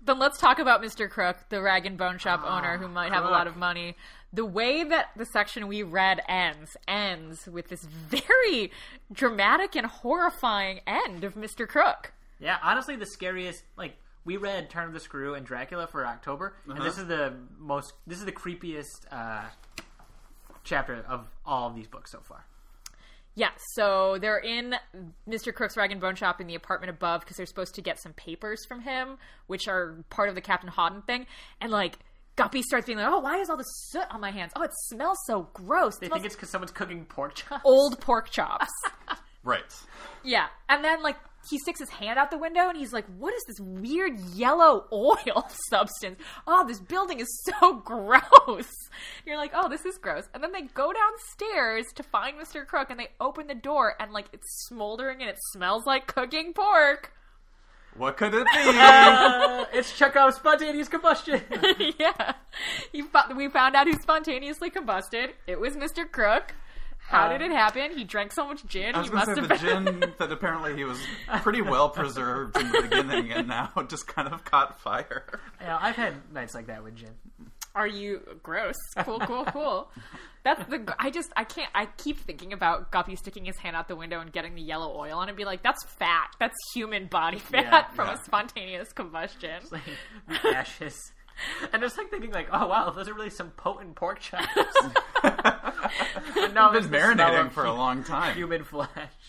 Then 0.00 0.18
let's 0.18 0.38
talk 0.38 0.58
about 0.58 0.82
Mr. 0.82 1.10
Krook, 1.10 1.36
the 1.50 1.60
rag 1.60 1.84
and 1.84 1.98
bone 1.98 2.18
shop 2.18 2.40
Ah, 2.44 2.58
owner 2.58 2.78
who 2.78 2.88
might 2.88 3.12
have 3.12 3.24
a 3.24 3.28
lot 3.28 3.42
Krook. 3.42 3.54
of 3.54 3.58
money. 3.58 3.96
The 4.32 4.44
way 4.44 4.84
that 4.84 5.10
the 5.16 5.26
section 5.26 5.68
we 5.68 5.82
read 5.82 6.20
ends 6.28 6.76
ends 6.86 7.46
with 7.46 7.68
this 7.68 7.84
very 7.84 8.70
dramatic 9.12 9.74
and 9.76 9.86
horrifying 9.86 10.80
end 10.86 11.24
of 11.24 11.34
Mr. 11.34 11.66
Krook. 11.68 12.12
Yeah, 12.38 12.58
honestly, 12.62 12.96
the 12.96 13.06
scariest. 13.06 13.64
Like 13.76 13.96
we 14.24 14.36
read 14.36 14.70
Turn 14.70 14.86
of 14.88 14.92
the 14.94 15.00
Screw 15.00 15.34
and 15.34 15.44
Dracula 15.44 15.86
for 15.86 16.06
October, 16.06 16.54
and 16.64 16.74
Uh-huh. 16.74 16.84
this 16.84 16.98
is 16.98 17.06
the 17.06 17.34
most. 17.58 17.92
This 18.06 18.18
is 18.18 18.24
the 18.24 18.32
creepiest 18.32 19.06
uh, 19.10 19.44
chapter 20.64 21.04
of 21.08 21.26
all 21.44 21.68
of 21.68 21.74
these 21.74 21.86
books 21.88 22.10
so 22.12 22.20
far. 22.20 22.44
Yeah, 23.38 23.50
so 23.74 24.18
they're 24.20 24.38
in 24.40 24.74
Mr. 25.28 25.52
Krook's 25.52 25.76
rag 25.76 25.92
and 25.92 26.00
bone 26.00 26.16
shop 26.16 26.40
in 26.40 26.48
the 26.48 26.56
apartment 26.56 26.90
above 26.90 27.20
because 27.20 27.36
they're 27.36 27.46
supposed 27.46 27.76
to 27.76 27.80
get 27.80 28.00
some 28.02 28.12
papers 28.14 28.66
from 28.66 28.80
him, 28.80 29.16
which 29.46 29.68
are 29.68 30.02
part 30.10 30.28
of 30.28 30.34
the 30.34 30.40
Captain 30.40 30.68
Hawdon 30.68 31.02
thing. 31.02 31.24
And 31.60 31.70
like 31.70 32.00
Guppy 32.34 32.62
starts 32.62 32.86
being 32.86 32.98
like, 32.98 33.06
"Oh, 33.06 33.20
why 33.20 33.38
is 33.38 33.48
all 33.48 33.56
this 33.56 33.68
soot 33.90 34.06
on 34.10 34.20
my 34.20 34.32
hands? 34.32 34.50
Oh, 34.56 34.62
it 34.62 34.72
smells 34.88 35.18
so 35.24 35.48
gross. 35.54 35.94
It 35.98 36.00
They 36.00 36.08
think 36.08 36.24
it's 36.24 36.34
because 36.34 36.50
someone's 36.50 36.72
cooking 36.72 37.04
pork 37.04 37.36
chops. 37.36 37.62
old 37.64 38.00
pork 38.00 38.28
chops." 38.30 38.72
Right. 39.44 39.72
Yeah, 40.24 40.48
and 40.68 40.84
then 40.84 41.00
like 41.02 41.16
he 41.50 41.58
sticks 41.58 41.78
his 41.80 41.90
hand 41.90 42.18
out 42.18 42.30
the 42.30 42.38
window 42.38 42.68
and 42.68 42.76
he's 42.76 42.92
like, 42.92 43.06
"What 43.18 43.32
is 43.34 43.42
this 43.46 43.60
weird 43.60 44.18
yellow 44.34 44.86
oil 44.92 45.48
substance? 45.70 46.18
Oh, 46.46 46.66
this 46.66 46.80
building 46.80 47.20
is 47.20 47.42
so 47.44 47.74
gross." 47.84 48.68
You're 49.26 49.36
like, 49.36 49.52
"Oh, 49.54 49.68
this 49.68 49.84
is 49.86 49.98
gross." 49.98 50.24
And 50.34 50.42
then 50.42 50.52
they 50.52 50.62
go 50.62 50.92
downstairs 50.92 51.86
to 51.94 52.02
find 52.02 52.36
Mr. 52.38 52.66
Krook 52.66 52.90
and 52.90 52.98
they 52.98 53.08
open 53.20 53.46
the 53.46 53.54
door 53.54 53.94
and 54.00 54.12
like 54.12 54.26
it's 54.32 54.66
smoldering 54.68 55.20
and 55.20 55.30
it 55.30 55.38
smells 55.52 55.86
like 55.86 56.06
cooking 56.06 56.52
pork. 56.52 57.12
What 57.96 58.16
could 58.16 58.34
it 58.34 58.46
be? 58.46 58.58
Uh, 58.78 59.64
it's 59.72 59.96
Chekhov's 59.96 60.36
spontaneous 60.36 60.88
combustion. 60.88 61.40
yeah, 61.98 62.34
he 62.92 63.02
fo- 63.02 63.34
we 63.34 63.48
found 63.48 63.74
out 63.74 63.86
who 63.88 63.94
spontaneously 63.94 64.70
combusted. 64.70 65.30
It 65.46 65.58
was 65.58 65.74
Mr. 65.74 66.08
Krook. 66.10 66.54
How 67.08 67.24
Uh, 67.26 67.28
did 67.38 67.40
it 67.40 67.50
happen? 67.52 67.96
He 67.96 68.04
drank 68.04 68.32
so 68.32 68.46
much 68.46 68.64
gin. 68.66 68.94
I 68.94 68.98
was 68.98 69.06
he 69.08 69.12
going 69.12 69.26
must 69.26 69.28
to 69.28 69.34
say 69.34 69.40
have 69.54 69.60
the 69.62 69.90
been. 69.90 70.00
gin 70.00 70.14
that 70.18 70.30
apparently 70.30 70.76
he 70.76 70.84
was 70.84 71.00
pretty 71.42 71.62
well 71.62 71.88
preserved 71.88 72.56
in 72.58 72.70
the 72.70 72.82
beginning 72.82 73.32
and 73.32 73.48
now 73.48 73.70
just 73.88 74.06
kind 74.06 74.28
of 74.28 74.44
caught 74.44 74.78
fire. 74.80 75.24
yeah, 75.60 75.78
I've 75.80 75.96
had 75.96 76.14
nights 76.32 76.54
like 76.54 76.66
that 76.66 76.84
with 76.84 76.96
gin. 76.96 77.10
Are 77.74 77.86
you 77.86 78.20
gross? 78.42 78.74
Cool, 79.04 79.20
cool, 79.20 79.44
cool. 79.46 79.88
That's 80.42 80.64
the. 80.68 80.94
I 80.98 81.10
just 81.10 81.30
I 81.36 81.44
can't. 81.44 81.70
I 81.74 81.86
keep 81.96 82.18
thinking 82.18 82.52
about 82.52 82.90
Guppy 82.90 83.14
sticking 83.14 83.44
his 83.44 83.56
hand 83.58 83.76
out 83.76 83.86
the 83.88 83.94
window 83.94 84.20
and 84.20 84.32
getting 84.32 84.54
the 84.54 84.62
yellow 84.62 84.96
oil 84.96 85.18
on 85.18 85.28
it. 85.28 85.32
and 85.32 85.36
Be 85.36 85.44
like, 85.44 85.62
that's 85.62 85.84
fat. 85.84 86.30
That's 86.40 86.56
human 86.74 87.06
body 87.06 87.38
fat 87.38 87.64
Yeah, 87.64 87.84
from 87.94 88.08
yeah. 88.08 88.14
a 88.14 88.24
spontaneous 88.24 88.92
combustion. 88.92 89.62
Like 89.70 89.82
the 90.42 90.48
ashes. 90.56 91.12
And 91.72 91.82
just 91.82 91.96
like 91.98 92.10
thinking, 92.10 92.32
like, 92.32 92.48
oh 92.52 92.66
wow, 92.66 92.90
those 92.90 93.08
are 93.08 93.14
really 93.14 93.30
some 93.30 93.50
potent 93.50 93.94
pork 93.94 94.20
chops. 94.20 94.46
But 96.34 96.54
no, 96.54 96.68
I've 96.68 96.76
it's 96.76 96.86
been 96.86 97.00
marinating 97.00 97.52
for 97.52 97.64
a 97.64 97.72
long 97.72 98.04
time. 98.04 98.36
human 98.36 98.64
flesh. 98.64 98.88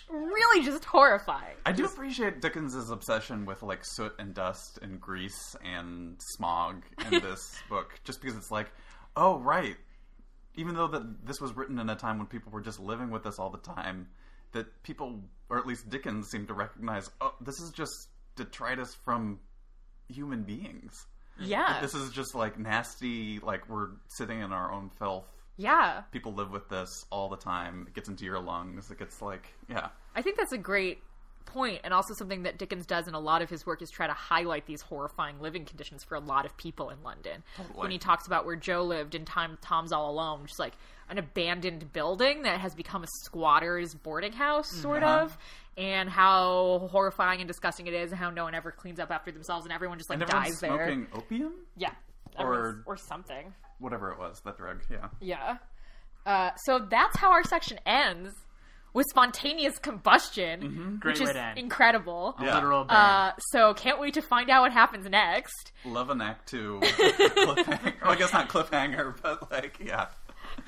really, 0.09 0.65
just 0.65 0.83
horrifying. 0.85 1.55
I 1.65 1.71
do 1.71 1.85
appreciate 1.85 2.41
Dickens's 2.41 2.89
obsession 2.89 3.45
with 3.45 3.61
like 3.61 3.83
soot 3.83 4.13
and 4.19 4.33
dust 4.33 4.79
and 4.81 4.99
grease 4.99 5.55
and 5.63 6.15
smog 6.19 6.83
in 7.05 7.19
this 7.21 7.55
book, 7.69 7.99
just 8.03 8.21
because 8.21 8.35
it's 8.37 8.51
like, 8.51 8.71
oh 9.15 9.39
right, 9.39 9.75
even 10.55 10.75
though 10.75 10.87
that 10.87 11.25
this 11.25 11.39
was 11.39 11.55
written 11.55 11.79
in 11.79 11.89
a 11.89 11.95
time 11.95 12.17
when 12.17 12.27
people 12.27 12.51
were 12.51 12.61
just 12.61 12.79
living 12.79 13.09
with 13.11 13.23
this 13.23 13.39
all 13.39 13.49
the 13.49 13.57
time, 13.59 14.07
that 14.51 14.83
people, 14.83 15.21
or 15.49 15.57
at 15.57 15.65
least 15.67 15.89
Dickens, 15.89 16.29
seemed 16.29 16.47
to 16.47 16.53
recognize, 16.53 17.09
oh, 17.21 17.33
this 17.41 17.59
is 17.59 17.71
just 17.71 18.09
detritus 18.35 18.95
from 19.05 19.39
human 20.07 20.43
beings. 20.43 21.05
Yeah, 21.47 21.81
This 21.81 21.93
is 21.93 22.11
just 22.11 22.35
like 22.35 22.59
nasty, 22.59 23.39
like 23.39 23.69
we're 23.69 23.89
sitting 24.07 24.41
in 24.41 24.51
our 24.51 24.71
own 24.71 24.89
filth. 24.99 25.25
yeah. 25.57 26.01
People 26.11 26.33
live 26.33 26.51
with 26.51 26.69
this 26.69 27.05
all 27.11 27.29
the 27.29 27.37
time. 27.37 27.85
It 27.87 27.93
gets 27.93 28.09
into 28.09 28.25
your 28.25 28.39
lungs. 28.39 28.89
It 28.91 28.99
gets 28.99 29.21
like, 29.21 29.47
yeah. 29.69 29.89
I 30.15 30.21
think 30.21 30.37
that's 30.37 30.53
a 30.53 30.57
great 30.57 30.99
point, 31.45 31.81
and 31.83 31.93
also 31.93 32.13
something 32.13 32.43
that 32.43 32.57
Dickens 32.57 32.85
does 32.85 33.07
in 33.07 33.13
a 33.15 33.19
lot 33.19 33.41
of 33.41 33.49
his 33.49 33.65
work 33.65 33.81
is 33.81 33.89
try 33.89 34.07
to 34.07 34.13
highlight 34.13 34.65
these 34.67 34.81
horrifying 34.81 35.39
living 35.41 35.65
conditions 35.65 36.03
for 36.03 36.15
a 36.15 36.19
lot 36.19 36.45
of 36.45 36.55
people 36.57 36.89
in 36.91 37.01
London. 37.03 37.43
When 37.73 37.91
he 37.91 37.97
talks 37.97 38.27
about 38.27 38.45
where 38.45 38.55
Joe 38.55 38.83
lived 38.83 39.15
in 39.15 39.25
time 39.25 39.57
Tom's 39.61 39.91
All 39.91 40.11
Alone, 40.11 40.45
just 40.45 40.59
like 40.59 40.73
an 41.09 41.17
abandoned 41.17 41.91
building 41.91 42.43
that 42.43 42.59
has 42.59 42.75
become 42.75 43.03
a 43.03 43.07
squatter's 43.23 43.95
boarding 43.95 44.33
house, 44.33 44.69
sort 44.69 45.01
mm-hmm. 45.01 45.25
of, 45.25 45.37
and 45.79 46.09
how 46.09 46.87
horrifying 46.91 47.39
and 47.41 47.47
disgusting 47.47 47.87
it 47.87 47.93
is, 47.93 48.11
and 48.11 48.19
how 48.19 48.29
no 48.29 48.43
one 48.43 48.53
ever 48.53 48.71
cleans 48.71 48.99
up 48.99 49.09
after 49.11 49.31
themselves, 49.31 49.65
and 49.65 49.73
everyone 49.73 49.97
just 49.97 50.09
like 50.09 50.19
And 50.21 50.29
dies 50.29 50.61
everyone's 50.61 50.61
there. 50.61 50.87
smoking 50.93 51.07
opium, 51.13 51.53
Yeah, 51.77 51.91
Or- 52.37 52.53
Everyone's- 52.53 52.83
or 52.85 52.97
something. 52.97 53.53
whatever 53.79 54.11
it 54.11 54.19
was, 54.19 54.41
that 54.41 54.57
drug. 54.57 54.81
Yeah. 54.91 55.07
Yeah. 55.21 55.57
Uh, 56.25 56.51
so 56.65 56.79
that's 56.79 57.17
how 57.17 57.31
our 57.31 57.43
section 57.43 57.79
ends 57.85 58.31
with 58.93 59.05
spontaneous 59.09 59.77
combustion, 59.79 60.97
Great 60.99 61.13
which 61.13 61.19
way 61.21 61.25
is 61.29 61.35
to 61.35 61.41
end. 61.41 61.57
incredible. 61.59 62.35
Yeah. 62.41 62.55
Literal 62.55 62.83
burn. 62.85 62.97
Uh, 62.97 63.31
so 63.51 63.73
can't 63.75 63.99
wait 63.99 64.15
to 64.15 64.21
find 64.21 64.49
out 64.49 64.63
what 64.63 64.71
happens 64.73 65.07
next. 65.09 65.71
Love 65.85 66.09
an 66.09 66.21
act 66.21 66.49
two 66.49 66.79
cliffhanger. 66.81 68.01
well, 68.01 68.11
I 68.11 68.15
guess 68.15 68.33
not 68.33 68.49
cliffhanger, 68.49 69.15
but 69.21 69.49
like, 69.51 69.79
yeah. 69.79 70.07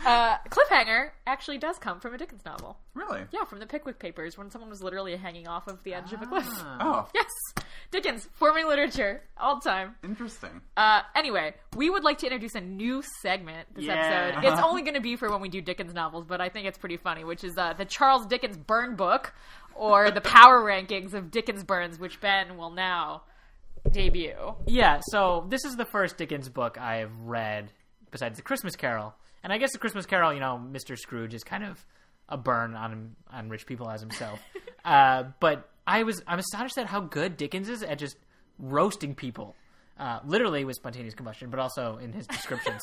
Uh, 0.06 0.38
Cliffhanger 0.50 1.12
actually 1.28 1.58
does 1.58 1.78
come 1.78 2.00
from 2.00 2.14
a 2.14 2.18
Dickens 2.18 2.44
novel. 2.46 2.78
Really? 2.94 3.22
Yeah, 3.32 3.44
from 3.46 3.60
the 3.60 3.66
Pickwick 3.68 4.00
Papers, 4.00 4.38
when 4.38 4.50
someone 4.50 4.70
was 4.70 4.82
literally 4.82 5.16
hanging 5.16 5.48
off 5.48 5.68
of 5.68 5.84
the 5.84 5.94
edge 5.94 6.12
of 6.14 6.22
a 6.22 6.26
cliff. 6.26 6.48
Oh, 6.80 7.08
Yes, 7.14 7.28
Dickens, 7.92 8.28
forming 8.34 8.68
literature 8.68 9.22
all 9.38 9.60
the 9.60 9.70
time. 9.70 9.96
interesting. 10.04 10.62
Uh, 10.76 11.02
anyway, 11.16 11.54
we 11.76 11.90
would 11.90 12.04
like 12.04 12.18
to 12.20 12.26
introduce 12.26 12.56
a 12.56 12.62
new 12.62 13.04
segment 13.22 13.68
this 13.76 13.86
Yeah. 13.86 13.94
episode. 14.34 14.44
It's 14.52 14.62
only 14.62 14.82
going 14.82 14.96
to 14.96 15.02
be 15.02 15.16
for 15.16 15.30
when 15.30 15.42
we 15.42 15.50
do 15.50 15.62
Dickens 15.62 15.94
novels, 15.94 16.26
but 16.26 16.42
I 16.42 16.50
think 16.50 16.68
it's 16.68 16.78
pretty 16.78 16.98
funny, 16.98 17.24
which 17.24 17.44
is 17.44 17.58
uh, 17.58 17.74
the 17.74 17.86
Charles 17.86 18.26
Dickens 18.26 18.58
Burn 18.58 18.96
Book, 18.96 19.34
or 19.76 20.10
the 20.12 20.22
Power 20.22 20.62
Rankings 20.66 21.14
of 21.14 21.32
Dickens 21.32 21.64
Burns, 21.64 22.00
which 22.00 22.20
Ben 22.20 22.58
will 22.58 22.72
now 22.72 23.24
debut. 23.92 24.56
Yeah, 24.68 25.00
so 25.10 25.46
this 25.50 25.64
is 25.66 25.76
the 25.76 25.86
first 25.86 26.18
Dickens 26.18 26.50
book 26.50 26.78
I've 26.80 27.12
read 27.22 27.72
besides 28.12 28.38
The 28.38 28.44
Christmas 28.44 28.76
Carol. 28.76 29.14
And 29.44 29.52
I 29.52 29.58
guess 29.58 29.72
The 29.72 29.80
Christmas 29.80 30.06
Carol, 30.06 30.34
you 30.34 30.40
know, 30.40 30.62
Mr. 30.72 30.98
Scrooge 30.98 31.34
is 31.34 31.44
kind 31.44 31.64
of 31.64 31.84
a 32.30 32.38
burn 32.38 32.76
on 32.76 33.16
on 33.32 33.50
rich 33.50 33.66
people 33.66 33.90
as 33.90 34.02
himself. 34.02 34.40
uh, 34.86 35.24
but 35.40 35.70
I 35.86 36.04
was 36.04 36.24
I'm 36.28 36.40
astonished 36.40 36.78
at 36.78 36.88
how 36.88 37.02
good 37.02 37.38
Dickens 37.38 37.70
is 37.70 37.84
at 37.84 38.00
just 38.00 38.18
roasting 38.58 39.16
people. 39.16 39.56
Uh, 40.00 40.20
literally 40.26 40.66
with 40.66 40.76
spontaneous 40.76 41.14
combustion, 41.14 41.52
but 41.52 41.60
also 41.60 41.98
in 41.98 42.12
his 42.12 42.26
descriptions. 42.26 42.82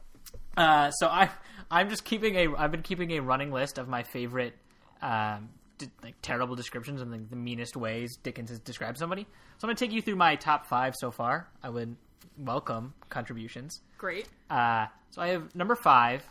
uh, 0.56 0.90
so 0.90 1.06
I 1.06 1.30
I'm 1.70 1.88
just 1.90 2.04
keeping 2.04 2.36
a 2.36 2.56
I've 2.56 2.72
been 2.72 2.82
keeping 2.82 3.12
a 3.12 3.20
running 3.20 3.52
list 3.52 3.78
of 3.78 3.88
my 3.88 4.02
favorite 4.02 4.54
um, 5.02 5.50
d- 5.78 5.90
like 6.02 6.14
terrible 6.22 6.56
descriptions 6.56 7.00
and 7.00 7.12
like, 7.12 7.30
the 7.30 7.36
meanest 7.36 7.76
ways 7.76 8.16
Dickens 8.22 8.50
has 8.50 8.58
described 8.58 8.98
somebody. 8.98 9.22
So 9.58 9.64
I'm 9.64 9.68
going 9.68 9.76
to 9.76 9.84
take 9.84 9.94
you 9.94 10.02
through 10.02 10.16
my 10.16 10.36
top 10.36 10.66
five 10.66 10.94
so 10.98 11.10
far. 11.10 11.48
I 11.62 11.68
would 11.68 11.96
welcome 12.38 12.94
contributions. 13.08 13.80
Great. 13.98 14.28
Uh, 14.50 14.86
so 15.10 15.22
I 15.22 15.28
have 15.28 15.54
number 15.54 15.74
five, 15.74 16.22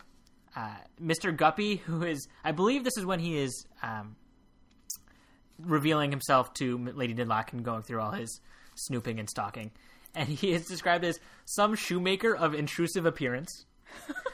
uh, 0.56 0.76
Mr. 1.02 1.36
Guppy, 1.36 1.76
who 1.86 2.04
is 2.04 2.28
I 2.44 2.52
believe 2.52 2.84
this 2.84 2.98
is 2.98 3.06
when 3.06 3.20
he 3.20 3.38
is 3.38 3.66
um, 3.82 4.16
revealing 5.60 6.12
himself 6.12 6.54
to 6.56 6.78
Lady 6.78 7.14
Dedlock 7.14 7.54
and 7.54 7.64
going 7.64 7.82
through 7.82 8.02
all 8.02 8.12
his 8.12 8.40
snooping 8.76 9.20
and 9.20 9.30
stalking, 9.30 9.72
and 10.14 10.28
he 10.28 10.52
is 10.52 10.66
described 10.66 11.04
as 11.04 11.20
some 11.46 11.76
shoemaker 11.76 12.36
of 12.36 12.54
intrusive 12.54 13.06
appearance, 13.06 13.66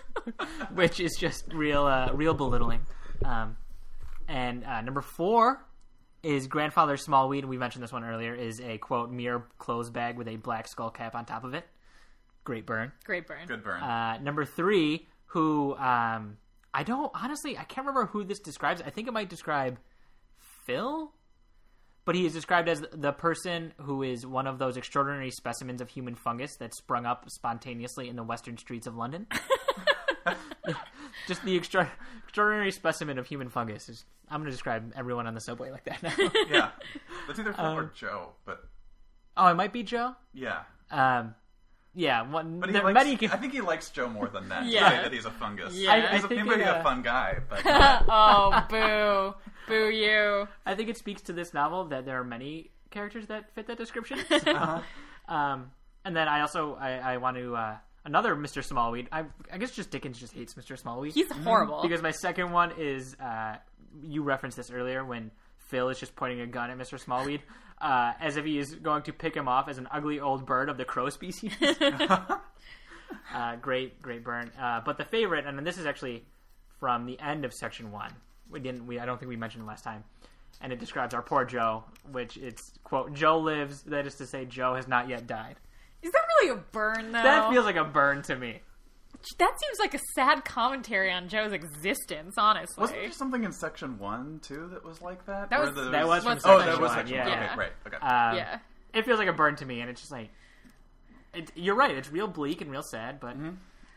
which 0.73 0.99
is 0.99 1.15
just 1.19 1.45
real, 1.53 1.83
uh, 1.83 2.11
real 2.13 2.33
belittling. 2.33 2.81
Um, 3.23 3.57
and 4.27 4.63
uh, 4.63 4.81
number 4.81 5.01
four 5.01 5.63
is 6.23 6.47
grandfather 6.47 6.97
Smallweed. 6.97 7.45
We 7.45 7.57
mentioned 7.57 7.83
this 7.83 7.91
one 7.91 8.03
earlier. 8.03 8.33
Is 8.33 8.59
a 8.61 8.77
quote 8.77 9.11
mere 9.11 9.45
clothes 9.57 9.89
bag 9.89 10.17
with 10.17 10.27
a 10.27 10.35
black 10.37 10.67
skull 10.67 10.89
cap 10.89 11.15
on 11.15 11.25
top 11.25 11.43
of 11.43 11.53
it. 11.53 11.65
Great 12.43 12.65
burn. 12.65 12.91
Great 13.03 13.27
burn. 13.27 13.47
Good 13.47 13.63
burn. 13.63 13.81
Uh, 13.81 14.17
number 14.19 14.45
three, 14.45 15.07
who 15.27 15.75
um, 15.75 16.37
I 16.73 16.83
don't 16.83 17.11
honestly, 17.13 17.57
I 17.57 17.63
can't 17.63 17.85
remember 17.85 18.07
who 18.07 18.23
this 18.23 18.39
describes. 18.39 18.81
I 18.81 18.89
think 18.89 19.07
it 19.07 19.11
might 19.11 19.29
describe 19.29 19.79
Phil, 20.65 21.11
but 22.05 22.15
he 22.15 22.25
is 22.25 22.33
described 22.33 22.69
as 22.69 22.83
the 22.93 23.11
person 23.11 23.73
who 23.81 24.03
is 24.03 24.25
one 24.25 24.47
of 24.47 24.59
those 24.59 24.77
extraordinary 24.77 25.31
specimens 25.31 25.81
of 25.81 25.89
human 25.89 26.15
fungus 26.15 26.55
that 26.57 26.73
sprung 26.73 27.05
up 27.05 27.25
spontaneously 27.29 28.09
in 28.09 28.15
the 28.15 28.23
western 28.23 28.57
streets 28.57 28.87
of 28.87 28.95
London. 28.95 29.27
Just 31.27 31.43
the 31.45 31.55
extra, 31.57 31.91
extraordinary 32.23 32.71
specimen 32.71 33.17
of 33.19 33.27
human 33.27 33.49
fungus. 33.49 33.89
Is, 33.89 34.05
I'm 34.29 34.39
going 34.41 34.45
to 34.45 34.51
describe 34.51 34.93
everyone 34.95 35.27
on 35.27 35.33
the 35.33 35.41
subway 35.41 35.71
like 35.71 35.83
that 35.85 36.01
now. 36.03 36.13
yeah. 36.49 36.69
That's 37.27 37.39
either 37.39 37.53
Phil 37.53 37.65
Um, 37.65 37.77
or 37.77 37.91
Joe, 37.95 38.29
but 38.45 38.63
oh, 39.37 39.47
it 39.47 39.55
might 39.55 39.73
be 39.73 39.83
Joe. 39.83 40.15
yeah. 40.33 40.61
Um, 40.89 41.35
yeah, 41.93 42.21
one, 42.29 42.59
But 42.61 42.69
he 42.69 42.79
likes, 42.79 42.93
many. 42.93 43.13
I 43.29 43.35
think 43.37 43.51
he 43.51 43.59
likes 43.59 43.89
Joe 43.89 44.07
more 44.07 44.27
than 44.29 44.47
that. 44.49 44.65
Yeah. 44.65 45.01
That 45.03 45.11
he's 45.11 45.25
a 45.25 45.31
fungus. 45.31 45.73
Yeah. 45.75 45.91
I- 45.91 45.95
I 45.95 46.15
he's 46.15 46.23
a, 46.23 46.27
think 46.29 46.41
he 46.41 46.47
might 46.47 46.57
be 46.57 46.63
uh, 46.63 46.79
a 46.79 46.83
fun 46.83 47.01
guy, 47.01 47.39
but 47.49 47.61
oh, 47.65 48.65
boo. 48.69 49.35
Boo 49.67 49.89
you. 49.89 50.47
I 50.65 50.75
think 50.75 50.87
it 50.89 50.97
speaks 50.97 51.21
to 51.23 51.33
this 51.33 51.53
novel 51.53 51.85
that 51.85 52.05
there 52.05 52.17
are 52.19 52.23
many 52.23 52.71
characters 52.91 53.27
that 53.27 53.53
fit 53.55 53.67
that 53.67 53.77
description. 53.77 54.19
um, 55.27 55.71
and 56.05 56.15
then 56.15 56.27
I 56.27 56.41
also 56.41 56.75
I, 56.75 56.91
I 57.13 57.17
want 57.17 57.37
to 57.37 57.55
uh, 57.55 57.77
another 58.05 58.35
Mr. 58.35 58.63
Smallweed. 58.63 59.07
I, 59.11 59.25
I 59.51 59.57
guess 59.57 59.71
just 59.71 59.91
Dickens 59.91 60.19
just 60.19 60.33
hates 60.33 60.53
Mr. 60.55 60.77
Smallweed 60.77 61.13
He's 61.13 61.31
horrible. 61.31 61.81
because 61.81 62.01
my 62.01 62.11
second 62.11 62.51
one 62.51 62.73
is 62.77 63.15
uh, 63.15 63.57
you 64.03 64.23
referenced 64.23 64.57
this 64.57 64.71
earlier 64.71 65.03
when 65.05 65.31
Phil 65.57 65.89
is 65.89 65.99
just 65.99 66.15
pointing 66.15 66.41
a 66.41 66.47
gun 66.47 66.69
at 66.69 66.77
Mr. 66.77 66.99
Smallweed 66.99 67.41
uh, 67.81 68.13
as 68.19 68.37
if 68.37 68.45
he 68.45 68.57
is 68.57 68.75
going 68.75 69.03
to 69.03 69.13
pick 69.13 69.35
him 69.35 69.47
off 69.47 69.67
as 69.69 69.77
an 69.77 69.87
ugly 69.91 70.19
old 70.19 70.45
bird 70.45 70.69
of 70.69 70.77
the 70.77 70.85
crow 70.85 71.09
species. 71.09 71.53
uh, 73.33 73.55
great, 73.61 74.01
great 74.01 74.23
burn. 74.23 74.51
Uh, 74.59 74.81
but 74.85 74.97
the 74.97 75.05
favorite, 75.05 75.45
and 75.45 75.65
this 75.65 75.77
is 75.77 75.85
actually 75.85 76.23
from 76.79 77.05
the 77.05 77.19
end 77.19 77.45
of 77.45 77.53
section 77.53 77.91
one. 77.91 78.11
We 78.49 78.59
didn't. 78.59 78.85
We 78.85 78.99
I 78.99 79.05
don't 79.05 79.17
think 79.17 79.29
we 79.29 79.37
mentioned 79.37 79.63
it 79.63 79.67
last 79.67 79.83
time. 79.83 80.03
And 80.59 80.73
it 80.73 80.79
describes 80.79 81.13
our 81.13 81.21
poor 81.21 81.45
Joe, 81.45 81.85
which 82.11 82.37
it's 82.37 82.73
quote 82.83 83.13
Joe 83.13 83.39
lives. 83.39 83.83
That 83.83 84.05
is 84.05 84.15
to 84.15 84.27
say, 84.27 84.45
Joe 84.45 84.75
has 84.75 84.87
not 84.87 85.07
yet 85.07 85.25
died. 85.25 85.55
Is 86.01 86.11
that 86.11 86.21
really 86.39 86.57
a 86.57 86.61
burn, 86.71 87.11
though? 87.11 87.21
That 87.23 87.49
feels 87.51 87.65
like 87.65 87.75
a 87.75 87.83
burn 87.83 88.21
to 88.23 88.35
me. 88.35 88.61
That 89.37 89.53
seems 89.59 89.77
like 89.79 89.93
a 89.93 89.99
sad 90.15 90.43
commentary 90.45 91.11
on 91.11 91.27
Joe's 91.29 91.53
existence, 91.53 92.35
honestly. 92.39 92.81
wasn't 92.81 93.01
there 93.01 93.11
something 93.11 93.43
in 93.43 93.51
section 93.51 93.99
one 93.99 94.39
too 94.41 94.69
that 94.73 94.83
was 94.83 94.99
like 95.01 95.25
that? 95.27 95.51
That 95.51 95.61
was- 95.61 95.75
That 95.91 96.07
was 96.07 96.23
from 96.23 96.33
What's 96.33 96.45
Oh, 96.45 96.57
that 96.57 96.79
was 96.81 96.91
section 96.91 97.15
yeah. 97.17 97.23
one. 97.29 97.31
Yeah. 97.37 97.45
Okay, 97.51 97.55
right. 97.59 97.71
Okay. 97.87 97.97
Um, 97.97 98.35
yeah. 98.37 98.59
It 98.93 99.05
feels 99.05 99.19
like 99.19 99.27
a 99.27 99.33
burn 99.33 99.55
to 99.57 99.65
me, 99.65 99.79
and 99.81 99.89
it's 99.91 100.01
just 100.01 100.11
like 100.11 100.29
it, 101.33 101.51
you're 101.55 101.75
right. 101.75 101.95
It's 101.95 102.11
real 102.11 102.27
bleak 102.27 102.61
and 102.61 102.71
real 102.71 102.81
sad, 102.83 103.19
but 103.19 103.37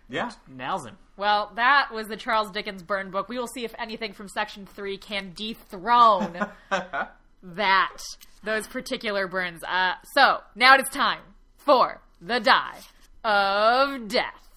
yeah. 0.08 0.30
nails 0.48 0.86
him. 0.86 0.96
Well, 1.16 1.52
that 1.56 1.88
was 1.92 2.06
the 2.06 2.16
Charles 2.16 2.50
Dickens 2.50 2.82
burn 2.82 3.10
book. 3.10 3.28
We 3.28 3.38
will 3.38 3.48
see 3.48 3.64
if 3.64 3.74
anything 3.78 4.12
from 4.12 4.28
section 4.28 4.66
three 4.66 4.98
can 4.98 5.32
dethrone 5.34 6.46
that 7.42 7.96
those 8.44 8.66
particular 8.66 9.26
burns. 9.26 9.64
Uh, 9.64 9.94
so 10.14 10.40
now 10.54 10.74
it 10.74 10.82
is 10.82 10.88
time 10.90 11.20
for 11.64 12.00
the 12.20 12.40
die 12.40 12.78
of 13.24 14.08
death. 14.08 14.48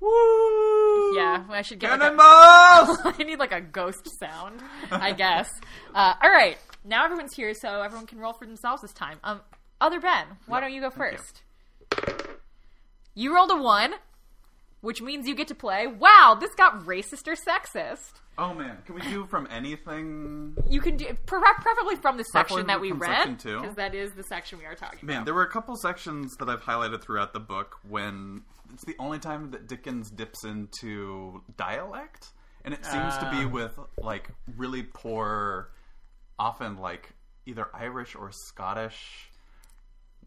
Woo! 0.00 1.16
Yeah, 1.16 1.44
I 1.48 1.62
should 1.62 1.78
get 1.78 1.98
like 1.98 2.12
a! 2.12 2.16
I 2.18 3.22
need 3.22 3.38
like 3.38 3.52
a 3.52 3.60
ghost 3.60 4.08
sound, 4.18 4.62
I 4.90 5.12
guess. 5.12 5.48
Uh, 5.94 6.12
all 6.20 6.28
right, 6.30 6.58
now 6.84 7.04
everyone's 7.04 7.36
here, 7.36 7.54
so 7.54 7.80
everyone 7.80 8.04
can 8.04 8.18
roll 8.18 8.32
for 8.32 8.46
themselves 8.46 8.82
this 8.82 8.92
time. 8.92 9.16
Um, 9.22 9.40
other 9.80 10.00
Ben, 10.00 10.26
why 10.46 10.58
don't 10.58 10.72
you 10.72 10.80
go 10.80 10.90
you. 10.90 10.90
first? 10.90 11.42
You 13.14 13.32
rolled 13.32 13.52
a 13.52 13.56
one, 13.56 13.94
which 14.84 15.02
means 15.02 15.26
you 15.26 15.34
get 15.34 15.48
to 15.48 15.54
play. 15.54 15.86
Wow, 15.86 16.36
this 16.38 16.54
got 16.54 16.80
racist 16.84 17.26
or 17.26 17.34
sexist. 17.34 18.12
oh 18.38 18.52
man, 18.54 18.78
can 18.86 18.94
we 18.94 19.00
do 19.02 19.26
from 19.26 19.48
anything? 19.50 20.56
You 20.68 20.80
can 20.80 20.96
do 20.96 21.06
pre- 21.26 21.40
preferably 21.40 21.96
from 21.96 22.16
the 22.16 22.24
section 22.24 22.64
Preferably 22.64 22.72
that 22.72 22.80
we 22.80 22.88
from 22.90 22.98
read, 23.00 23.16
section 23.40 23.60
because 23.60 23.76
that 23.76 23.94
is 23.94 24.12
the 24.12 24.22
section 24.24 24.58
we 24.58 24.66
are 24.66 24.74
talking 24.74 24.98
about. 25.00 25.06
Man, 25.06 25.16
about. 25.18 25.24
there 25.24 25.34
were 25.34 25.42
a 25.44 25.50
couple 25.50 25.74
sections 25.76 26.36
that 26.38 26.48
I've 26.48 26.62
highlighted 26.62 27.02
throughout 27.02 27.32
the 27.32 27.40
book 27.40 27.76
when 27.88 28.42
it's 28.72 28.84
the 28.84 28.94
only 28.98 29.18
time 29.18 29.50
that 29.52 29.66
Dickens 29.68 30.10
dips 30.10 30.44
into 30.44 31.42
dialect, 31.56 32.28
and 32.64 32.74
it 32.74 32.84
seems 32.84 33.16
to 33.18 33.28
be 33.30 33.44
Ah. 33.44 33.48
with 33.48 33.78
like 33.98 34.28
really 34.56 34.82
poor, 34.82 35.70
often 36.38 36.76
like 36.78 37.12
either 37.46 37.68
Irish 37.74 38.14
or 38.16 38.30
Scottish 38.32 39.30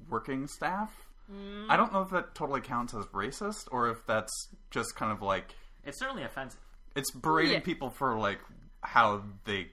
working 0.10 0.48
staff. 0.48 1.07
Mm. 1.32 1.66
I 1.70 1.76
don't 1.78 1.92
know 1.92 2.02
if 2.02 2.10
that 2.12 2.36
totally 2.36 2.62
counts 2.62 2.94
as 2.94 3.06
racist 3.08 3.68
or 3.72 3.90
if 3.90 4.06
that's 4.08 4.32
just 4.72 4.96
kind 4.96 5.12
of 5.12 5.22
like 5.22 5.56
It's 5.84 6.00
certainly 6.00 6.24
offensive. 6.24 6.60
it's 6.96 7.12
berating 7.12 7.54
Yeah. 7.56 7.60
people 7.62 7.90
for 7.90 8.18
like 8.18 8.40
how 8.82 9.24
they 9.46 9.68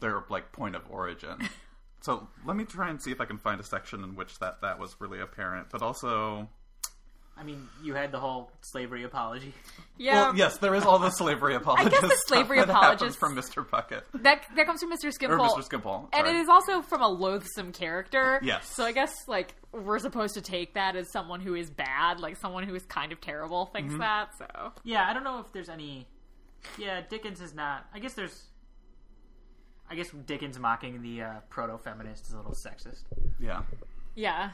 their 0.00 0.24
like 0.28 0.52
point 0.52 0.76
of 0.76 0.82
origin. 0.90 1.48
so 2.02 2.28
let 2.44 2.56
me 2.56 2.64
try 2.64 2.90
and 2.90 3.02
see 3.02 3.10
if 3.10 3.20
I 3.20 3.24
can 3.24 3.38
find 3.38 3.60
a 3.60 3.64
section 3.64 4.04
in 4.04 4.14
which 4.14 4.38
that 4.40 4.60
that 4.62 4.78
was 4.78 4.94
really 5.00 5.20
apparent. 5.20 5.68
But 5.70 5.82
also, 5.82 6.48
I 7.38 7.44
mean, 7.44 7.68
you 7.82 7.94
had 7.94 8.10
the 8.10 8.18
whole 8.18 8.50
slavery 8.62 9.04
apology. 9.04 9.54
Yeah. 9.96 10.14
Well, 10.14 10.36
yes, 10.36 10.58
there 10.58 10.74
is 10.74 10.84
all 10.84 10.98
the 10.98 11.10
slavery 11.10 11.54
apologist. 11.54 11.90
guess 12.00 12.10
the 12.10 12.16
slavery 12.26 12.58
stuff 12.58 12.66
that 12.68 12.76
apologist- 12.76 13.18
from 13.18 13.36
Mr. 13.36 13.64
Puckett 13.66 14.02
That 14.22 14.42
that 14.56 14.66
comes 14.66 14.80
from 14.80 14.90
Mr. 14.90 15.06
or 15.06 15.12
Skimpole. 15.12 15.48
Mr. 15.56 15.62
Skimpole. 15.64 16.08
And 16.12 16.26
it 16.26 16.34
is 16.34 16.48
also 16.48 16.82
from 16.82 17.02
a 17.02 17.08
loathsome 17.08 17.72
character. 17.72 18.40
Yes. 18.42 18.68
So 18.74 18.84
I 18.84 18.92
guess 18.92 19.12
like 19.28 19.54
we're 19.72 19.98
supposed 20.00 20.34
to 20.34 20.40
take 20.40 20.74
that 20.74 20.96
as 20.96 21.10
someone 21.12 21.40
who 21.40 21.54
is 21.54 21.70
bad, 21.70 22.18
like 22.20 22.36
someone 22.36 22.64
who 22.64 22.74
is 22.74 22.84
kind 22.86 23.12
of 23.12 23.20
terrible 23.20 23.66
thinks 23.66 23.92
Mm-hmm. 23.92 24.00
that. 24.00 24.30
So 24.38 24.72
Yeah, 24.84 25.08
I 25.08 25.12
don't 25.14 25.24
know 25.24 25.38
if 25.38 25.52
there's 25.52 25.68
any. 25.68 26.06
Yeah, 26.76 27.02
Dickens 27.08 27.40
is 27.40 27.54
not. 27.54 27.86
I 27.94 28.00
guess 28.00 28.14
there's. 28.14 28.46
I 29.90 29.94
guess 29.94 30.10
Dickens 30.26 30.58
mocking 30.58 31.00
the 31.02 31.22
uh, 31.22 31.32
proto-feminist 31.48 32.26
is 32.26 32.32
a 32.34 32.36
little 32.36 32.52
sexist. 32.52 33.04
yeah. 33.40 33.62
yeah. 34.14 34.50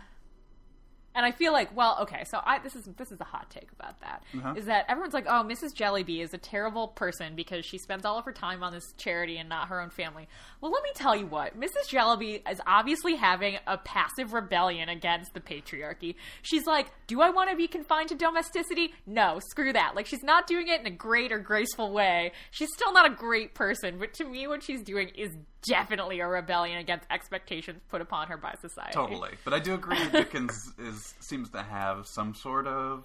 And 1.15 1.25
I 1.25 1.31
feel 1.31 1.53
like, 1.53 1.75
well, 1.77 1.99
okay, 2.03 2.25
so 2.25 2.41
I 2.45 2.59
this 2.59 2.75
is 2.75 2.89
this 2.97 3.13
is 3.13 3.21
a 3.21 3.25
hot 3.25 3.49
take 3.51 3.71
about 3.73 4.01
that. 4.01 4.23
Is 4.33 4.41
Uh-huh. 4.41 4.55
that 4.67 4.87
everyone's 4.89 5.15
like, 5.15 5.27
oh, 5.29 5.45
Mrs. 5.45 5.75
Jellyby 5.75 6.23
is 6.23 6.35
a 6.35 6.39
terrible 6.39 6.89
person 6.89 7.35
because 7.37 7.65
she 7.65 7.79
spends 7.79 8.05
all 8.05 8.19
of 8.19 8.25
her 8.25 8.33
time 8.33 8.63
on 8.63 8.73
this 8.73 8.93
charity 8.97 9.37
and 9.39 9.49
not 9.49 9.69
her 9.69 9.81
own 9.81 9.91
family. 9.91 10.29
Well, 10.61 10.73
let 10.73 10.83
me 10.83 10.91
tell 10.95 11.15
you 11.15 11.27
what, 11.27 11.59
Mrs. 11.59 11.89
Jellyby 11.89 12.43
is 12.51 12.61
obviously 12.67 13.15
having 13.17 13.59
a 13.67 13.79
passive 13.79 14.33
rebellion 14.33 14.89
against 14.89 15.35
the 15.35 15.41
patriarchy. 15.41 16.17
She's 16.43 16.67
like, 16.67 16.89
do 17.07 17.21
I 17.21 17.31
want 17.31 17.51
to 17.51 17.57
be 17.57 17.69
confined 17.69 18.09
to 18.09 18.15
domesticity? 18.17 18.93
No, 19.07 19.39
screw 19.51 19.73
that. 19.73 19.95
Like, 19.95 20.07
she's 20.07 20.23
not 20.23 20.47
doing 20.47 20.69
it 20.69 20.81
in 20.81 20.87
a 20.87 20.91
great 20.91 21.31
or 21.33 21.39
graceful 21.39 21.93
way. 21.93 22.33
She's 22.51 22.71
still 22.75 22.93
not 22.93 23.07
a 23.11 23.15
great 23.15 23.55
person, 23.55 23.99
but 23.99 24.15
to 24.15 24.25
me, 24.25 24.47
what 24.49 24.63
she's 24.63 24.83
doing 24.83 25.09
is 25.15 25.31
definitely 25.67 26.21
a 26.21 26.27
rebellion 26.27 26.79
against 26.79 27.07
expectations 27.11 27.81
put 27.89 28.01
upon 28.01 28.29
her 28.29 28.37
by 28.37 28.55
society. 28.61 28.93
Totally, 28.93 29.31
but 29.45 29.55
I 29.55 29.59
do 29.59 29.75
agree. 29.75 29.99
Dickens 30.11 30.73
is 30.79 31.15
seems 31.21 31.51
to 31.51 31.63
have 31.63 32.07
some 32.07 32.35
sort 32.35 32.67
of, 32.67 33.05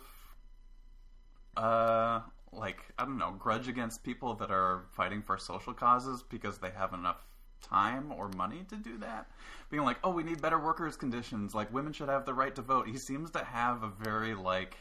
uh, 1.57 2.21
like 2.51 2.79
I 2.97 3.05
don't 3.05 3.17
know, 3.17 3.35
grudge 3.37 3.67
against 3.67 4.03
people 4.03 4.35
that 4.35 4.51
are 4.51 4.85
fighting 4.91 5.21
for 5.21 5.37
social 5.37 5.73
causes 5.73 6.23
because 6.23 6.57
they 6.57 6.71
have 6.71 6.93
enough 6.93 7.25
time 7.61 8.11
or 8.11 8.29
money 8.29 8.63
to 8.69 8.75
do 8.75 8.97
that. 8.99 9.29
Being 9.69 9.83
like, 9.83 9.97
oh, 10.03 10.11
we 10.11 10.23
need 10.23 10.41
better 10.41 10.59
workers' 10.59 10.95
conditions. 10.95 11.53
Like 11.53 11.73
women 11.73 11.93
should 11.93 12.09
have 12.09 12.25
the 12.25 12.33
right 12.33 12.55
to 12.55 12.61
vote. 12.61 12.87
He 12.87 12.97
seems 12.97 13.31
to 13.31 13.43
have 13.43 13.83
a 13.83 13.89
very 13.89 14.33
like, 14.33 14.77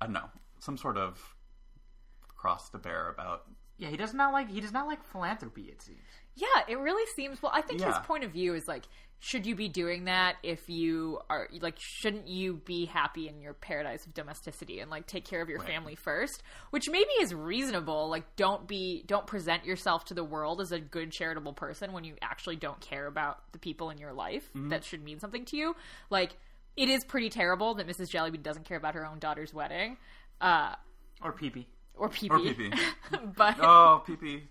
I 0.00 0.06
don't 0.06 0.12
know, 0.12 0.30
some 0.58 0.76
sort 0.76 0.96
of 0.96 1.34
cross 2.28 2.70
to 2.70 2.78
bear 2.78 3.08
about. 3.08 3.44
Yeah, 3.78 3.88
he 3.88 3.96
does 3.96 4.14
not 4.14 4.32
like 4.32 4.48
he 4.50 4.60
does 4.60 4.72
not 4.72 4.86
like 4.86 5.04
philanthropy. 5.04 5.62
It 5.64 5.82
seems. 5.82 5.98
Yeah, 6.34 6.46
it 6.68 6.78
really 6.78 7.06
seems. 7.14 7.42
Well, 7.42 7.52
I 7.54 7.60
think 7.62 7.80
his 7.82 7.96
point 8.06 8.24
of 8.24 8.30
view 8.30 8.54
is 8.54 8.68
like, 8.68 8.84
should 9.20 9.46
you 9.46 9.54
be 9.54 9.68
doing 9.68 10.04
that 10.04 10.36
if 10.42 10.68
you 10.68 11.20
are 11.30 11.48
like, 11.62 11.78
shouldn't 11.78 12.28
you 12.28 12.54
be 12.64 12.84
happy 12.84 13.26
in 13.28 13.40
your 13.40 13.54
paradise 13.54 14.04
of 14.04 14.12
domesticity 14.12 14.80
and 14.80 14.90
like 14.90 15.06
take 15.06 15.24
care 15.24 15.40
of 15.40 15.48
your 15.48 15.58
Right. 15.60 15.68
family 15.68 15.94
first? 15.94 16.42
Which 16.70 16.90
maybe 16.90 17.08
is 17.20 17.34
reasonable. 17.34 18.08
Like, 18.10 18.36
don't 18.36 18.66
be, 18.68 19.02
don't 19.06 19.26
present 19.26 19.64
yourself 19.64 20.04
to 20.06 20.14
the 20.14 20.24
world 20.24 20.60
as 20.60 20.72
a 20.72 20.78
good 20.80 21.10
charitable 21.10 21.54
person 21.54 21.92
when 21.92 22.04
you 22.04 22.16
actually 22.20 22.56
don't 22.56 22.80
care 22.80 23.06
about 23.06 23.50
the 23.52 23.58
people 23.58 23.88
in 23.88 23.96
your 23.96 24.12
life 24.12 24.50
that 24.54 24.84
should 24.84 25.02
mean 25.02 25.18
something 25.20 25.46
to 25.46 25.56
you. 25.56 25.74
Like, 26.10 26.36
it 26.76 26.90
is 26.90 27.02
pretty 27.02 27.30
terrible 27.30 27.74
that 27.76 27.86
Mrs. 27.88 28.10
Jellybean 28.10 28.42
doesn't 28.42 28.64
care 28.66 28.76
about 28.76 28.94
her 28.94 29.06
own 29.06 29.18
daughter's 29.18 29.54
wedding. 29.54 29.96
Uh, 30.42 30.74
Or 31.22 31.32
pee 31.32 31.66
or 31.96 32.08
PP. 32.08 32.30
Or 32.30 32.38
pee-pee. 32.38 32.72
but 33.36 33.56
Oh, 33.60 34.02
pee 34.06 34.16
pee. 34.16 34.42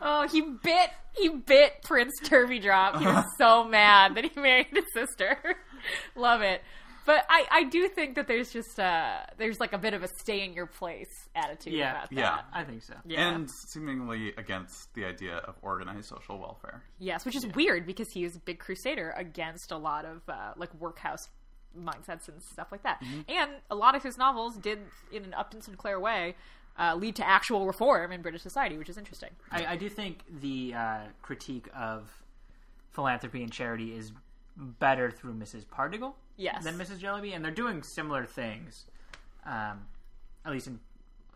Oh, 0.00 0.26
he 0.28 0.40
bit 0.40 0.90
he 1.16 1.28
bit 1.28 1.82
Prince 1.82 2.12
Turveydrop. 2.24 2.98
He 3.00 3.06
was 3.06 3.24
so 3.38 3.64
mad 3.68 4.14
that 4.14 4.24
he 4.24 4.40
married 4.40 4.68
his 4.72 4.84
sister. 4.94 5.36
Love 6.16 6.42
it. 6.42 6.62
But 7.06 7.24
I, 7.28 7.44
I 7.50 7.64
do 7.64 7.88
think 7.88 8.14
that 8.16 8.28
there's 8.28 8.52
just 8.52 8.78
uh 8.78 9.20
there's 9.38 9.58
like 9.58 9.72
a 9.72 9.78
bit 9.78 9.94
of 9.94 10.02
a 10.02 10.08
stay 10.20 10.44
in 10.44 10.52
your 10.52 10.66
place 10.66 11.08
attitude 11.34 11.72
Yeah, 11.72 11.90
about 11.92 12.10
that. 12.10 12.16
yeah. 12.16 12.40
I 12.52 12.62
think 12.64 12.82
so. 12.82 12.94
Yeah. 13.04 13.34
And 13.34 13.48
seemingly 13.68 14.32
against 14.36 14.92
the 14.94 15.04
idea 15.06 15.36
of 15.38 15.56
organized 15.62 16.08
social 16.08 16.38
welfare. 16.38 16.82
Yes, 16.98 17.24
which 17.24 17.36
is 17.36 17.46
weird 17.48 17.86
because 17.86 18.08
he 18.12 18.22
was 18.24 18.36
a 18.36 18.40
big 18.40 18.58
crusader 18.58 19.12
against 19.16 19.72
a 19.72 19.76
lot 19.78 20.04
of 20.04 20.22
uh, 20.28 20.52
like 20.56 20.72
workhouse 20.78 21.28
mindsets 21.78 22.28
and 22.28 22.42
stuff 22.52 22.68
like 22.72 22.82
that. 22.82 23.02
And 23.28 23.50
a 23.70 23.74
lot 23.76 23.94
of 23.94 24.02
his 24.02 24.18
novels 24.18 24.56
did, 24.56 24.80
in 25.12 25.24
an 25.24 25.34
Upton 25.34 25.62
Sinclair 25.62 26.00
way, 26.00 26.34
uh, 26.78 26.94
lead 26.94 27.16
to 27.16 27.26
actual 27.28 27.66
reform 27.66 28.12
in 28.12 28.22
British 28.22 28.42
society, 28.42 28.78
which 28.78 28.88
is 28.88 28.96
interesting. 28.98 29.30
I, 29.50 29.66
I 29.66 29.76
do 29.76 29.88
think 29.88 30.20
the 30.40 30.74
uh, 30.74 30.98
critique 31.22 31.68
of 31.76 32.10
philanthropy 32.90 33.42
and 33.42 33.52
charity 33.52 33.94
is 33.94 34.12
better 34.56 35.10
through 35.10 35.34
Mrs. 35.34 35.64
Pardiggle 35.66 36.14
Yes. 36.36 36.64
than 36.64 36.76
Mrs. 36.78 36.98
Jellyby, 36.98 37.34
and 37.34 37.44
they're 37.44 37.52
doing 37.52 37.82
similar 37.82 38.24
things. 38.24 38.86
Um, 39.46 39.86
at 40.44 40.52
least 40.52 40.66
in, 40.68 40.80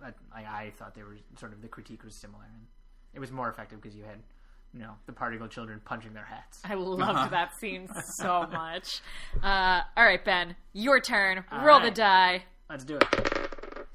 uh, 0.05 0.11
I, 0.35 0.41
I 0.41 0.72
thought 0.76 0.95
they 0.95 1.03
were 1.03 1.16
sort 1.39 1.53
of 1.53 1.61
the 1.62 1.68
critique 1.68 2.05
was 2.05 2.14
similar, 2.14 2.45
and 2.45 2.66
it 3.14 3.20
was 3.20 3.30
more 3.30 3.49
effective 3.51 3.80
because 3.80 3.95
you 3.97 4.05
had, 4.05 4.18
you 4.72 4.80
know, 4.80 4.93
the 5.07 5.12
Pardiggle 5.12 5.49
children 5.51 5.80
punching 5.85 6.14
their 6.14 6.24
hats. 6.24 6.61
I 6.64 6.74
loved 6.74 7.32
that 7.32 7.55
scene 7.59 7.89
so 8.16 8.47
much. 8.53 9.01
Uh, 9.43 9.82
all 9.97 10.05
right, 10.05 10.24
Ben, 10.24 10.57
your 10.72 11.01
turn. 11.01 11.45
Roll 11.62 11.80
the 11.80 11.91
die. 11.91 12.45
Let's 12.70 12.85
do 12.85 12.97
it. 12.97 13.05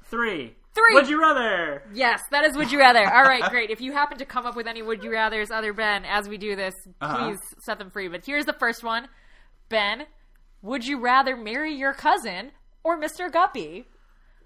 Three. 0.04 0.54
Three. 0.74 0.94
Would 0.94 1.08
you 1.08 1.20
rather? 1.20 1.82
Yes, 1.92 2.20
that 2.30 2.44
is 2.44 2.56
Would 2.56 2.70
You 2.70 2.78
Rather. 2.78 3.00
All 3.04 3.24
right, 3.24 3.42
great. 3.50 3.70
If 3.70 3.80
you 3.80 3.92
happen 3.92 4.18
to 4.18 4.24
come 4.24 4.46
up 4.46 4.54
with 4.54 4.66
any 4.68 4.82
Would 4.82 5.02
You 5.02 5.10
Rathers, 5.10 5.50
other 5.50 5.72
Ben, 5.72 6.04
as 6.04 6.28
we 6.28 6.38
do 6.38 6.54
this, 6.54 6.74
Uh-huh. 7.00 7.16
please 7.30 7.38
set 7.64 7.78
them 7.78 7.90
free. 7.90 8.06
But 8.08 8.24
here's 8.24 8.46
the 8.46 8.52
first 8.52 8.84
one 8.84 9.08
Ben, 9.68 10.06
would 10.62 10.84
you 10.86 11.00
rather 11.00 11.36
marry 11.36 11.74
your 11.74 11.92
cousin 11.92 12.52
or 12.84 12.98
Mr. 13.00 13.30
Guppy? 13.32 13.86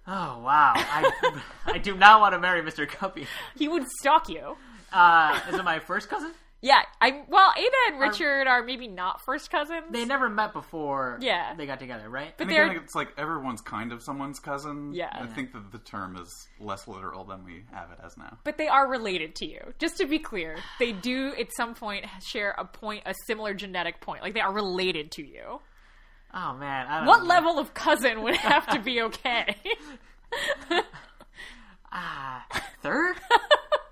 Oh 0.07 0.39
wow! 0.43 0.73
I 0.77 1.41
I 1.67 1.79
do 1.79 1.97
not 1.97 2.21
want 2.21 2.33
to 2.35 2.39
marry 2.39 2.63
Mr. 2.63 2.87
Guppy. 3.01 3.27
He 3.57 3.69
would 3.69 3.85
stalk 4.01 4.29
you. 4.29 4.57
Uh, 4.93 5.41
is 5.49 5.55
it 5.59 5.65
my 5.65 5.79
first 5.79 6.09
cousin? 6.09 6.33
Yeah, 6.67 6.81
I 6.99 7.25
well, 7.29 7.53
Ada 7.59 7.77
and 7.93 8.01
Richard 8.01 8.47
are 8.47 8.63
maybe 8.63 8.89
not 8.89 9.21
first 9.21 9.51
cousins. 9.51 9.85
They 9.91 10.07
never 10.07 10.31
met 10.31 10.55
before. 10.55 11.19
Yeah. 11.21 11.55
they 11.55 11.67
got 11.67 11.79
together, 11.79 12.09
right? 12.09 12.33
but 12.39 12.45
And 12.47 12.51
they're 12.57 12.65
again, 12.71 12.83
it's 12.83 12.95
like 12.95 13.09
everyone's 13.19 13.61
kind 13.61 13.93
of 13.93 14.03
someone's 14.03 14.39
cousin. 14.41 14.95
Yeah. 14.95 15.11
I 15.13 15.25
Yeah. 15.25 15.27
think 15.35 15.53
that 15.53 15.73
the 15.73 15.79
term 15.79 16.17
is 16.17 16.49
less 16.59 16.89
literal 16.89 17.25
than 17.25 17.45
we 17.45 17.65
have 17.71 17.91
it 17.91 17.99
as 18.03 18.17
now. 18.17 18.39
but 18.45 18.57
they 18.57 18.67
are 18.69 18.89
related 18.89 19.35
to 19.37 19.47
you. 19.47 19.75
Just 19.79 19.99
to 19.99 20.07
be 20.07 20.19
clear, 20.19 20.57
they 20.79 20.93
do 20.93 21.35
at 21.39 21.49
some 21.55 21.75
point 21.75 22.07
share 22.27 22.55
a 22.57 22.65
point, 22.65 23.03
a 23.05 23.15
similar 23.27 23.53
genetic 23.53 24.01
point. 24.01 24.23
Like 24.23 24.33
they 24.33 24.41
are 24.41 24.53
related 24.55 25.11
to 25.13 25.23
you. 25.23 25.61
Oh 26.33 26.55
man, 26.55 26.87
I 26.87 26.97
don't 27.01 27.07
What 27.09 27.21
know. 27.25 27.27
level 27.29 27.59
of 27.59 27.75
cousin 27.75 28.23
would 28.23 28.37
have 28.51 28.67
to 28.69 28.81
be 28.81 29.03
okay? 29.03 29.55
Ah, 31.93 32.45
third. 32.83 33.17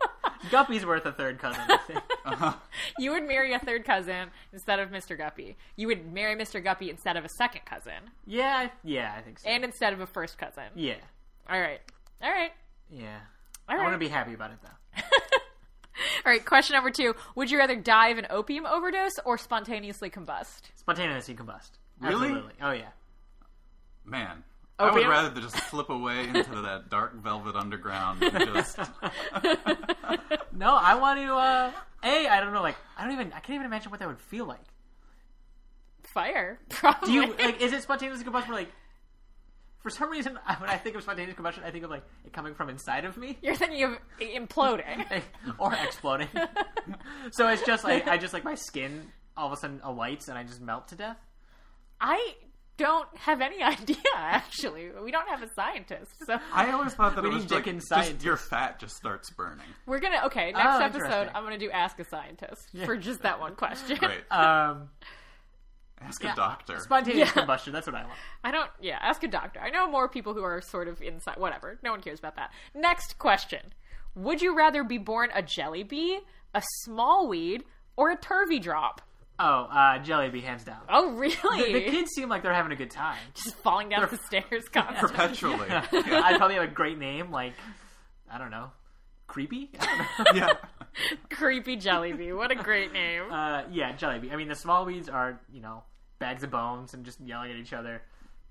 Guppy's 0.50 0.84
worth 0.84 1.06
a 1.06 1.12
third 1.12 1.38
cousin. 1.38 1.60
I 1.68 1.76
think. 1.86 2.00
Uh-huh. 2.24 2.54
you 2.98 3.10
would 3.12 3.26
marry 3.26 3.52
a 3.54 3.58
third 3.58 3.84
cousin 3.84 4.28
instead 4.52 4.78
of 4.78 4.90
Mr. 4.90 5.16
Guppy. 5.16 5.56
You 5.76 5.86
would 5.88 6.12
marry 6.12 6.34
Mr. 6.36 6.62
Guppy 6.62 6.90
instead 6.90 7.16
of 7.16 7.24
a 7.24 7.28
second 7.28 7.62
cousin, 7.64 8.10
Yeah, 8.26 8.68
yeah, 8.84 9.14
I 9.16 9.20
think 9.22 9.38
so. 9.38 9.48
and 9.48 9.64
instead 9.64 9.92
of 9.92 10.00
a 10.00 10.06
first 10.06 10.38
cousin. 10.38 10.64
yeah, 10.74 10.96
All 11.50 11.60
right, 11.60 11.80
all 12.22 12.30
right, 12.30 12.52
yeah. 12.90 13.18
all 13.68 13.78
I 13.78 13.82
want 13.82 13.94
to 13.94 13.98
be 13.98 14.08
happy 14.08 14.34
about 14.34 14.50
it 14.52 14.58
though. 14.62 15.02
all 16.24 16.32
right. 16.32 16.44
Question 16.44 16.74
number 16.74 16.90
two: 16.90 17.14
Would 17.36 17.50
you 17.50 17.58
rather 17.58 17.76
die 17.76 18.08
of 18.08 18.18
an 18.18 18.26
opium 18.30 18.66
overdose 18.66 19.18
or 19.24 19.36
spontaneously 19.38 20.10
combust? 20.10 20.62
Spontaneously 20.76 21.34
combust. 21.34 21.70
Really? 22.00 22.28
Absolutely. 22.28 22.54
Oh 22.62 22.72
yeah. 22.72 22.88
Man, 24.04 24.42
I 24.82 24.90
would 24.90 24.98
Opium? 24.98 25.10
rather 25.10 25.40
just 25.40 25.56
slip 25.68 25.90
away 25.90 26.28
into 26.28 26.62
that 26.62 26.90
dark 26.90 27.14
velvet 27.22 27.56
underground 27.56 28.22
and 28.22 28.54
just. 28.54 28.78
No, 30.54 30.74
I 30.76 30.94
want 30.96 31.18
to. 31.20 31.34
uh 31.34 31.72
A, 32.04 32.28
I 32.28 32.40
don't 32.40 32.52
know. 32.52 32.62
Like, 32.62 32.76
I 32.96 33.04
don't 33.04 33.12
even. 33.14 33.28
I 33.32 33.40
can't 33.40 33.54
even 33.54 33.66
imagine 33.66 33.90
what 33.90 34.00
that 34.00 34.08
would 34.08 34.20
feel 34.20 34.44
like. 34.46 34.60
Fire, 36.02 36.58
probably. 36.68 37.06
Do 37.08 37.12
you 37.12 37.34
like? 37.34 37.60
Is 37.60 37.72
it 37.72 37.82
spontaneous 37.82 38.22
combustion? 38.22 38.52
Like, 38.52 38.68
for 39.80 39.90
some 39.90 40.10
reason, 40.10 40.38
when 40.58 40.68
I 40.70 40.76
think 40.76 40.94
of 40.96 41.02
spontaneous 41.02 41.34
combustion, 41.34 41.64
I 41.64 41.70
think 41.70 41.84
of 41.84 41.90
like 41.90 42.04
it 42.24 42.32
coming 42.32 42.54
from 42.54 42.68
inside 42.68 43.04
of 43.04 43.16
me. 43.16 43.38
You're 43.42 43.56
thinking 43.56 43.82
of 43.84 43.98
imploding. 44.20 45.22
or 45.58 45.72
exploding. 45.74 46.28
so 47.30 47.48
it's 47.48 47.62
just 47.62 47.82
like 47.82 48.06
I 48.06 48.18
just 48.18 48.34
like 48.34 48.44
my 48.44 48.54
skin 48.54 49.08
all 49.36 49.46
of 49.46 49.52
a 49.52 49.56
sudden 49.56 49.80
alights 49.82 50.28
and 50.28 50.36
I 50.36 50.44
just 50.44 50.60
melt 50.60 50.88
to 50.88 50.96
death. 50.96 51.16
I 52.00 52.34
don't 52.82 53.08
have 53.16 53.40
any 53.40 53.62
idea. 53.76 53.96
Actually, 54.16 54.90
we 55.02 55.10
don't 55.10 55.28
have 55.28 55.42
a 55.42 55.48
scientist, 55.54 56.10
so 56.26 56.38
I 56.52 56.72
always 56.72 56.92
thought 56.94 57.14
that 57.14 57.22
We 57.24 57.30
it 57.30 57.34
was 57.34 57.44
need 57.44 57.50
like 57.52 57.64
just 57.64 58.22
your 58.24 58.36
fat 58.36 58.78
just 58.78 58.96
starts 58.96 59.30
burning. 59.30 59.64
we're 59.86 60.00
gonna. 60.00 60.22
Okay, 60.26 60.52
next 60.52 60.66
Oh, 60.66 60.78
episode. 60.80 61.30
I'm 61.34 61.44
gonna 61.44 61.58
do 61.58 61.70
Ask 61.70 61.98
a 61.98 62.04
Scientist 62.04 62.68
for 62.84 62.96
just 62.96 63.22
that 63.22 63.40
one 63.40 63.54
question. 63.54 63.96
Great. 63.98 64.20
Um, 64.30 64.88
Ask 66.00 66.22
yeah. 66.24 66.32
a 66.32 66.36
doctor. 66.36 66.78
spontaneous 66.80 67.28
Yeah. 67.28 67.32
combustion. 67.42 67.72
That's 67.72 67.86
what 67.86 67.94
I 67.94 68.02
want. 68.02 68.18
I 68.42 68.50
don't. 68.50 68.68
Yeah, 68.80 68.98
ask 69.00 69.22
a 69.22 69.28
doctor. 69.28 69.60
I 69.60 69.70
know 69.70 69.88
more 69.88 70.08
people 70.08 70.34
who 70.34 70.42
are 70.42 70.60
sort 70.60 70.88
of 70.88 71.00
inside. 71.00 71.36
Whatever. 71.38 71.78
No 71.82 71.92
one 71.92 72.00
cares 72.02 72.18
about 72.18 72.34
that. 72.36 72.50
Next 72.74 73.18
question: 73.18 73.72
Would 74.16 74.42
you 74.42 74.56
rather 74.56 74.82
be 74.82 74.98
born 74.98 75.30
a 75.34 75.42
Jellyby, 75.42 76.18
a 76.54 76.62
small 76.82 77.28
weed, 77.28 77.62
or 77.96 78.10
a 78.10 78.16
Turveydrop? 78.16 78.98
Oh, 79.44 79.64
uh, 79.64 79.98
Jellyby, 79.98 80.40
hands 80.44 80.62
down. 80.62 80.78
Oh, 80.88 81.10
really? 81.16 81.72
the 81.72 81.90
kids 81.90 82.12
seem 82.14 82.28
like 82.28 82.44
they're 82.44 82.54
having 82.54 82.70
a 82.70 82.76
good 82.76 82.92
time. 82.92 83.18
just 83.34 83.56
falling 83.56 83.88
down 83.88 84.08
the 84.08 84.16
stairs 84.18 84.68
constantly. 84.72 85.08
Perpetually. 85.08 85.68
I'd 85.70 86.36
probably 86.36 86.54
have 86.54 86.64
a 86.64 86.72
great 86.72 86.96
name, 86.96 87.32
like 87.32 87.54
I 88.30 88.38
don't 88.38 88.52
know, 88.52 88.70
creepy. 89.26 89.70
I 89.80 89.86
don't 89.86 89.98
know. 89.98 90.24
yeah. 90.46 90.52
Creepy 91.30 91.76
Jellyby. 91.76 92.36
What 92.36 92.52
a 92.52 92.54
great 92.54 92.92
name. 92.92 93.32
Uh, 93.32 93.62
yeah, 93.72 93.92
Jellyby. 93.96 94.32
I 94.32 94.36
mean, 94.36 94.48
the 94.48 94.54
Smallweeds 94.54 95.12
are 95.12 95.40
you 95.52 95.60
know 95.60 95.82
bags 96.20 96.44
of 96.44 96.50
bones 96.50 96.94
and 96.94 97.04
just 97.04 97.20
yelling 97.20 97.50
at 97.50 97.56
each 97.56 97.72
other. 97.72 98.02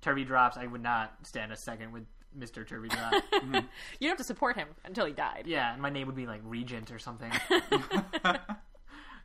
Turveydrops. 0.02 0.58
I 0.58 0.68
would 0.68 0.84
not 0.84 1.14
stand 1.24 1.54
a 1.54 1.56
second 1.56 1.94
with 1.94 2.04
Mister 2.36 2.66
Turveydrop. 2.66 3.64
you 4.00 4.10
have 4.10 4.18
to 4.18 4.24
support 4.26 4.58
him 4.58 4.68
until 4.84 5.06
he 5.06 5.14
died. 5.14 5.44
yeah, 5.46 5.72
and 5.72 5.82
my 5.82 5.89
name 5.89 6.08
would 6.08 6.16
be 6.18 6.26
like 6.26 6.42
Regent 6.44 6.92
or 6.92 7.00
something. 7.00 7.32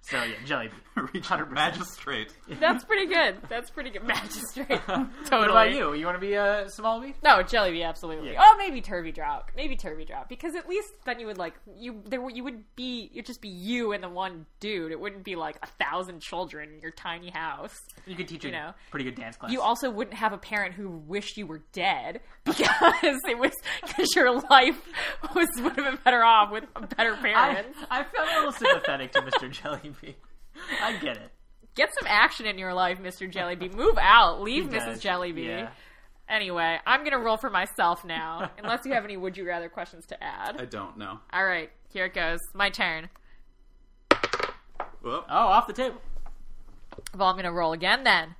So 0.08 0.22
yeah, 0.22 0.34
Jellyby. 0.46 0.70
Reach 1.12 1.24
100%. 1.24 1.50
magistrate. 1.50 2.32
That's 2.58 2.84
pretty 2.84 3.06
good. 3.12 3.36
That's 3.50 3.68
pretty 3.70 3.90
good. 3.90 4.04
Magistrate. 4.04 4.80
totally. 4.86 5.08
What 5.30 5.50
about 5.50 5.72
you? 5.72 5.92
You 5.92 6.06
want 6.06 6.16
to 6.16 6.26
be 6.26 6.34
uh, 6.36 6.64
a 6.64 6.70
Smallweed? 6.70 7.16
No, 7.22 7.42
Jellyby, 7.42 7.84
absolutely. 7.86 8.32
Yeah. 8.32 8.42
Oh, 8.42 8.54
maybe 8.56 8.80
Turveydrop. 8.80 9.42
Maybe 9.54 9.76
Turveydrop, 9.76 10.28
because 10.30 10.54
at 10.54 10.66
least 10.68 10.88
then 11.04 11.20
you 11.20 11.26
would 11.26 11.36
like 11.36 11.52
you 11.76 12.00
there 12.06 12.20
were- 12.22 12.30
you 12.30 12.42
would 12.44 12.62
be 12.76 13.10
it'd 13.12 13.26
just 13.26 13.42
be 13.42 13.48
you 13.48 13.92
and 13.92 14.02
the 14.02 14.08
one 14.08 14.46
dude. 14.60 14.90
It 14.92 14.98
wouldn't 14.98 15.22
be 15.24 15.34
like 15.36 15.58
a 15.62 15.66
thousand 15.84 16.20
children 16.22 16.70
in 16.72 16.80
your 16.80 16.92
tiny 16.92 17.28
house. 17.30 17.76
You 18.06 18.16
could 18.16 18.28
teach 18.28 18.44
You 18.44 18.50
a 18.50 18.52
know. 18.52 18.70
pretty 18.90 19.04
good 19.04 19.16
dance 19.16 19.36
class. 19.36 19.52
You 19.52 19.60
also 19.60 19.90
wouldn't 19.90 20.16
have 20.16 20.32
a 20.32 20.38
parent 20.38 20.74
who 20.74 20.88
wished 20.88 21.36
you 21.36 21.46
were 21.46 21.62
dead 21.72 22.20
because 22.44 23.20
it 23.28 23.38
was 23.38 23.52
because 23.84 24.14
your 24.16 24.40
life 24.50 24.80
was 25.34 25.48
would 25.58 25.76
have 25.76 25.84
been 25.84 25.98
better 26.04 26.22
off 26.24 26.50
with 26.52 26.64
a 26.74 26.86
better 26.86 27.12
I, 27.14 27.16
parent. 27.20 27.66
I 27.90 28.02
felt 28.04 28.28
a 28.30 28.36
little 28.36 28.52
sympathetic 28.52 29.12
to 29.12 29.20
Mr. 29.20 29.50
Jellyby. 30.02 30.14
I 30.82 30.96
get 30.98 31.16
it. 31.16 31.30
Get 31.74 31.92
some 31.94 32.06
action 32.08 32.46
in 32.46 32.56
your 32.58 32.72
life, 32.72 32.98
Mr. 33.00 33.30
Jellyby. 33.30 33.74
Move 33.74 33.98
out. 34.00 34.40
Leave 34.42 34.70
He 34.70 34.76
Mrs. 34.78 34.84
does. 34.86 35.02
Jellyby. 35.02 35.44
Yeah. 35.46 35.68
Anyway, 36.28 36.78
I'm 36.86 37.04
gonna 37.04 37.18
roll 37.20 37.36
for 37.36 37.50
myself 37.50 38.04
now, 38.04 38.50
unless 38.58 38.84
you 38.84 38.92
have 38.94 39.04
any 39.04 39.16
would 39.16 39.36
you 39.36 39.46
rather 39.46 39.68
questions 39.68 40.06
to 40.06 40.22
add. 40.24 40.60
I 40.60 40.64
don't 40.64 40.96
know. 40.98 41.20
All 41.32 41.44
right, 41.44 41.70
here 41.92 42.06
it 42.06 42.14
goes. 42.14 42.40
My 42.52 42.68
turn. 42.68 43.08
Well, 45.02 45.24
Oh, 45.28 45.36
off 45.46 45.68
the 45.68 45.72
table. 45.72 46.00
Well, 47.16 47.28
I'm 47.28 47.36
gonna 47.36 47.52
roll 47.52 47.72
again 47.72 48.02
then. 48.02 48.34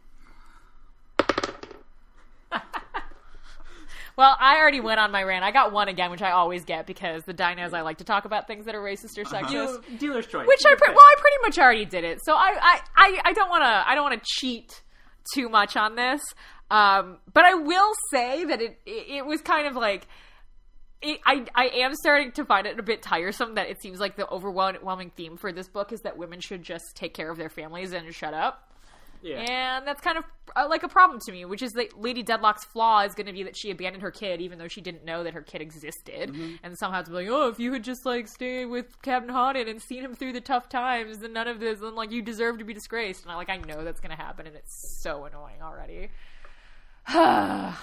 Well, 4.16 4.34
I 4.40 4.56
already 4.56 4.80
went 4.80 4.98
on 4.98 5.12
my 5.12 5.22
rant. 5.22 5.44
I 5.44 5.50
got 5.50 5.72
one 5.72 5.88
again, 5.88 6.10
which 6.10 6.22
I 6.22 6.30
always 6.30 6.64
get 6.64 6.86
because 6.86 7.22
the 7.24 7.34
dinos 7.34 7.74
I 7.74 7.82
like 7.82 7.98
to 7.98 8.04
talk 8.04 8.24
about 8.24 8.46
things 8.46 8.64
that 8.64 8.74
are 8.74 8.82
racist 8.82 9.18
or 9.18 9.24
sexist. 9.24 9.52
You, 9.90 9.98
dealer's 9.98 10.26
choice. 10.26 10.46
Which 10.46 10.62
I 10.66 10.74
pre- 10.74 10.88
well, 10.88 10.98
I 10.98 11.14
pretty 11.18 11.36
much 11.42 11.58
already 11.58 11.84
did 11.84 12.04
it. 12.04 12.20
So 12.24 12.34
I 12.34 12.56
I, 12.60 12.80
I, 12.96 13.20
I 13.26 13.32
don't 13.34 13.50
want 13.50 13.62
to 13.62 13.90
I 13.90 13.94
don't 13.94 14.04
want 14.04 14.22
to 14.22 14.26
cheat 14.26 14.82
too 15.34 15.48
much 15.48 15.76
on 15.76 15.96
this. 15.96 16.22
Um, 16.70 17.18
but 17.32 17.44
I 17.44 17.54
will 17.54 17.92
say 18.10 18.44
that 18.46 18.60
it 18.62 18.78
it, 18.86 19.16
it 19.18 19.26
was 19.26 19.40
kind 19.42 19.66
of 19.66 19.76
like. 19.76 20.06
It, 21.02 21.20
I 21.26 21.44
I 21.54 21.66
am 21.80 21.94
starting 21.94 22.32
to 22.32 22.44
find 22.46 22.66
it 22.66 22.78
a 22.78 22.82
bit 22.82 23.02
tiresome 23.02 23.56
that 23.56 23.68
it 23.68 23.82
seems 23.82 24.00
like 24.00 24.16
the 24.16 24.26
overwhelming 24.30 25.10
theme 25.14 25.36
for 25.36 25.52
this 25.52 25.68
book 25.68 25.92
is 25.92 26.00
that 26.00 26.16
women 26.16 26.40
should 26.40 26.62
just 26.62 26.84
take 26.94 27.12
care 27.12 27.30
of 27.30 27.36
their 27.36 27.50
families 27.50 27.92
and 27.92 28.14
shut 28.14 28.32
up. 28.32 28.72
Yeah. 29.22 29.40
And 29.76 29.86
that's 29.86 30.00
kind 30.00 30.18
of 30.18 30.24
uh, 30.54 30.66
like 30.68 30.82
a 30.82 30.88
problem 30.88 31.20
to 31.26 31.32
me, 31.32 31.44
which 31.44 31.62
is 31.62 31.72
that 31.72 32.00
Lady 32.00 32.22
Dedlock's 32.22 32.64
flaw 32.64 33.00
is 33.02 33.14
going 33.14 33.26
to 33.26 33.32
be 33.32 33.42
that 33.42 33.56
she 33.56 33.70
abandoned 33.70 34.02
her 34.02 34.10
kid, 34.10 34.40
even 34.40 34.58
though 34.58 34.68
she 34.68 34.80
didn't 34.80 35.04
know 35.04 35.24
that 35.24 35.34
her 35.34 35.42
kid 35.42 35.60
existed. 35.60 36.34
And 36.62 36.78
somehow 36.78 37.00
it's 37.00 37.10
like, 37.10 37.28
oh, 37.28 37.48
if 37.48 37.58
you 37.58 37.72
had 37.72 37.84
just 37.84 38.06
like 38.06 38.28
stayed 38.28 38.66
with 38.66 39.00
Captain 39.02 39.30
Hawdon 39.30 39.68
and 39.68 39.80
seen 39.82 40.04
him 40.04 40.14
through 40.14 40.32
the 40.32 40.40
tough 40.40 40.68
times, 40.68 41.18
then 41.18 41.32
none 41.32 41.48
of 41.48 41.60
this, 41.60 41.80
then 41.80 41.94
like 41.94 42.10
you 42.12 42.22
deserve 42.22 42.58
to 42.58 42.64
be 42.64 42.74
disgraced. 42.74 43.22
And 43.22 43.32
I 43.32 43.36
like, 43.36 43.50
I 43.50 43.56
know 43.56 43.84
that's 43.84 44.00
going 44.00 44.16
to 44.16 44.22
happen, 44.22 44.46
and 44.46 44.54
it's 44.56 45.00
so 45.02 45.24
annoying 45.24 45.62
already. 45.62 46.10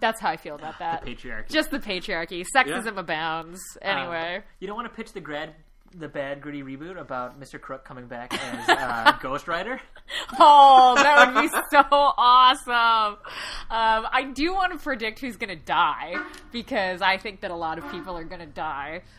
that's 0.00 0.20
how 0.20 0.30
I 0.30 0.36
feel 0.36 0.54
about 0.54 0.78
that. 0.78 1.04
Patriarchy. 1.04 1.50
Just 1.50 1.70
the 1.70 1.78
patriarchy, 1.78 2.44
sexism 2.54 2.94
Yeah. 2.94 3.00
abounds. 3.00 3.60
Uh, 3.82 3.86
Anyway, 3.88 4.42
you 4.60 4.66
don't 4.66 4.76
want 4.76 4.88
to 4.90 4.94
pitch 4.96 5.12
the 5.12 5.20
grad, 5.20 5.54
the 5.94 6.08
bad 6.08 6.40
gritty 6.40 6.62
reboot 6.62 6.98
about 6.98 7.40
Mr. 7.40 7.60
Krook 7.60 7.84
coming 7.84 8.06
back 8.06 8.32
as 8.34 8.68
uh, 8.68 9.16
Ghost 9.20 9.48
Rider? 9.48 9.80
Oh, 10.38 10.94
that 10.96 11.34
would 11.34 11.42
be 11.42 11.48
so 11.70 11.82
awesome. 11.90 13.18
Um, 13.70 14.06
I 14.12 14.30
do 14.34 14.52
want 14.54 14.72
to 14.72 14.78
predict 14.78 15.18
who's 15.18 15.36
going 15.36 15.56
to 15.56 15.64
die 15.64 16.14
because 16.52 17.02
I 17.02 17.16
think 17.16 17.40
that 17.40 17.50
a 17.50 17.56
lot 17.56 17.78
of 17.78 17.90
people 17.90 18.16
are 18.16 18.24
going 18.24 18.40
to 18.40 18.46
die. 18.46 19.02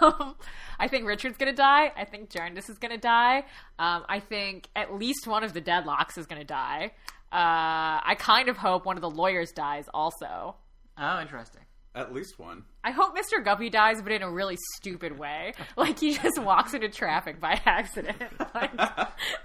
Um, 0.00 0.36
I 0.78 0.88
think 0.88 1.06
Richard's 1.06 1.36
going 1.36 1.52
to 1.52 1.56
die. 1.56 1.92
I 1.94 2.06
think 2.06 2.30
Jarndyce 2.30 2.70
is 2.70 2.78
going 2.78 2.92
to 2.92 3.00
die. 3.00 3.44
Um, 3.78 4.06
I 4.08 4.18
think 4.18 4.68
at 4.74 4.94
least 4.94 5.26
one 5.26 5.44
of 5.44 5.52
the 5.52 5.60
Dedlocks 5.60 6.16
is 6.16 6.24
going 6.24 6.40
to 6.40 6.46
die. 6.46 6.92
Uh, 7.30 8.00
I 8.02 8.16
kind 8.18 8.48
of 8.48 8.56
hope 8.56 8.86
one 8.86 8.96
of 8.96 9.02
the 9.02 9.10
lawyers 9.10 9.52
dies 9.52 9.84
also. 9.92 10.56
Oh, 10.96 11.20
interesting. 11.20 11.60
At 11.94 12.12
least 12.12 12.38
one. 12.38 12.64
I 12.84 12.92
hope 12.92 13.16
Mr. 13.16 13.44
Guppy 13.44 13.68
dies, 13.70 14.00
but 14.02 14.12
in 14.12 14.22
a 14.22 14.30
really 14.30 14.56
stupid 14.76 15.18
way. 15.18 15.54
Like 15.76 15.98
he 15.98 16.14
just 16.14 16.38
walks 16.40 16.74
into 16.74 16.88
traffic 16.88 17.40
by 17.40 17.60
accident. 17.64 18.16
Like, 18.54 18.76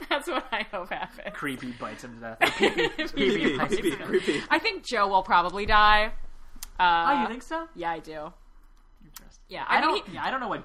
that's 0.09 0.27
what 0.27 0.45
I 0.51 0.65
hope 0.71 0.89
happens. 0.89 1.33
Creepy 1.33 1.71
bites 1.73 2.03
him 2.03 2.15
to 2.15 2.19
death. 2.21 2.37
Or 2.41 2.51
pee-pee. 2.51 2.87
Pee-pee 2.89 3.57
Creepy, 3.57 3.57
creepy, 3.57 3.91
creepy. 3.95 4.41
I 4.49 4.59
think 4.59 4.85
Joe 4.85 5.07
will 5.07 5.23
probably 5.23 5.65
die. 5.65 6.11
Uh, 6.79 7.05
Oh, 7.07 7.21
you 7.21 7.27
think 7.29 7.43
so? 7.43 7.67
Yeah, 7.75 7.91
I 7.91 7.99
do. 7.99 8.33
Interesting. 9.03 9.43
Yeah, 9.47 9.63
I, 9.67 9.77
I, 9.77 9.81
mean, 9.81 9.89
don't. 9.89 10.07
he- 10.07 10.13
yeah, 10.15 10.23
I 10.25 10.31
don't 10.31 10.39
know 10.39 10.47
what. 10.49 10.63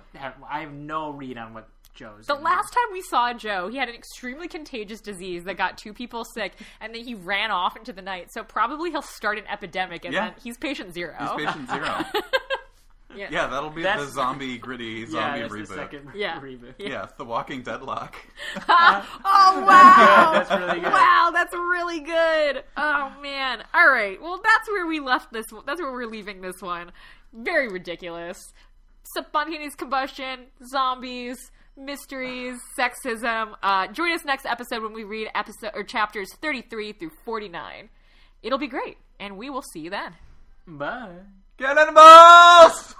I 0.48 0.60
have 0.60 0.72
no 0.72 1.10
read 1.12 1.36
on 1.38 1.54
what 1.54 1.68
Joe's. 2.00 2.26
the 2.26 2.34
gonna 2.34 2.44
last 2.44 2.72
time 2.72 2.92
we 2.92 3.02
saw 3.02 3.32
Joe, 3.34 3.68
he 3.68 3.76
had 3.76 3.88
an 3.88 3.94
extremely 3.94 4.48
contagious 4.48 5.00
disease 5.00 5.44
that 5.44 5.56
got 5.56 5.76
two 5.78 5.92
people 5.92 6.24
sick, 6.24 6.54
and 6.80 6.94
then 6.94 7.04
he 7.04 7.14
ran 7.14 7.50
off 7.50 7.76
into 7.76 7.92
the 7.92 8.02
night. 8.02 8.32
So 8.32 8.42
probably 8.42 8.90
he'll 8.90 9.02
start 9.02 9.38
an 9.38 9.44
epidemic, 9.46 10.04
and 10.04 10.14
Yeah. 10.14 10.30
then 10.30 10.34
he's 10.42 10.56
patient 10.56 10.94
zero. 10.94 11.14
He's 11.20 11.46
patient 11.46 11.68
zero. 11.70 12.04
yeah. 13.16 13.28
yeah, 13.30 13.46
that'll 13.48 13.70
be 13.70 13.82
That's- 13.82 14.06
the 14.06 14.12
zombie 14.12 14.56
gritty 14.58 15.04
do. 15.04 15.12
Yeah, 15.14 15.20
zombie 15.20 15.40
that's 15.40 15.52
reboot. 15.52 15.68
the 15.68 15.74
second 15.74 16.08
Yeah. 16.14 16.40
reboot. 16.40 16.74
Yeah, 16.78 17.06
The 17.18 17.24
Walking 17.24 17.62
Dead 17.62 17.80
Deadlock. 17.80 18.14
oh 18.68 19.64
wow, 19.66 20.30
That's 20.32 20.50
really 20.50 20.80
good. 20.80 20.92
wow, 20.92 21.30
that's 21.34 21.52
really 21.54 22.00
good. 22.00 22.64
Oh 22.76 23.12
man. 23.22 23.62
All 23.74 23.88
right. 23.88 24.20
Well, 24.22 24.40
that's 24.42 24.68
where 24.68 24.86
we 24.86 25.00
left 25.00 25.32
this. 25.32 25.46
That's 25.66 25.80
where 25.80 25.92
we're 25.92 26.06
leaving 26.06 26.40
this 26.40 26.60
one. 26.62 26.92
Very 27.32 27.68
ridiculous. 27.68 28.38
Spontaneous 29.16 29.74
combustion, 29.74 30.46
zombies, 30.64 31.50
mysteries, 31.76 32.58
sexism. 32.78 33.54
Uh, 33.62 33.86
join 33.88 34.12
us 34.12 34.24
next 34.24 34.46
episode 34.46 34.82
when 34.82 34.92
we 34.92 35.04
read 35.04 35.28
episode 35.34 35.70
or 35.74 35.82
chapters 35.82 36.28
thirty-three 36.40 36.92
through 36.92 37.10
forty-nine. 37.24 37.88
It'll 38.42 38.58
be 38.58 38.68
great, 38.68 38.96
and 39.18 39.36
we 39.36 39.50
will 39.50 39.62
see 39.62 39.80
you 39.80 39.90
then. 39.90 40.14
Bye. 40.66 41.16
Get 41.58 41.76
animals! 41.76 42.94